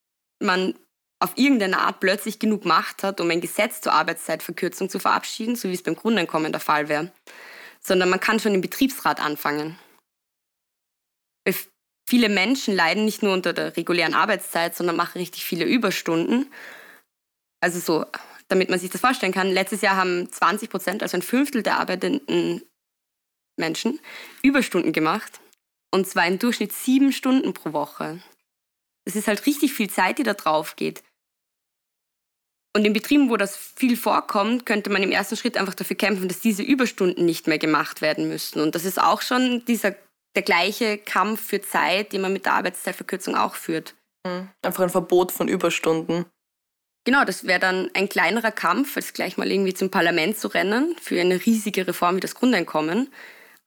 man 0.42 0.74
auf 1.20 1.32
irgendeine 1.36 1.80
Art 1.80 2.00
plötzlich 2.00 2.38
genug 2.38 2.64
Macht 2.64 3.02
hat, 3.02 3.20
um 3.20 3.30
ein 3.30 3.40
Gesetz 3.40 3.80
zur 3.80 3.92
Arbeitszeitverkürzung 3.92 4.88
zu 4.88 4.98
verabschieden, 4.98 5.56
so 5.56 5.68
wie 5.68 5.74
es 5.74 5.82
beim 5.82 5.96
Grundeinkommen 5.96 6.52
der 6.52 6.60
Fall 6.60 6.88
wäre, 6.88 7.12
sondern 7.80 8.08
man 8.08 8.20
kann 8.20 8.38
schon 8.40 8.54
im 8.54 8.60
Betriebsrat 8.60 9.20
anfangen. 9.20 9.78
Viele 12.08 12.30
Menschen 12.30 12.74
leiden 12.74 13.04
nicht 13.04 13.22
nur 13.22 13.34
unter 13.34 13.52
der 13.52 13.76
regulären 13.76 14.14
Arbeitszeit, 14.14 14.74
sondern 14.74 14.96
machen 14.96 15.18
richtig 15.18 15.44
viele 15.44 15.66
Überstunden. 15.66 16.50
Also 17.60 17.80
so, 17.80 18.06
damit 18.48 18.70
man 18.70 18.78
sich 18.78 18.88
das 18.88 19.02
vorstellen 19.02 19.34
kann, 19.34 19.50
letztes 19.50 19.82
Jahr 19.82 19.96
haben 19.96 20.32
20 20.32 20.70
Prozent, 20.70 21.02
also 21.02 21.18
ein 21.18 21.22
Fünftel 21.22 21.62
der 21.62 21.78
arbeitenden 21.78 22.62
Menschen, 23.58 24.00
Überstunden 24.42 24.94
gemacht. 24.94 25.40
Und 25.90 26.06
zwar 26.06 26.26
im 26.26 26.38
Durchschnitt 26.38 26.72
sieben 26.72 27.12
Stunden 27.12 27.52
pro 27.52 27.74
Woche. 27.74 28.22
Das 29.04 29.14
ist 29.14 29.28
halt 29.28 29.44
richtig 29.44 29.74
viel 29.74 29.90
Zeit, 29.90 30.18
die 30.18 30.22
da 30.22 30.32
drauf 30.32 30.76
geht. 30.76 31.02
Und 32.76 32.84
in 32.84 32.92
Betrieben, 32.92 33.30
wo 33.30 33.36
das 33.36 33.56
viel 33.56 33.96
vorkommt, 33.96 34.66
könnte 34.66 34.90
man 34.90 35.02
im 35.02 35.10
ersten 35.10 35.36
Schritt 35.36 35.56
einfach 35.56 35.74
dafür 35.74 35.96
kämpfen, 35.96 36.28
dass 36.28 36.40
diese 36.40 36.62
Überstunden 36.62 37.24
nicht 37.24 37.46
mehr 37.46 37.58
gemacht 37.58 38.02
werden 38.02 38.28
müssten. 38.28 38.60
Und 38.60 38.74
das 38.74 38.84
ist 38.84 39.00
auch 39.00 39.22
schon 39.22 39.64
dieser 39.64 39.94
der 40.36 40.42
gleiche 40.42 40.98
Kampf 40.98 41.40
für 41.40 41.60
Zeit, 41.60 42.12
den 42.12 42.20
man 42.20 42.32
mit 42.32 42.46
der 42.46 42.52
Arbeitszeitverkürzung 42.52 43.34
auch 43.34 43.54
führt. 43.54 43.94
Mhm. 44.24 44.48
Einfach 44.62 44.84
ein 44.84 44.90
Verbot 44.90 45.32
von 45.32 45.48
Überstunden. 45.48 46.26
Genau, 47.04 47.24
das 47.24 47.46
wäre 47.46 47.58
dann 47.58 47.90
ein 47.94 48.08
kleinerer 48.08 48.52
Kampf, 48.52 48.96
als 48.96 49.14
gleich 49.14 49.38
mal 49.38 49.50
irgendwie 49.50 49.74
zum 49.74 49.90
Parlament 49.90 50.38
zu 50.38 50.48
rennen 50.48 50.94
für 51.00 51.20
eine 51.20 51.44
riesige 51.44 51.86
Reform 51.86 52.16
wie 52.16 52.20
das 52.20 52.34
Grundeinkommen. 52.34 53.10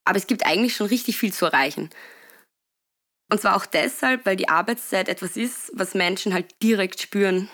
Aber 0.06 0.18
es 0.18 0.28
gibt 0.28 0.46
eigentlich 0.46 0.76
schon 0.76 0.88
richtig 0.88 1.18
viel 1.18 1.34
zu 1.34 1.46
erreichen. 1.46 1.90
Und 3.32 3.42
zwar 3.42 3.56
auch 3.56 3.66
deshalb, 3.66 4.26
weil 4.26 4.36
die 4.36 4.50
Arbeitszeit 4.50 5.10
etwas 5.10 5.38
ist, 5.38 5.72
was 5.74 5.96
Menschen 5.96 6.34
halt 6.34 6.62
direkt 6.62 7.02
spüren. 7.02 7.50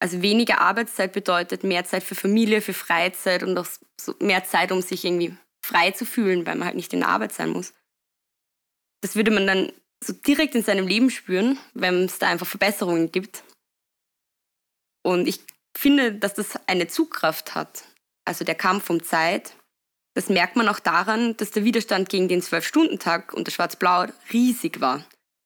Also 0.00 0.22
weniger 0.22 0.60
Arbeitszeit 0.60 1.12
bedeutet 1.12 1.62
mehr 1.62 1.84
Zeit 1.84 2.02
für 2.02 2.14
Familie, 2.14 2.62
für 2.62 2.72
Freizeit 2.72 3.42
und 3.42 3.56
auch 3.58 3.66
mehr 4.18 4.44
Zeit, 4.44 4.72
um 4.72 4.80
sich 4.80 5.04
irgendwie 5.04 5.36
frei 5.62 5.90
zu 5.90 6.06
fühlen, 6.06 6.46
weil 6.46 6.56
man 6.56 6.66
halt 6.66 6.76
nicht 6.76 6.92
in 6.92 7.00
der 7.00 7.10
Arbeit 7.10 7.32
sein 7.32 7.50
muss 7.50 7.74
das 9.00 9.16
würde 9.16 9.30
man 9.30 9.46
dann 9.46 9.72
so 10.02 10.12
direkt 10.12 10.54
in 10.54 10.62
seinem 10.62 10.86
Leben 10.86 11.10
spüren, 11.10 11.58
wenn 11.74 12.04
es 12.04 12.18
da 12.18 12.28
einfach 12.28 12.46
Verbesserungen 12.46 13.12
gibt. 13.12 13.42
Und 15.02 15.26
ich 15.26 15.40
finde, 15.76 16.12
dass 16.12 16.34
das 16.34 16.58
eine 16.66 16.88
Zugkraft 16.88 17.54
hat. 17.54 17.84
Also 18.24 18.44
der 18.44 18.54
Kampf 18.54 18.90
um 18.90 19.02
Zeit. 19.02 19.54
Das 20.14 20.28
merkt 20.28 20.56
man 20.56 20.68
auch 20.68 20.80
daran, 20.80 21.36
dass 21.36 21.52
der 21.52 21.64
Widerstand 21.64 22.08
gegen 22.08 22.28
den 22.28 22.42
Zwölf-Stunden-Tag 22.42 23.32
und 23.32 23.46
das 23.46 23.54
Schwarz-Blau 23.54 24.06
riesig 24.32 24.80
war. 24.80 25.04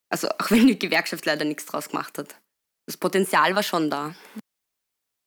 Also 0.08 0.28
auch 0.28 0.50
wenn 0.50 0.66
die 0.66 0.78
Gewerkschaft 0.78 1.26
leider 1.26 1.44
nichts 1.44 1.66
draus 1.66 1.90
gemacht 1.90 2.18
hat. 2.18 2.34
Das 2.86 2.96
Potenzial 2.96 3.54
war 3.54 3.62
schon 3.62 3.90
da. 3.90 4.14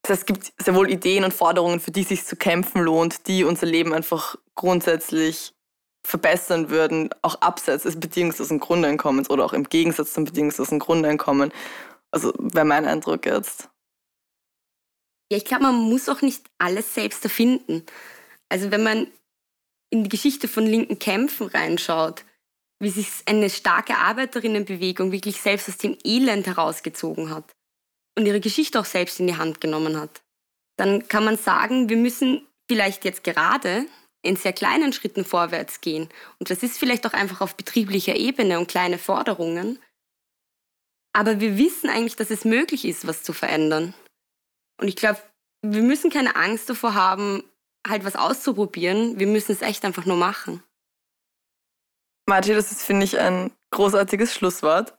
Es 0.09 0.25
gibt 0.25 0.53
sehr 0.61 0.75
wohl 0.75 0.89
Ideen 0.89 1.23
und 1.23 1.33
Forderungen, 1.33 1.79
für 1.79 1.91
die 1.91 2.01
es 2.01 2.09
sich 2.09 2.25
zu 2.25 2.35
kämpfen 2.35 2.81
lohnt, 2.81 3.27
die 3.27 3.43
unser 3.43 3.65
Leben 3.65 3.93
einfach 3.93 4.35
grundsätzlich 4.55 5.53
verbessern 6.05 6.69
würden, 6.69 7.09
auch 7.21 7.41
abseits 7.41 7.83
des 7.83 7.99
bedingungslosen 7.99 8.59
Grundeinkommens 8.59 9.29
oder 9.29 9.43
auch 9.43 9.53
im 9.53 9.65
Gegensatz 9.65 10.13
zum 10.13 10.25
bedingungslosen 10.25 10.79
Grundeinkommen. 10.79 11.51
Also 12.11 12.33
wäre 12.37 12.65
mein 12.65 12.85
Eindruck 12.85 13.25
jetzt. 13.25 13.69
Ja, 15.29 15.37
ich 15.37 15.45
glaube, 15.45 15.63
man 15.63 15.75
muss 15.75 16.07
auch 16.07 16.21
nicht 16.21 16.45
alles 16.57 16.93
selbst 16.93 17.25
erfinden. 17.25 17.85
Also 18.47 18.71
wenn 18.71 18.83
man 18.83 19.07
in 19.89 20.03
die 20.03 20.09
Geschichte 20.09 20.47
von 20.47 20.65
linken 20.65 20.99
Kämpfen 20.99 21.47
reinschaut, 21.47 22.23
wie 22.79 22.89
sich 22.89 23.07
eine 23.25 23.49
starke 23.49 23.97
Arbeiterinnenbewegung 23.97 25.11
wirklich 25.11 25.41
selbst 25.41 25.67
aus 25.67 25.77
dem 25.77 25.97
Elend 26.03 26.47
herausgezogen 26.47 27.33
hat 27.33 27.56
und 28.17 28.25
ihre 28.25 28.41
Geschichte 28.41 28.79
auch 28.79 28.85
selbst 28.85 29.19
in 29.19 29.27
die 29.27 29.37
Hand 29.37 29.61
genommen 29.61 29.99
hat, 29.99 30.21
dann 30.77 31.07
kann 31.07 31.23
man 31.23 31.37
sagen, 31.37 31.87
wir 31.87 31.97
müssen 31.97 32.45
vielleicht 32.67 33.05
jetzt 33.05 33.23
gerade 33.23 33.85
in 34.23 34.35
sehr 34.35 34.53
kleinen 34.53 34.91
Schritten 34.91 35.23
vorwärts 35.23 35.79
gehen. 35.81 36.09
Und 36.39 36.49
das 36.49 36.63
ist 36.63 36.77
vielleicht 36.77 37.05
auch 37.05 37.13
einfach 37.13 37.41
auf 37.41 37.55
betrieblicher 37.55 38.15
Ebene 38.15 38.59
und 38.59 38.67
kleine 38.67 38.97
Forderungen. 38.97 39.79
Aber 41.13 41.39
wir 41.39 41.57
wissen 41.57 41.89
eigentlich, 41.89 42.15
dass 42.15 42.31
es 42.31 42.43
möglich 42.43 42.85
ist, 42.85 43.07
was 43.07 43.23
zu 43.23 43.33
verändern. 43.33 43.93
Und 44.81 44.87
ich 44.87 44.95
glaube, 44.95 45.21
wir 45.61 45.81
müssen 45.81 46.09
keine 46.09 46.35
Angst 46.35 46.69
davor 46.69 46.95
haben, 46.95 47.43
halt 47.87 48.03
was 48.03 48.15
auszuprobieren. 48.15 49.19
Wir 49.19 49.27
müssen 49.27 49.51
es 49.51 49.61
echt 49.61 49.85
einfach 49.85 50.05
nur 50.05 50.17
machen. 50.17 50.63
Marti, 52.27 52.53
das 52.53 52.71
ist, 52.71 52.81
finde 52.81 53.05
ich, 53.05 53.17
ein 53.19 53.51
großartiges 53.71 54.33
Schlusswort. 54.33 54.96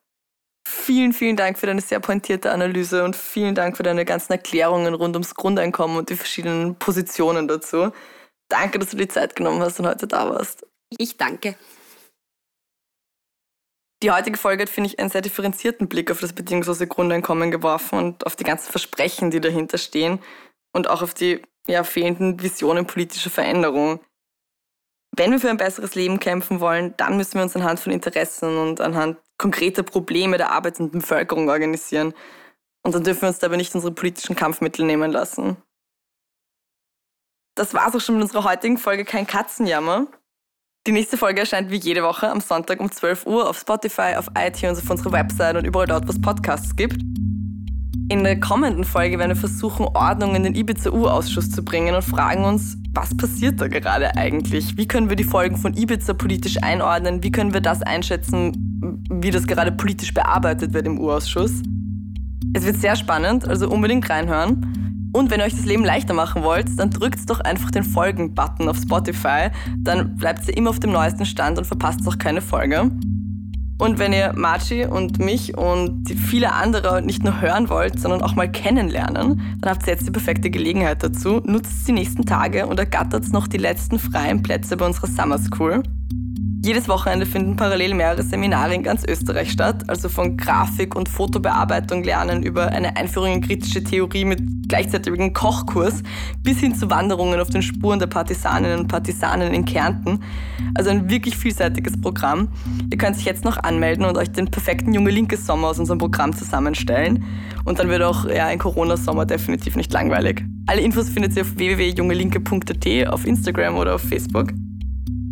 Vielen, 0.71 1.15
vielen 1.15 1.37
Dank 1.37 1.59
für 1.59 1.65
deine 1.65 1.81
sehr 1.81 1.99
pointierte 1.99 2.53
Analyse 2.53 3.03
und 3.03 3.17
vielen 3.17 3.55
Dank 3.55 3.79
für 3.79 3.83
deine 3.83 4.05
ganzen 4.05 4.33
Erklärungen 4.33 4.93
rund 4.93 5.17
ums 5.17 5.35
Grundeinkommen 5.35 5.97
und 5.97 6.11
die 6.11 6.15
verschiedenen 6.15 6.75
Positionen 6.75 7.49
dazu. 7.49 7.91
Danke, 8.51 8.79
dass 8.79 8.91
du 8.91 8.99
die 8.99 9.09
Zeit 9.09 9.35
genommen 9.35 9.63
hast 9.63 9.81
und 9.81 9.87
heute 9.87 10.07
da 10.07 10.29
warst. 10.29 10.67
Ich 10.91 11.17
danke. 11.17 11.57
Die 14.03 14.11
heutige 14.11 14.37
Folge 14.37 14.65
hat, 14.65 14.69
finde 14.69 14.91
ich, 14.91 14.99
einen 14.99 15.09
sehr 15.09 15.23
differenzierten 15.23 15.89
Blick 15.89 16.11
auf 16.11 16.21
das 16.21 16.35
bedingungslose 16.35 16.87
Grundeinkommen 16.87 17.51
geworfen 17.51 17.99
und 17.99 18.27
auf 18.27 18.37
die 18.37 18.45
ganzen 18.45 18.71
Versprechen, 18.71 19.31
die 19.31 19.41
dahinter 19.41 19.79
stehen 19.79 20.19
und 20.75 20.91
auch 20.91 21.01
auf 21.01 21.15
die 21.15 21.41
ja, 21.67 21.83
fehlenden 21.83 22.43
Visionen 22.43 22.87
politischer 22.87 23.31
Veränderung. 23.31 24.01
Wenn 25.17 25.31
wir 25.31 25.41
für 25.41 25.49
ein 25.49 25.57
besseres 25.57 25.95
Leben 25.95 26.21
kämpfen 26.21 26.61
wollen, 26.61 26.95
dann 26.99 27.17
müssen 27.17 27.37
wir 27.37 27.43
uns 27.43 27.57
anhand 27.57 27.81
von 27.81 27.91
Interessen 27.91 28.59
und 28.59 28.83
anhand 28.83 29.17
konkreter 29.39 29.83
Probleme 29.83 30.37
der 30.37 30.51
arbeitenden 30.51 31.01
Bevölkerung 31.01 31.49
organisieren. 31.49 32.13
Und 32.85 32.95
dann 32.95 33.05
dürfen 33.05 33.23
wir 33.23 33.29
uns 33.29 33.39
dabei 33.39 33.57
nicht 33.57 33.75
unsere 33.75 33.93
politischen 33.93 34.37
Kampfmittel 34.37 34.85
nehmen 34.85 35.11
lassen. 35.11 35.57
Das 37.55 37.75
war's 37.75 37.95
auch 37.95 38.01
schon 38.01 38.17
mit 38.17 38.25
unserer 38.25 38.45
heutigen 38.45 38.79
Folge 38.79 39.05
Kein 39.05 39.27
Katzenjammer. 39.27 40.07
Die 40.87 40.93
nächste 40.93 41.17
Folge 41.19 41.41
erscheint 41.41 41.71
wie 41.71 41.77
jede 41.77 42.03
Woche 42.03 42.31
am 42.31 42.41
Sonntag 42.41 42.81
um 42.81 42.91
12 42.91 43.27
Uhr 43.27 43.49
auf 43.49 43.59
Spotify, 43.59 44.15
auf 44.17 44.29
iTunes, 44.39 44.79
auf 44.79 44.89
unserer 44.89 45.13
Website 45.13 45.57
und 45.57 45.67
überall 45.67 45.87
dort, 45.87 46.07
wo 46.07 46.13
es 46.13 46.21
Podcasts 46.21 46.75
gibt. 46.77 47.03
In 48.11 48.25
der 48.25 48.41
kommenden 48.41 48.85
Folge 48.85 49.19
werden 49.19 49.33
wir 49.33 49.37
versuchen, 49.37 49.85
Ordnung 49.85 50.35
in 50.35 50.43
den 50.43 50.55
Ibiza-U-Ausschuss 50.55 51.51
zu 51.51 51.63
bringen 51.63 51.95
und 51.95 52.01
fragen 52.01 52.47
uns, 52.47 52.79
was 52.95 53.15
passiert 53.15 53.61
da 53.61 53.69
gerade 53.69 54.17
eigentlich? 54.17 54.79
Wie 54.79 54.89
können 54.89 55.11
wir 55.11 55.17
die 55.17 55.25
Folgen 55.25 55.59
von 55.59 55.75
Ibiza 55.75 56.15
politisch 56.15 56.57
einordnen? 56.63 57.23
Wie 57.23 57.31
können 57.31 57.53
wir 57.53 57.61
das 57.61 57.83
einschätzen, 57.83 59.05
wie 59.11 59.31
das 59.31 59.47
gerade 59.47 59.73
politisch 59.73 60.15
bearbeitet 60.15 60.73
wird 60.73 60.87
im 60.87 60.99
U-Ausschuss? 60.99 61.53
Es 62.55 62.65
wird 62.65 62.77
sehr 62.77 62.97
spannend, 62.97 63.47
also 63.47 63.69
unbedingt 63.69 64.09
reinhören. 64.09 65.11
Und 65.13 65.31
wenn 65.31 65.41
ihr 65.41 65.45
euch 65.45 65.57
das 65.57 65.67
Leben 65.67 65.85
leichter 65.85 66.15
machen 66.15 66.43
wollt, 66.43 66.79
dann 66.79 66.89
drückt 66.89 67.29
doch 67.29 67.41
einfach 67.41 67.71
den 67.71 67.85
Folgen-Button 67.85 68.71
auf 68.71 68.79
Spotify. 68.79 69.49
Dann 69.77 70.17
bleibt 70.17 70.49
ihr 70.49 70.57
immer 70.57 70.71
auf 70.71 70.81
dem 70.81 70.93
neuesten 70.93 71.27
Stand 71.27 71.59
und 71.59 71.67
verpasst 71.67 72.01
auch 72.07 72.17
keine 72.17 72.41
Folge. 72.41 72.91
Und 73.79 74.01
wenn 74.01 74.13
ihr 74.13 74.33
Marci 74.35 74.85
und 74.85 75.21
mich 75.21 75.57
und 75.57 76.11
viele 76.11 76.53
andere 76.53 77.01
nicht 77.01 77.23
nur 77.23 77.41
hören 77.41 77.71
wollt, 77.71 78.01
sondern 78.01 78.23
auch 78.23 78.35
mal 78.35 78.51
kennenlernen, 78.51 79.41
dann 79.61 79.71
habt 79.71 79.87
ihr 79.87 79.93
jetzt 79.93 80.07
die 80.07 80.11
perfekte 80.11 80.51
Gelegenheit 80.51 81.03
dazu. 81.03 81.41
Nutzt 81.45 81.87
die 81.87 81.93
nächsten 81.93 82.27
Tage 82.27 82.67
und 82.67 82.79
ergattert 82.81 83.33
noch 83.33 83.47
die 83.47 83.59
letzten 83.59 84.01
freien 84.01 84.43
Plätze 84.43 84.77
bei 84.77 84.85
unserer 84.85 85.07
Summer 85.07 85.39
School. 85.39 85.85
Jedes 86.61 86.89
Wochenende 86.89 87.25
finden 87.25 87.55
parallel 87.55 87.95
mehrere 87.95 88.23
Seminare 88.23 88.75
in 88.75 88.83
ganz 88.83 89.05
Österreich 89.05 89.53
statt, 89.53 89.85
also 89.89 90.09
von 90.09 90.37
Grafik- 90.37 90.97
und 90.97 91.09
Fotobearbeitung 91.09 92.03
lernen 92.03 92.43
über 92.43 92.69
eine 92.69 92.97
Einführung 92.97 93.35
in 93.35 93.41
kritische 93.41 93.83
Theorie 93.83 94.25
mit 94.25 94.69
gleichzeitigem 94.69 95.33
Kochkurs 95.33 96.03
bis 96.43 96.59
hin 96.59 96.75
zu 96.75 96.91
Wanderungen 96.91 97.41
auf 97.41 97.49
den 97.49 97.63
Spuren 97.63 98.01
der 98.01 98.09
Partisaninnen 98.09 98.81
und 98.81 98.89
Partisanen 98.89 99.55
in 99.55 99.65
Kärnten. 99.65 100.21
Also 100.75 100.91
ein 100.91 101.09
wirklich 101.09 101.37
vielseitiges 101.37 101.99
Programm. 102.01 102.49
Ihr 102.91 102.99
könnt 102.99 103.17
sich 103.17 103.25
jetzt 103.25 103.45
noch 103.45 103.57
anmelden 103.63 104.05
und 104.05 104.19
euch 104.19 104.31
den 104.31 104.51
perfekten 104.51 104.93
junge 104.93 105.11
linke 105.11 105.37
Sommer 105.37 105.69
aus 105.69 105.79
unserem 105.79 105.99
Programm 105.99 106.37
zusammenstellen. 106.37 107.25
Und 107.65 107.79
dann 107.79 107.89
wird 107.89 108.03
auch 108.03 108.29
ja, 108.29 108.47
ein 108.47 108.59
Corona-Sommer 108.59 109.27
definitiv 109.27 109.77
nicht 109.77 109.93
langweilig. 109.93 110.45
Alle 110.67 110.81
Infos 110.81 111.09
findet 111.09 111.37
ihr 111.37 111.43
auf 111.43 111.57
www.jungelinke.at 111.57 113.09
auf 113.09 113.27
Instagram 113.27 113.77
oder 113.77 113.95
auf 113.95 114.03
Facebook. 114.03 114.53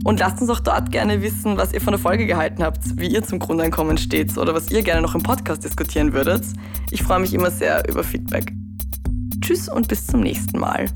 Und 0.07 0.20
lasst 0.20 0.40
uns 0.40 0.48
auch 0.50 0.61
dort 0.61 0.92
gerne 0.92 1.20
wissen, 1.20 1.57
was 1.57 1.72
ihr 1.72 1.80
von 1.80 1.90
der 1.90 1.98
Folge 1.98 2.26
gehalten 2.26 2.62
habt, 2.62 2.78
wie 2.96 3.09
ihr 3.09 3.24
zum 3.24 3.40
Grundeinkommen 3.40 3.98
steht 3.98 4.38
oder 4.38 4.54
was 4.54 4.70
ihr 4.70 4.82
gerne 4.82 5.02
noch 5.02 5.16
im 5.16 5.22
Podcast 5.24 5.64
diskutieren 5.64 6.12
würdet. 6.12 6.44
Ich 6.92 7.02
freue 7.02 7.18
mich 7.18 7.34
immer 7.34 7.50
sehr 7.50 7.82
über 7.88 8.04
Feedback. 8.04 8.52
Tschüss 9.40 9.68
und 9.68 9.88
bis 9.88 10.07
zum 10.07 10.20
nächsten 10.20 10.61
Mal. 10.61 10.86